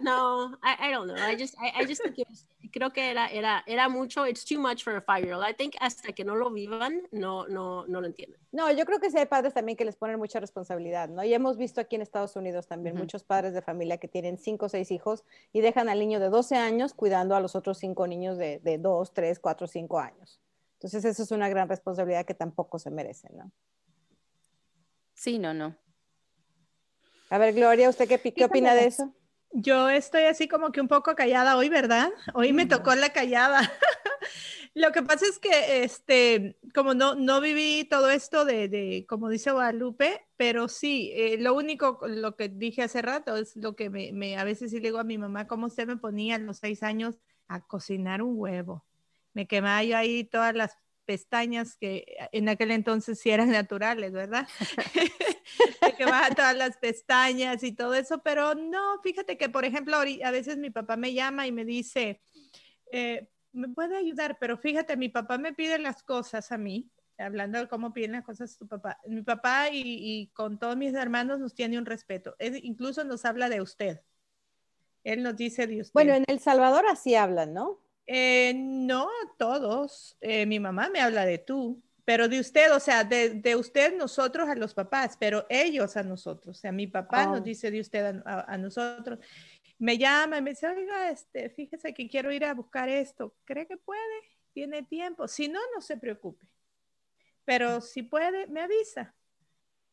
No, 0.00 0.58
I, 0.64 0.88
I 0.88 0.90
don't 0.90 1.06
know. 1.06 1.16
I 1.16 1.36
just, 1.36 1.54
I, 1.60 1.82
I 1.82 1.86
just 1.86 2.02
think 2.02 2.18
it 2.18 2.28
was- 2.28 2.46
creo 2.72 2.92
que 2.92 3.10
era, 3.10 3.28
era, 3.28 3.62
era 3.66 3.88
mucho. 3.88 4.26
It's 4.26 4.44
too 4.44 4.58
much 4.58 4.82
for 4.82 4.96
a 4.96 5.00
five-year-old. 5.00 5.44
I 5.48 5.54
think 5.54 5.74
hasta 5.78 6.12
que 6.12 6.24
no 6.24 6.34
lo 6.34 6.50
vivan, 6.50 7.02
no, 7.12 7.46
no, 7.46 7.86
no 7.86 8.00
lo 8.00 8.06
entienden. 8.08 8.40
No, 8.50 8.70
yo 8.72 8.84
creo 8.84 8.98
que 8.98 9.10
sí 9.10 9.18
hay 9.18 9.26
padres 9.26 9.54
también 9.54 9.76
que 9.76 9.84
les 9.84 9.94
ponen 9.96 10.18
mucha 10.18 10.40
responsabilidad, 10.40 11.08
¿no? 11.08 11.22
Y 11.22 11.32
hemos 11.34 11.56
visto 11.56 11.80
aquí 11.80 11.96
en 11.96 12.02
Estados 12.02 12.34
Unidos 12.34 12.66
también 12.66 12.94
Ujú. 12.96 13.04
muchos 13.04 13.22
padres 13.22 13.54
de 13.54 13.62
familia 13.62 13.98
que 13.98 14.08
tienen 14.08 14.38
cinco 14.38 14.66
o 14.66 14.68
seis 14.68 14.90
hijos 14.90 15.22
y 15.52 15.60
dejan 15.60 15.88
al 15.88 15.98
niño 16.00 16.18
de 16.18 16.30
12 16.30 16.56
años 16.56 16.94
cuidando 16.94 17.36
a 17.36 17.40
los 17.40 17.54
otros 17.54 17.78
cinco 17.78 18.06
niños 18.08 18.38
de, 18.38 18.58
de 18.60 18.78
2, 18.78 19.12
3, 19.12 19.38
4, 19.38 19.66
5 19.68 20.00
años. 20.00 20.40
Entonces, 20.74 21.04
eso 21.04 21.22
es 21.22 21.30
una 21.30 21.48
gran 21.48 21.68
responsabilidad 21.68 22.24
que 22.24 22.34
tampoco 22.34 22.78
se 22.80 22.90
merecen, 22.90 23.36
¿no? 23.36 23.52
Sí, 25.22 25.38
no, 25.38 25.54
no. 25.54 25.76
A 27.30 27.38
ver, 27.38 27.54
Gloria, 27.54 27.88
¿usted 27.88 28.08
qué, 28.08 28.18
qué 28.34 28.44
opina 28.44 28.74
de 28.74 28.86
eso? 28.86 29.14
Yo 29.52 29.88
estoy 29.88 30.24
así 30.24 30.48
como 30.48 30.72
que 30.72 30.80
un 30.80 30.88
poco 30.88 31.14
callada 31.14 31.56
hoy, 31.56 31.68
¿verdad? 31.68 32.10
Hoy 32.34 32.52
me 32.52 32.66
tocó 32.66 32.92
la 32.96 33.12
callada. 33.12 33.60
Lo 34.74 34.90
que 34.90 35.02
pasa 35.02 35.24
es 35.26 35.38
que, 35.38 35.84
este, 35.84 36.58
como 36.74 36.94
no, 36.94 37.14
no 37.14 37.40
viví 37.40 37.84
todo 37.88 38.10
esto 38.10 38.44
de, 38.44 38.66
de, 38.68 39.06
como 39.08 39.28
dice 39.28 39.52
Guadalupe, 39.52 40.26
pero 40.36 40.66
sí, 40.66 41.12
eh, 41.14 41.36
lo 41.38 41.54
único, 41.54 42.00
lo 42.08 42.34
que 42.34 42.48
dije 42.48 42.82
hace 42.82 43.00
rato 43.00 43.36
es 43.36 43.54
lo 43.54 43.76
que 43.76 43.90
me, 43.90 44.12
me- 44.12 44.36
a 44.36 44.42
veces 44.42 44.72
sí 44.72 44.78
le 44.80 44.88
digo 44.88 44.98
a 44.98 45.04
mi 45.04 45.18
mamá, 45.18 45.46
cómo 45.46 45.68
usted 45.68 45.86
me 45.86 45.98
ponía 45.98 46.34
a 46.34 46.38
los 46.40 46.58
seis 46.58 46.82
años 46.82 47.14
a 47.46 47.64
cocinar 47.64 48.22
un 48.22 48.34
huevo. 48.36 48.84
Me 49.34 49.46
quemaba 49.46 49.84
yo 49.84 49.96
ahí 49.96 50.24
todas 50.24 50.52
las 50.56 50.76
pestañas 51.04 51.76
que 51.76 52.04
en 52.32 52.48
aquel 52.48 52.70
entonces 52.70 53.20
sí 53.20 53.30
eran 53.30 53.50
naturales, 53.50 54.12
¿verdad? 54.12 54.48
me 55.82 55.94
quemaba 55.94 56.30
todas 56.30 56.56
las 56.56 56.76
pestañas 56.76 57.62
y 57.62 57.72
todo 57.72 57.94
eso, 57.94 58.22
pero 58.22 58.54
no, 58.54 59.00
fíjate 59.02 59.36
que, 59.36 59.48
por 59.48 59.64
ejemplo, 59.64 59.96
a 59.96 60.30
veces 60.30 60.56
mi 60.56 60.70
papá 60.70 60.96
me 60.96 61.12
llama 61.12 61.46
y 61.46 61.52
me 61.52 61.64
dice, 61.64 62.20
eh, 62.90 63.28
me 63.52 63.68
puede 63.68 63.96
ayudar, 63.96 64.38
pero 64.40 64.56
fíjate, 64.56 64.96
mi 64.96 65.08
papá 65.08 65.38
me 65.38 65.52
pide 65.52 65.78
las 65.78 66.02
cosas 66.02 66.52
a 66.52 66.58
mí, 66.58 66.90
hablando 67.18 67.58
de 67.58 67.68
cómo 67.68 67.92
piden 67.92 68.12
las 68.12 68.24
cosas 68.24 68.56
tu 68.56 68.66
papá. 68.66 68.98
Mi 69.06 69.22
papá 69.22 69.68
y, 69.70 70.30
con 70.34 70.58
todos 70.58 70.76
mis 70.76 70.94
hermanos 70.94 71.38
nos 71.38 71.54
tiene 71.54 71.78
un 71.78 71.86
respeto, 71.86 72.34
incluso 72.62 73.04
nos 73.04 73.24
habla 73.24 73.48
de 73.48 73.60
usted. 73.60 74.00
Él 75.04 75.22
nos 75.22 75.36
dice 75.36 75.66
de 75.66 75.80
usted. 75.80 75.92
Bueno, 75.92 76.14
en 76.14 76.24
El 76.28 76.38
Salvador 76.38 76.84
así 76.88 77.14
hablan, 77.14 77.52
¿no? 77.52 77.80
Eh, 78.14 78.52
no 78.54 79.08
todos. 79.38 80.16
Eh, 80.20 80.44
mi 80.46 80.60
mamá 80.60 80.90
me 80.90 81.00
habla 81.00 81.24
de 81.24 81.38
tú, 81.38 81.82
pero 82.04 82.28
de 82.28 82.40
usted, 82.40 82.70
o 82.74 82.80
sea, 82.80 83.04
de, 83.04 83.30
de 83.30 83.56
usted 83.56 83.96
nosotros 83.96 84.48
a 84.48 84.54
los 84.54 84.74
papás, 84.74 85.16
pero 85.18 85.46
ellos 85.48 85.96
a 85.96 86.02
nosotros. 86.02 86.58
O 86.58 86.60
sea, 86.60 86.72
mi 86.72 86.86
papá 86.86 87.26
Oh. 87.28 87.32
nos 87.36 87.44
dice 87.44 87.70
de 87.70 87.80
usted 87.80 88.04
a, 88.04 88.22
a- 88.26 88.52
a 88.54 88.58
nosotros. 88.58 89.18
Me 89.78 89.96
llama 89.96 90.36
y 90.38 90.42
me 90.42 90.50
dice, 90.50 90.66
oiga, 90.68 91.10
este, 91.10 91.48
fíjese 91.50 91.94
que 91.94 92.08
quiero 92.08 92.30
ir 92.32 92.44
a 92.44 92.54
buscar 92.54 92.88
esto. 92.88 93.34
¿Cree 93.44 93.66
que 93.66 93.76
puede? 93.78 94.00
¿Tiene 94.52 94.82
tiempo? 94.82 95.26
Si 95.26 95.48
no, 95.48 95.60
no 95.74 95.80
se 95.80 95.96
preocupe. 95.96 96.46
Pero 97.44 97.80
si 97.80 98.02
puede, 98.02 98.46
me 98.48 98.60
avisa. 98.60 99.14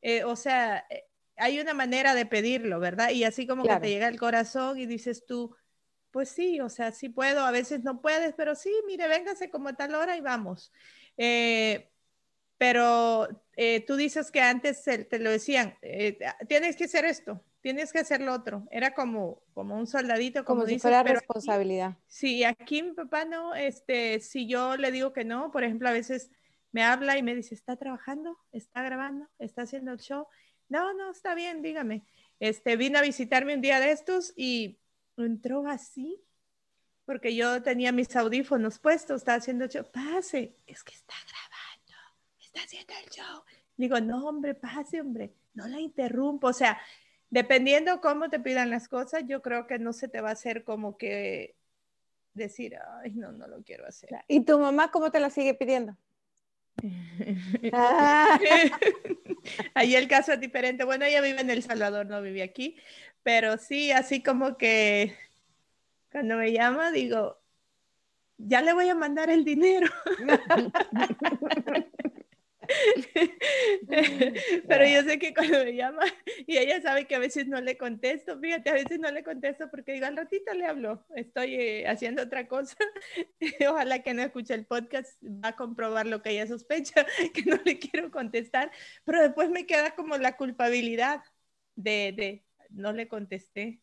Eh, 0.02 0.24
o 0.26 0.36
sea, 0.36 0.86
eh, 0.90 1.06
hay 1.38 1.60
una 1.60 1.74
manera 1.74 2.14
de 2.16 2.26
pedirlo, 2.26 2.80
¿verdad? 2.80 3.12
Y 3.12 3.24
así 3.24 3.48
como 3.48 3.64
Claro. 3.64 3.80
que 3.82 3.88
te 3.88 3.94
llega 3.94 4.08
el 4.10 4.20
corazón 4.20 4.78
y 4.78 4.86
dices 4.86 5.26
tú, 5.26 5.56
pues 6.12 6.30
sí, 6.30 6.60
o 6.60 6.70
sea, 6.70 6.92
sí 6.92 7.10
puedo, 7.10 7.42
a 7.46 7.52
veces 7.52 7.84
no 7.84 8.02
puedes, 8.02 8.34
pero 8.34 8.56
sí, 8.56 8.72
mire, 8.88 9.08
véngase 9.08 9.50
como 9.50 9.70
a 9.70 9.74
tal 9.74 9.96
hora 9.96 10.18
y 10.18 10.22
vamos. 10.22 10.72
Eh, 11.18 11.90
pero 12.58 13.28
eh, 13.56 13.86
tú 13.86 13.96
dices 13.96 14.32
que 14.32 14.42
antes 14.42 14.84
te 14.84 15.20
lo 15.20 15.30
decían, 15.32 15.78
eh, 15.82 16.20
tienes 16.48 16.76
que 16.76 16.86
hacer 16.86 17.06
esto, 17.06 17.42
tienes 17.62 17.94
que 17.94 18.00
hacer 18.00 18.20
lo 18.22 18.34
otro. 18.34 18.68
Era 18.70 18.94
como, 18.94 19.42
como 19.54 19.76
un 19.78 19.88
soldadito, 19.88 20.44
como, 20.44 20.62
Como 20.62 20.68
si 20.68 20.74
dices, 20.74 20.82
fuera 20.82 21.04
pero 21.04 21.18
aquí- 21.20 21.26
responsabilidad. 21.26 21.98
Sí, 22.08 22.44
aquí 22.44 22.84
mi 22.84 22.92
papá 22.92 23.24
no, 23.26 23.56
este, 23.56 24.20
si 24.20 24.48
yo 24.48 24.76
le 24.76 24.92
digo 24.92 25.14
que 25.14 25.24
no, 25.24 25.52
por 25.52 25.64
ejemplo, 25.64 25.88
a 25.88 25.94
veces 25.94 26.32
me 26.72 26.84
habla 26.84 27.18
y 27.18 27.24
me 27.24 27.34
dice, 27.34 27.56
¿está 27.56 27.78
trabajando? 27.78 28.38
¿Está 28.52 28.84
grabando? 28.84 29.28
¿Está 29.40 29.62
haciendo 29.62 29.92
el 29.94 30.00
show? 30.00 30.28
No, 30.68 30.94
no, 30.94 31.12
está 31.12 31.36
bien, 31.36 31.62
dígame. 31.62 32.04
Este, 32.42 32.76
vino 32.76 33.00
a 33.00 33.02
visitarme 33.02 33.56
un 33.56 33.62
día 33.62 33.80
de 33.80 33.92
estos 33.92 34.34
y 34.36 34.80
entró 35.24 35.68
así, 35.68 36.22
porque 37.06 37.36
yo 37.36 37.62
tenía 37.64 37.92
mis 37.92 38.16
audífonos 38.16 38.80
puestos, 38.80 39.22
estaba 39.22 39.38
haciendo 39.38 39.66
el 39.66 39.72
show. 39.72 39.86
Pase, 39.92 40.56
es 40.68 40.84
que 40.84 40.94
está 40.94 41.16
grabando, 41.26 42.20
está 42.40 42.62
haciendo 42.62 42.94
el 43.04 43.10
show. 43.10 43.44
Digo, 43.78 44.00
no, 44.00 44.28
hombre, 44.28 44.56
pase, 44.56 45.02
hombre, 45.02 45.34
no 45.54 45.68
la 45.68 45.80
interrumpo. 45.80 46.48
O 46.48 46.54
sea, 46.54 46.80
dependiendo 47.30 48.02
cómo 48.02 48.30
te 48.30 48.40
pidan 48.40 48.70
las 48.70 48.88
cosas, 48.88 49.24
yo 49.28 49.42
creo 49.42 49.68
que 49.68 49.80
no 49.80 49.94
se 49.94 50.08
te 50.08 50.22
va 50.22 50.30
a 50.30 50.34
hacer 50.34 50.64
como 50.64 50.98
que 50.98 51.56
decir, 52.34 52.76
ay, 53.04 53.12
no, 53.12 53.32
no 53.32 53.48
lo 53.48 53.64
quiero 53.64 53.88
hacer. 53.88 54.10
¿Y 54.28 54.42
tu 54.42 54.60
mamá 54.60 54.92
cómo 54.92 55.12
te 55.12 55.20
la 55.20 55.30
sigue 55.30 55.54
pidiendo? 55.54 55.98
Ah, 57.74 58.40
Ahí 59.74 59.96
el 59.96 60.08
caso 60.08 60.34
es 60.34 60.40
diferente. 60.40 60.84
Bueno, 60.84 61.06
ella 61.06 61.22
vive 61.22 61.42
en 61.42 61.50
El 61.50 61.64
Salvador, 61.64 62.06
no 62.06 62.22
vive 62.22 62.44
aquí, 62.44 62.78
pero 63.24 63.58
sí, 63.58 63.92
así 63.92 64.24
como 64.24 64.58
que 64.58 65.16
cuando 66.12 66.38
me 66.38 66.52
llama, 66.52 66.92
digo, 66.92 67.40
ya 68.38 68.62
le 68.62 68.74
voy 68.74 68.90
a 68.90 68.96
mandar 68.96 69.30
el 69.30 69.44
dinero. 69.44 69.88
Pero 74.68 74.86
yo 74.86 75.04
sé 75.04 75.18
que 75.20 75.34
cuando 75.34 75.64
me 75.66 75.76
llama 75.76 76.04
y 76.46 76.58
ella 76.58 76.82
sabe 76.82 77.08
que 77.08 77.16
a 77.16 77.20
veces 77.20 77.48
no 77.48 77.60
le 77.62 77.78
contesto, 77.78 78.40
fíjate, 78.40 78.70
a 78.70 78.74
veces 78.74 79.00
no 79.00 79.12
le 79.12 79.24
contesto 79.24 79.70
porque 79.70 79.94
digo, 79.94 80.06
al 80.06 80.18
ratito 80.18 80.54
le 80.54 80.66
hablo, 80.66 81.06
estoy 81.16 81.56
eh, 81.56 81.88
haciendo 81.88 82.24
otra 82.24 82.48
cosa. 82.48 82.76
Ojalá 83.70 84.04
que 84.04 84.14
no 84.14 84.22
escuche 84.22 84.54
el 84.54 84.66
podcast, 84.66 85.18
va 85.24 85.50
a 85.50 85.56
comprobar 85.56 86.06
lo 86.06 86.22
que 86.22 86.32
ella 86.32 86.48
sospecha, 86.48 87.06
que 87.34 87.44
no 87.44 87.58
le 87.64 87.80
quiero 87.80 88.12
contestar, 88.12 88.72
pero 89.04 89.22
después 89.22 89.50
me 89.50 89.66
queda 89.66 89.96
como 89.96 90.18
la 90.18 90.38
culpabilidad 90.38 91.24
de, 91.76 92.14
de 92.16 92.46
no 92.70 92.94
le 92.94 93.08
contesté. 93.08 93.82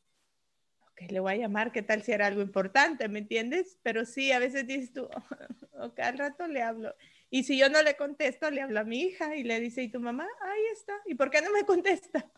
Ok, 0.90 1.10
le 1.10 1.20
voy 1.20 1.32
a 1.34 1.36
llamar, 1.36 1.72
¿qué 1.72 1.82
tal 1.82 2.02
si 2.02 2.12
era 2.12 2.26
algo 2.26 2.40
importante? 2.40 3.08
¿Me 3.08 3.18
entiendes? 3.18 3.78
Pero 3.82 4.04
sí, 4.06 4.32
a 4.32 4.38
veces 4.38 4.66
dices 4.66 4.92
tú, 4.92 5.04
ok, 5.78 5.98
al 6.00 6.18
rato 6.18 6.46
le 6.48 6.62
hablo. 6.62 6.94
Y 7.28 7.42
si 7.44 7.58
yo 7.58 7.68
no 7.68 7.82
le 7.82 7.96
contesto, 7.96 8.50
le 8.50 8.62
hablo 8.62 8.80
a 8.80 8.84
mi 8.84 9.00
hija 9.00 9.34
y 9.36 9.42
le 9.42 9.58
dice, 9.60 9.82
¿y 9.82 9.90
tu 9.90 10.00
mamá? 10.00 10.26
Ahí 10.40 10.62
está. 10.72 10.94
¿Y 11.06 11.16
por 11.16 11.28
qué 11.30 11.42
no 11.42 11.50
me 11.52 11.64
contesta? 11.66 12.30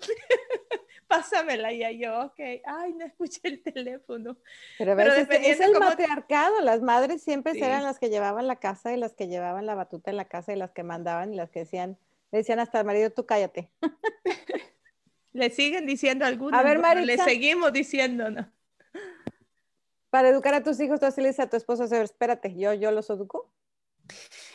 Pásamela 1.07 1.73
ya 1.73 1.91
yo, 1.91 2.21
ok. 2.27 2.41
Ay, 2.65 2.93
no 2.95 3.05
escuché 3.07 3.41
el 3.45 3.63
teléfono. 3.63 4.39
pero 4.79 4.93
a 4.93 4.97
Pero 4.97 5.15
veces 5.15 5.29
es 5.47 5.61
el 5.61 5.73
cómo- 5.73 5.87
matriarcado. 5.87 6.61
Las 6.63 6.81
madres 6.83 7.23
siempre 7.23 7.53
Sí. 7.53 7.63
eran 7.63 7.83
las 7.85 7.99
que 7.99 8.09
llevaban 8.11 8.47
la 8.47 8.57
casa 8.57 8.93
y 8.93 8.97
las 8.97 9.15
que 9.15 9.29
llevaban 9.29 9.67
la 9.67 9.75
batuta 9.75 10.11
en 10.11 10.17
la 10.17 10.27
casa 10.27 10.53
y 10.53 10.57
las 10.57 10.73
que 10.73 10.83
mandaban 10.83 11.33
y 11.33 11.37
las 11.37 11.51
que 11.51 11.61
decían, 11.61 11.99
le 12.33 12.39
decían 12.39 12.59
hasta 12.59 12.81
al 12.81 12.87
marido, 12.87 13.11
tú 13.11 13.25
cállate. 13.27 13.71
Le 15.33 15.51
siguen 15.51 15.87
diciendo 15.87 16.25
algunas. 16.25 16.61
A 16.61 16.63
ver, 16.63 16.81
le 17.05 17.19
seguimos 17.19 17.73
diciendo, 17.73 18.31
¿no? 18.31 18.51
Para 20.11 20.29
educar 20.31 20.55
a 20.55 20.63
tus 20.63 20.81
hijos, 20.81 21.01
tú 21.01 21.07
así 21.07 21.21
le 21.21 21.29
dices 21.29 21.45
a 21.45 21.51
tu 21.51 21.57
esposo, 21.57 21.85
"A 21.85 21.87
ver, 21.87 22.03
espérate, 22.03 22.55
yo, 22.57 22.73
yo 22.73 22.91
los 22.91 23.11
educo. 23.11 23.53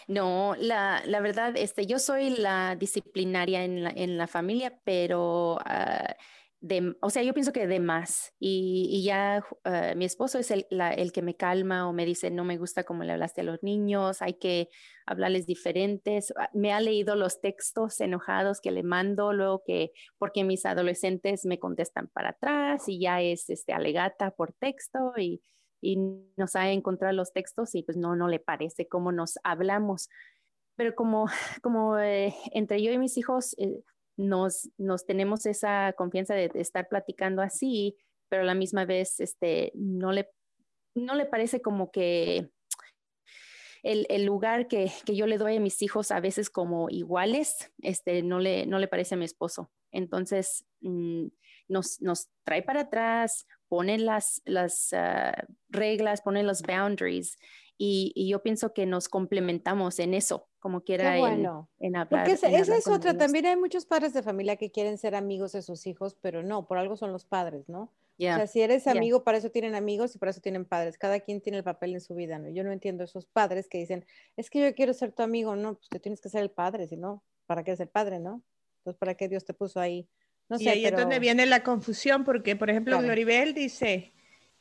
No, 0.07 0.55
la, 0.57 1.03
la 1.05 1.19
verdad, 1.19 1.55
este, 1.55 1.86
yo 1.86 1.99
soy 1.99 2.31
la 2.31 2.75
disciplinaria 2.75 3.63
en 3.63 3.83
la, 3.83 3.91
en 3.91 4.17
la 4.17 4.27
familia, 4.27 4.79
pero 4.83 5.59
ah, 5.65 6.15
de, 6.63 6.95
o 7.02 7.10
sea, 7.10 7.23
yo 7.23 7.34
pienso 7.34 7.52
que 7.52 7.67
de 7.67 7.82
más. 7.82 8.34
Y, 8.39 9.04
ya 9.04 9.43
eh, 9.65 9.95
mi 9.97 10.06
esposo 10.06 10.39
es 10.39 10.49
el, 10.49 10.65
el, 10.69 11.12
que 11.12 11.21
me 11.21 11.36
calma 11.36 11.89
o 11.89 11.93
me 11.93 12.06
dice, 12.06 12.32
no 12.32 12.45
me 12.45 12.58
gusta 12.58 12.86
cómo 12.86 13.04
le 13.04 13.12
hablaste 13.12 13.41
a 13.41 13.43
los 13.43 13.62
niños, 13.63 14.21
hay 14.21 14.36
que 14.36 14.69
hablarles 15.06 15.45
diferentes. 15.45 16.34
Ah, 16.38 16.49
me 16.54 16.71
ha 16.71 16.80
leído 16.80 17.15
los 17.17 17.41
textos 17.41 17.99
enojados 17.99 18.62
que 18.62 18.71
le 18.71 18.82
mando, 18.82 19.34
luego 19.34 19.62
que, 19.65 19.91
porque 20.17 20.45
mis 20.45 20.66
adolescentes 20.66 21.45
me 21.45 21.59
contestan 21.59 22.07
para 22.07 22.30
atrás 22.30 22.88
y 22.88 22.97
ya 22.97 23.22
es 23.22 23.49
este, 23.49 23.74
alegata 23.74 24.32
por 24.32 24.53
texto 24.53 25.11
y, 25.18 25.41
y 25.82 25.97
nos 26.38 26.55
ha 26.55 26.72
encontrado 26.72 27.14
los 27.14 27.34
textos 27.34 27.76
y 27.76 27.84
pues 27.84 27.97
no, 27.97 28.16
no 28.16 28.30
le 28.30 28.39
parece 28.39 28.88
cómo 28.88 29.11
nos 29.11 29.38
hablamos. 29.43 30.07
Pero 30.78 30.95
como, 30.95 31.26
como 31.61 31.99
eh, 31.99 32.34
entre 32.53 32.82
yo 32.82 32.89
y 32.93 32.97
mis 32.97 33.18
hijos, 33.18 33.53
eh, 33.59 33.84
nos, 34.18 34.70
nos 34.78 35.05
tenemos 35.05 35.45
esa 35.45 35.93
confianza 35.93 36.36
de, 36.36 36.51
estar 36.55 36.88
platicando 36.88 37.41
así, 37.41 37.95
pero 38.30 38.43
a 38.43 38.45
la 38.45 38.55
misma 38.55 38.86
vez 38.86 39.20
este, 39.20 39.72
no, 39.76 40.11
le, 40.11 40.30
no 40.95 41.16
le 41.16 41.26
parece 41.26 41.61
como 41.61 41.91
que 41.91 42.51
el, 43.84 44.05
el 44.09 44.26
lugar 44.26 44.68
que, 44.68 44.91
que, 45.05 45.16
yo 45.16 45.28
le 45.28 45.38
doy 45.38 45.57
a 45.57 45.59
mis 45.59 45.82
hijos 45.82 46.11
a 46.11 46.20
veces 46.20 46.49
como 46.49 46.89
iguales, 46.89 47.72
este, 47.82 48.24
no, 48.24 48.39
le, 48.39 48.66
no 48.66 48.80
le 48.80 48.88
parece 48.88 49.16
a 49.16 49.18
mi 49.18 49.26
esposo. 49.26 49.72
Entonces, 49.91 50.66
mm, 50.82 51.28
nos, 51.68 52.01
nos, 52.01 52.30
trae 52.43 52.64
para 52.64 52.82
atrás, 52.82 53.45
pone 53.68 53.97
las, 53.97 54.41
las 54.45 54.91
uh, 54.93 55.32
reglas, 55.70 56.22
pone 56.22 56.43
los 56.43 56.61
boundaries 56.61 57.38
y, 57.86 58.29
yo 58.29 58.41
pienso 58.41 58.73
que 58.73 58.86
nos 58.86 59.09
complementamos 59.09 59.99
en 59.99 60.13
eso, 60.13 60.47
como 60.59 60.81
quiera 60.86 61.17
bueno. 61.17 61.69
en, 61.79 61.97
hablar. 61.97 62.23
Porque 62.25 62.34
esa, 62.34 62.77
es 62.77 62.88
otra, 62.88 63.17
también 63.17 63.45
hay 63.45 63.57
muchos 63.57 63.86
padres 63.86 64.13
de 64.13 64.23
familia 64.23 64.55
que 64.55 64.71
quieren 64.71 64.97
ser 64.97 65.15
amigos 65.15 65.51
de 65.51 65.61
sus 65.61 65.86
hijos, 65.86 66.15
pero 66.21 66.43
no, 66.43 66.65
por 66.65 66.77
algo 66.77 66.95
son 66.95 67.11
los 67.11 67.25
padres, 67.25 67.67
¿no? 67.67 67.91
O 68.19 68.23
sea, 68.23 68.47
si 68.47 68.61
eres 68.61 68.88
amigo, 68.88 69.25
para 69.25 69.39
eso 69.39 69.49
tienen 69.49 69.75
amigos 69.75 70.15
y 70.15 70.17
para 70.17 70.29
eso 70.29 70.39
tienen 70.39 70.63
padres. 70.63 70.97
Cada 70.97 71.19
quien 71.19 71.41
tiene 71.41 71.57
el 71.57 71.63
papel 71.65 71.93
en 71.93 71.99
su 71.99 72.15
vida, 72.15 72.39
¿no? 72.39 72.49
Yo 72.49 72.63
no 72.63 72.71
entiendo 72.71 73.03
esos 73.03 73.25
padres 73.25 73.67
que 73.67 73.79
dicen, 73.79 74.05
es 74.38 74.49
que 74.49 74.61
yo 74.61 74.73
quiero 74.75 74.93
ser 74.93 75.11
tu 75.11 75.23
amigo, 75.23 75.55
no, 75.57 75.73
pues 75.73 75.89
tú 75.89 75.99
tienes 75.99 76.21
que 76.21 76.29
ser 76.29 76.41
el 76.41 76.51
padre, 76.51 76.88
si 76.88 76.95
no, 76.95 77.21
¿para 77.47 77.63
qué 77.63 77.75
ser 77.75 77.89
padre, 77.89 78.19
no? 78.19 78.41
Entonces, 78.77 78.97
¿para 78.97 79.15
qué 79.15 79.27
Dios 79.27 79.43
te 79.43 79.53
puso 79.53 79.81
ahí? 79.81 80.07
No 80.47 80.57
y 80.57 80.69
ahí 80.69 80.86
es 80.86 80.95
donde 80.95 81.19
viene 81.19 81.45
la 81.45 81.63
confusión, 81.63 82.23
porque, 82.23 82.55
por 82.55 82.69
ejemplo, 82.69 82.97
Gloribel 82.99 83.53
dice, 83.53 84.13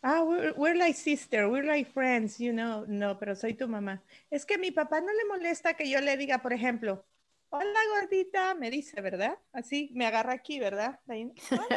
ah, 0.03 0.23
we're, 0.57 0.75
like 0.75 0.97
sister, 0.97 1.49
we're 1.49 1.65
like 1.65 1.93
friends, 1.93 2.39
you 2.39 2.53
know. 2.53 2.85
No, 2.87 3.19
pero 3.19 3.35
soy 3.35 3.55
tu 3.55 3.69
mamá. 3.69 4.03
Es 4.31 4.45
que 4.45 4.59
mi 4.59 4.71
papá 4.71 5.01
no 5.01 5.13
le 5.13 5.25
molesta 5.27 5.75
que 5.75 5.89
yo 5.89 6.01
le 6.01 6.17
diga, 6.17 6.43
por 6.43 6.53
ejemplo, 6.53 7.05
hola 7.51 7.81
gordita, 7.99 8.55
me 8.55 8.71
dice, 8.71 9.01
¿verdad? 9.01 9.39
Así, 9.53 9.91
me 9.95 10.07
agarra 10.07 10.33
aquí, 10.33 10.59
¿verdad? 10.59 11.01
Hola 11.07 11.29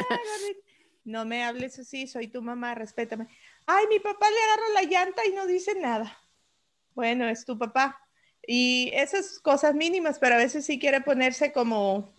gordita. 0.09 0.75
No 1.05 1.23
me 1.23 1.43
hables 1.43 1.77
así, 1.77 2.07
soy 2.07 2.27
tu 2.27 2.41
mamá, 2.41 2.73
respétame. 2.73 3.27
Ay, 3.67 3.85
mi 3.87 3.99
papá 3.99 4.25
le 4.27 4.37
agarra 4.37 4.81
la 4.81 4.89
llanta 4.89 5.25
y 5.25 5.33
no 5.33 5.45
dice 5.45 5.75
nada. 5.75 6.17
Bueno, 6.95 7.29
es 7.29 7.45
tu 7.45 7.59
papá. 7.59 8.01
Y 8.47 8.89
esas 8.93 9.39
cosas 9.39 9.75
mínimas, 9.75 10.17
pero 10.17 10.35
a 10.35 10.39
veces 10.39 10.65
sí 10.65 10.79
quiere 10.79 11.01
ponerse 11.01 11.51
como, 11.51 12.11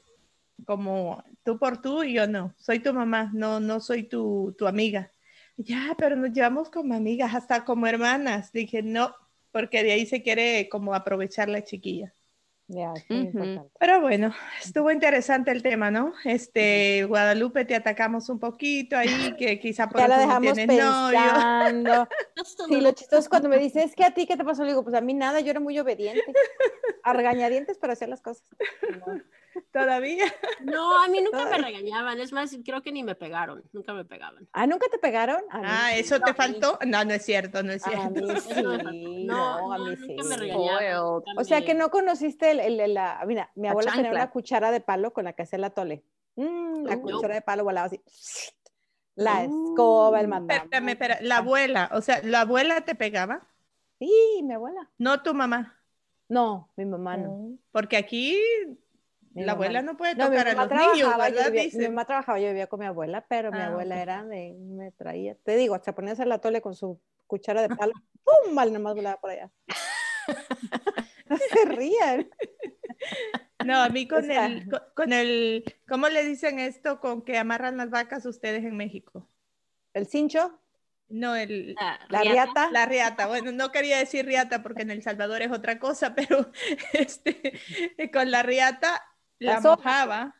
como 0.64 1.24
tú 1.44 1.58
por 1.58 1.80
tú 1.80 2.04
y 2.04 2.14
yo 2.14 2.28
no. 2.28 2.54
Soy 2.58 2.78
tu 2.78 2.92
mamá, 2.92 3.30
no, 3.34 3.58
no 3.58 3.80
soy 3.80 4.04
tu, 4.04 4.54
tu 4.56 4.68
amiga. 4.68 5.10
Ya, 5.56 5.94
pero 5.98 6.16
nos 6.16 6.32
llevamos 6.32 6.70
como 6.70 6.94
amigas, 6.94 7.34
hasta 7.34 7.64
como 7.64 7.86
hermanas. 7.86 8.52
Dije, 8.52 8.82
no, 8.82 9.14
porque 9.52 9.82
de 9.82 9.92
ahí 9.92 10.06
se 10.06 10.22
quiere 10.22 10.68
como 10.68 10.94
aprovechar 10.94 11.48
la 11.48 11.64
chiquilla. 11.64 12.14
Ya, 12.68 12.92
uh 13.10 13.70
Pero 13.78 14.00
bueno, 14.00 14.34
estuvo 14.60 14.90
interesante 14.90 15.52
el 15.52 15.62
tema, 15.62 15.92
¿no? 15.92 16.12
Este, 16.24 17.04
Guadalupe, 17.04 17.64
te 17.64 17.76
atacamos 17.76 18.28
un 18.28 18.40
poquito 18.40 18.96
ahí, 18.96 19.36
que 19.38 19.60
quizá 19.60 19.88
por 19.88 20.00
ya 20.00 20.08
la 20.08 20.18
dejamos 20.18 20.52
pensando. 20.54 22.08
sí, 22.68 22.80
lo 22.80 22.90
chistoso 22.90 23.20
es 23.20 23.28
cuando 23.28 23.48
me 23.48 23.58
dice, 23.60 23.84
es 23.84 23.94
que 23.94 24.04
a 24.04 24.12
ti, 24.12 24.26
¿qué 24.26 24.36
te 24.36 24.44
pasó? 24.44 24.64
Le 24.64 24.70
digo, 24.70 24.82
pues 24.82 24.96
a 24.96 25.00
mí 25.00 25.14
nada, 25.14 25.38
yo 25.40 25.50
era 25.50 25.60
muy 25.60 25.78
obediente. 25.78 26.24
A 27.04 27.12
regañadientes 27.12 27.78
para 27.78 27.92
hacer 27.92 28.08
las 28.08 28.20
cosas. 28.20 28.44
¿Todavía? 29.72 30.26
No, 30.60 31.02
a 31.02 31.08
mí 31.08 31.20
nunca 31.20 31.44
me 31.46 31.58
regañaban. 31.58 32.20
Es 32.20 32.32
más, 32.32 32.56
creo 32.64 32.82
que 32.82 32.92
ni 32.92 33.02
me 33.02 33.14
pegaron. 33.14 33.62
Nunca 33.72 33.92
me 33.92 34.04
pegaban. 34.04 34.48
¿Ah, 34.52 34.66
nunca 34.66 34.86
te 34.90 34.98
pegaron? 34.98 35.42
ah, 35.50 35.94
¿eso 35.94 36.20
te 36.20 36.34
faltó? 36.34 36.78
No, 36.86 37.04
no 37.04 37.14
es 37.14 37.24
cierto, 37.24 37.62
no 37.62 37.72
es 37.72 37.82
cierto. 37.82 38.02
A 38.02 38.10
mí 38.10 38.40
sí. 38.40 39.24
No, 39.26 39.72
a 39.72 39.78
mí 39.78 39.96
sí. 39.96 40.16
Me 40.28 40.36
regañaban, 40.36 41.22
o 41.36 41.44
sea, 41.44 41.64
que 41.64 41.74
no 41.74 41.90
conociste 41.90 42.50
el, 42.50 42.94
la... 42.94 43.22
Mira, 43.26 43.50
mi 43.54 43.68
abuela 43.68 43.92
tenía 43.92 44.10
una 44.10 44.30
cuchara 44.30 44.70
de 44.70 44.80
palo 44.80 45.12
con 45.12 45.24
la 45.24 45.32
que 45.32 45.42
hacía 45.42 45.58
la 45.58 45.70
tole. 45.70 46.04
Mm, 46.36 46.84
la 46.84 47.00
cuchara 47.00 47.34
de 47.34 47.42
palo 47.42 47.64
volaba 47.64 47.86
así. 47.86 48.00
La 49.14 49.44
escoba, 49.44 50.20
el 50.20 50.28
mandado. 50.28 50.62
Espérame, 50.62 50.90
espera. 50.90 51.18
La 51.22 51.38
abuela, 51.38 51.90
o 51.92 52.02
sea, 52.02 52.20
¿la 52.22 52.42
abuela 52.42 52.82
te 52.82 52.94
pegaba? 52.94 53.46
Sí, 53.98 54.42
mi 54.42 54.52
abuela. 54.52 54.90
No 54.98 55.22
tu 55.22 55.32
mamá. 55.32 55.80
No, 56.28 56.70
mi 56.76 56.84
mamá 56.84 57.16
no. 57.16 57.56
Porque 57.70 57.96
aquí 57.96 58.38
la 59.44 59.52
abuela 59.52 59.82
no 59.82 59.96
puede 59.96 60.14
tocar 60.14 60.48
a 60.48 60.54
los 60.54 60.70
niños, 60.70 61.16
¿verdad? 61.16 61.52
mi 61.52 61.84
mamá 61.88 62.04
trabajaba, 62.04 62.38
yo 62.38 62.48
vivía 62.48 62.66
con 62.66 62.80
mi 62.80 62.86
abuela, 62.86 63.24
pero 63.28 63.52
mi 63.52 63.58
ah, 63.58 63.66
abuela 63.66 64.00
era 64.00 64.24
de, 64.24 64.54
me 64.58 64.92
traía, 64.92 65.34
te 65.34 65.56
digo, 65.56 65.74
hasta 65.74 65.94
ponía 65.94 66.10
a 66.10 66.14
hacer 66.14 66.26
la 66.26 66.38
tole 66.38 66.60
con 66.60 66.74
su 66.74 67.00
cuchara 67.26 67.62
de 67.62 67.68
palo, 67.68 67.92
¡pum! 68.24 68.54
Mal 68.54 68.72
nomás 68.72 68.94
volaba 68.94 69.20
por 69.20 69.30
allá. 69.30 69.50
no 71.28 71.36
se 71.36 71.64
rían. 71.66 72.30
No, 73.64 73.82
a 73.82 73.88
mí 73.88 74.06
con 74.06 74.30
el, 74.30 74.68
con, 74.94 75.12
el, 75.12 75.64
¿cómo 75.88 76.08
le 76.08 76.24
dicen 76.24 76.58
esto 76.58 77.00
con 77.00 77.22
que 77.22 77.36
amarran 77.36 77.76
las 77.76 77.90
vacas 77.90 78.24
ustedes 78.26 78.64
en 78.64 78.76
México? 78.76 79.28
¿El 79.92 80.06
cincho? 80.06 80.60
No, 81.08 81.36
el, 81.36 81.74
la, 82.08 82.22
riata. 82.22 82.70
La 82.70 82.86
riata. 82.86 83.26
Bueno, 83.26 83.52
no 83.52 83.70
quería 83.70 83.98
decir 83.98 84.26
riata 84.26 84.62
porque 84.62 84.82
en 84.82 84.90
El 84.90 85.02
Salvador 85.02 85.42
es 85.42 85.52
otra 85.52 85.78
cosa, 85.78 86.14
pero 86.14 86.50
este, 86.92 87.52
con 88.12 88.30
la 88.30 88.42
riata 88.42 89.02
la, 89.38 89.60
mojaba, 89.60 90.34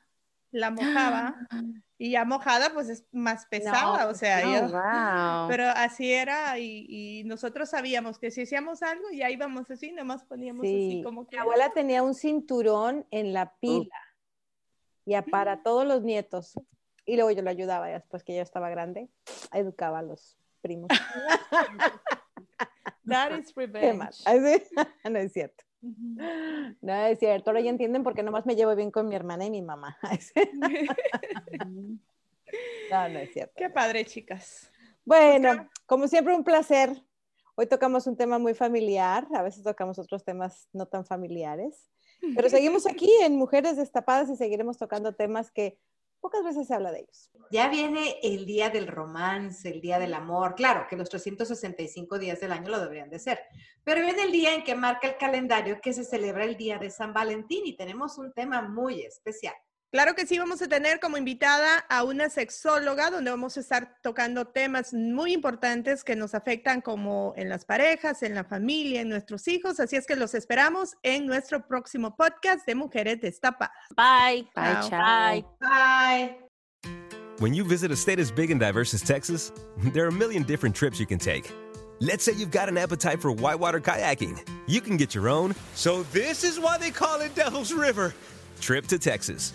la 0.50 0.70
mojaba 0.70 1.34
y 1.98 2.10
ya 2.10 2.24
mojada 2.24 2.72
pues 2.72 2.88
es 2.88 3.04
más 3.12 3.46
pesada, 3.46 4.08
o 4.08 4.14
sea, 4.14 4.42
oh, 4.46 5.48
pero 5.48 5.64
así 5.68 6.12
era 6.12 6.58
y, 6.58 7.22
nosotros 7.24 7.70
sabíamos 7.70 8.18
que 8.18 8.30
si 8.30 8.42
hacíamos 8.42 8.82
algo 8.82 9.10
ya 9.12 9.30
íbamos 9.30 9.70
así, 9.70 9.92
nomás 9.92 10.24
poníamos 10.24 10.64
así 10.64 11.02
como 11.04 11.26
que... 11.26 11.36
Mi 11.36 11.40
abuela 11.40 11.70
tenía 11.70 12.02
un 12.02 12.14
cinturón 12.14 13.06
en 13.10 13.32
la 13.32 13.54
pila 13.56 13.96
ya 15.06 15.22
para 15.22 15.62
todos 15.62 15.86
los 15.86 16.02
nietos 16.02 16.54
y 17.06 17.14
luego 17.14 17.30
yo 17.30 17.42
lo 17.42 17.50
ayudaba 17.50 17.86
después 17.86 18.24
que 18.24 18.34
ya 18.34 18.42
estaba 18.42 18.68
grande, 18.68 19.08
educaba 19.52 20.00
a 20.00 20.02
los 20.02 20.36
primos. 20.60 20.88
That 23.06 23.38
is 23.38 23.54
revenge. 23.54 24.24
no 25.08 25.18
es 25.18 25.32
cierto. 25.32 25.64
No 26.80 26.94
es 26.94 27.18
cierto, 27.18 27.50
ahora 27.50 27.60
ya 27.60 27.70
entienden 27.70 28.02
por 28.02 28.14
qué 28.14 28.22
nomás 28.22 28.46
me 28.46 28.56
llevo 28.56 28.74
bien 28.74 28.90
con 28.90 29.08
mi 29.08 29.14
hermana 29.14 29.44
y 29.46 29.50
mi 29.50 29.62
mamá. 29.62 29.98
no, 32.90 33.08
no 33.08 33.18
es 33.18 33.32
cierto. 33.32 33.54
Qué 33.56 33.70
padre, 33.70 34.04
chicas. 34.04 34.70
Bueno, 35.04 35.68
como 35.86 36.08
siempre, 36.08 36.34
un 36.34 36.44
placer. 36.44 37.02
Hoy 37.54 37.66
tocamos 37.66 38.06
un 38.06 38.16
tema 38.16 38.38
muy 38.38 38.52
familiar, 38.54 39.26
a 39.32 39.42
veces 39.42 39.62
tocamos 39.62 39.98
otros 39.98 40.24
temas 40.24 40.68
no 40.74 40.86
tan 40.86 41.06
familiares, 41.06 41.90
pero 42.34 42.50
seguimos 42.50 42.86
aquí 42.86 43.10
en 43.22 43.36
Mujeres 43.36 43.76
Destapadas 43.76 44.28
y 44.28 44.36
seguiremos 44.36 44.76
tocando 44.76 45.14
temas 45.14 45.50
que 45.50 45.78
pocas 46.20 46.42
veces 46.44 46.66
se 46.66 46.74
habla 46.74 46.92
de 46.92 47.00
ellos. 47.00 47.30
Ya 47.50 47.68
viene 47.68 48.16
el 48.22 48.46
día 48.46 48.70
del 48.70 48.86
romance, 48.86 49.68
el 49.68 49.80
día 49.80 49.98
del 49.98 50.14
amor. 50.14 50.54
Claro 50.54 50.86
que 50.88 50.96
los 50.96 51.08
365 51.08 52.18
días 52.18 52.40
del 52.40 52.52
año 52.52 52.70
lo 52.70 52.80
deberían 52.80 53.10
de 53.10 53.18
ser, 53.18 53.40
pero 53.84 54.02
viene 54.02 54.22
el 54.22 54.32
día 54.32 54.54
en 54.54 54.64
que 54.64 54.74
marca 54.74 55.08
el 55.08 55.16
calendario 55.16 55.80
que 55.80 55.92
se 55.92 56.04
celebra 56.04 56.44
el 56.44 56.56
día 56.56 56.78
de 56.78 56.90
San 56.90 57.12
Valentín 57.12 57.66
y 57.66 57.76
tenemos 57.76 58.18
un 58.18 58.32
tema 58.32 58.62
muy 58.62 59.02
especial. 59.02 59.54
Claro 59.92 60.14
que 60.14 60.26
sí, 60.26 60.38
vamos 60.38 60.60
a 60.62 60.68
tener 60.68 60.98
como 60.98 61.16
invitada 61.16 61.78
a 61.88 62.02
una 62.02 62.28
sexóloga 62.28 63.10
donde 63.10 63.30
vamos 63.30 63.56
a 63.56 63.60
estar 63.60 63.96
tocando 64.02 64.46
temas 64.46 64.92
muy 64.92 65.32
importantes 65.32 66.02
que 66.02 66.16
nos 66.16 66.34
afectan 66.34 66.80
como 66.80 67.32
en 67.36 67.48
las 67.48 67.64
parejas, 67.64 68.22
en 68.22 68.34
la 68.34 68.44
familia, 68.44 69.00
en 69.00 69.08
nuestros 69.08 69.46
hijos. 69.46 69.78
Así 69.78 69.96
es 69.96 70.06
que 70.06 70.16
los 70.16 70.34
esperamos 70.34 70.96
en 71.02 71.26
nuestro 71.26 71.66
próximo 71.66 72.16
podcast 72.16 72.66
de 72.66 72.74
Mujeres 72.74 73.20
Destapadas. 73.20 73.74
Bye. 73.96 74.48
Bye. 74.54 74.90
Bye. 74.90 75.44
Bye. 75.60 76.36
When 77.38 77.54
you 77.54 77.64
visit 77.64 77.90
a 77.90 77.96
state 77.96 78.18
as 78.18 78.32
big 78.32 78.50
and 78.50 78.58
diverse 78.58 78.92
as 78.92 79.02
Texas, 79.02 79.52
there 79.92 80.04
are 80.04 80.08
a 80.08 80.12
million 80.12 80.42
different 80.42 80.74
trips 80.74 80.98
you 80.98 81.06
can 81.06 81.18
take. 81.18 81.52
Let's 82.00 82.24
say 82.24 82.32
you've 82.32 82.50
got 82.50 82.68
an 82.68 82.76
appetite 82.76 83.20
for 83.22 83.30
whitewater 83.30 83.80
kayaking. 83.80 84.46
You 84.66 84.80
can 84.80 84.96
get 84.96 85.14
your 85.14 85.28
own. 85.28 85.54
So 85.74 86.02
this 86.12 86.44
is 86.44 86.58
why 86.58 86.76
they 86.76 86.90
call 86.90 87.20
it 87.20 87.34
Devil's 87.34 87.72
River. 87.72 88.14
Trip 88.60 88.86
to 88.88 88.98
Texas. 88.98 89.54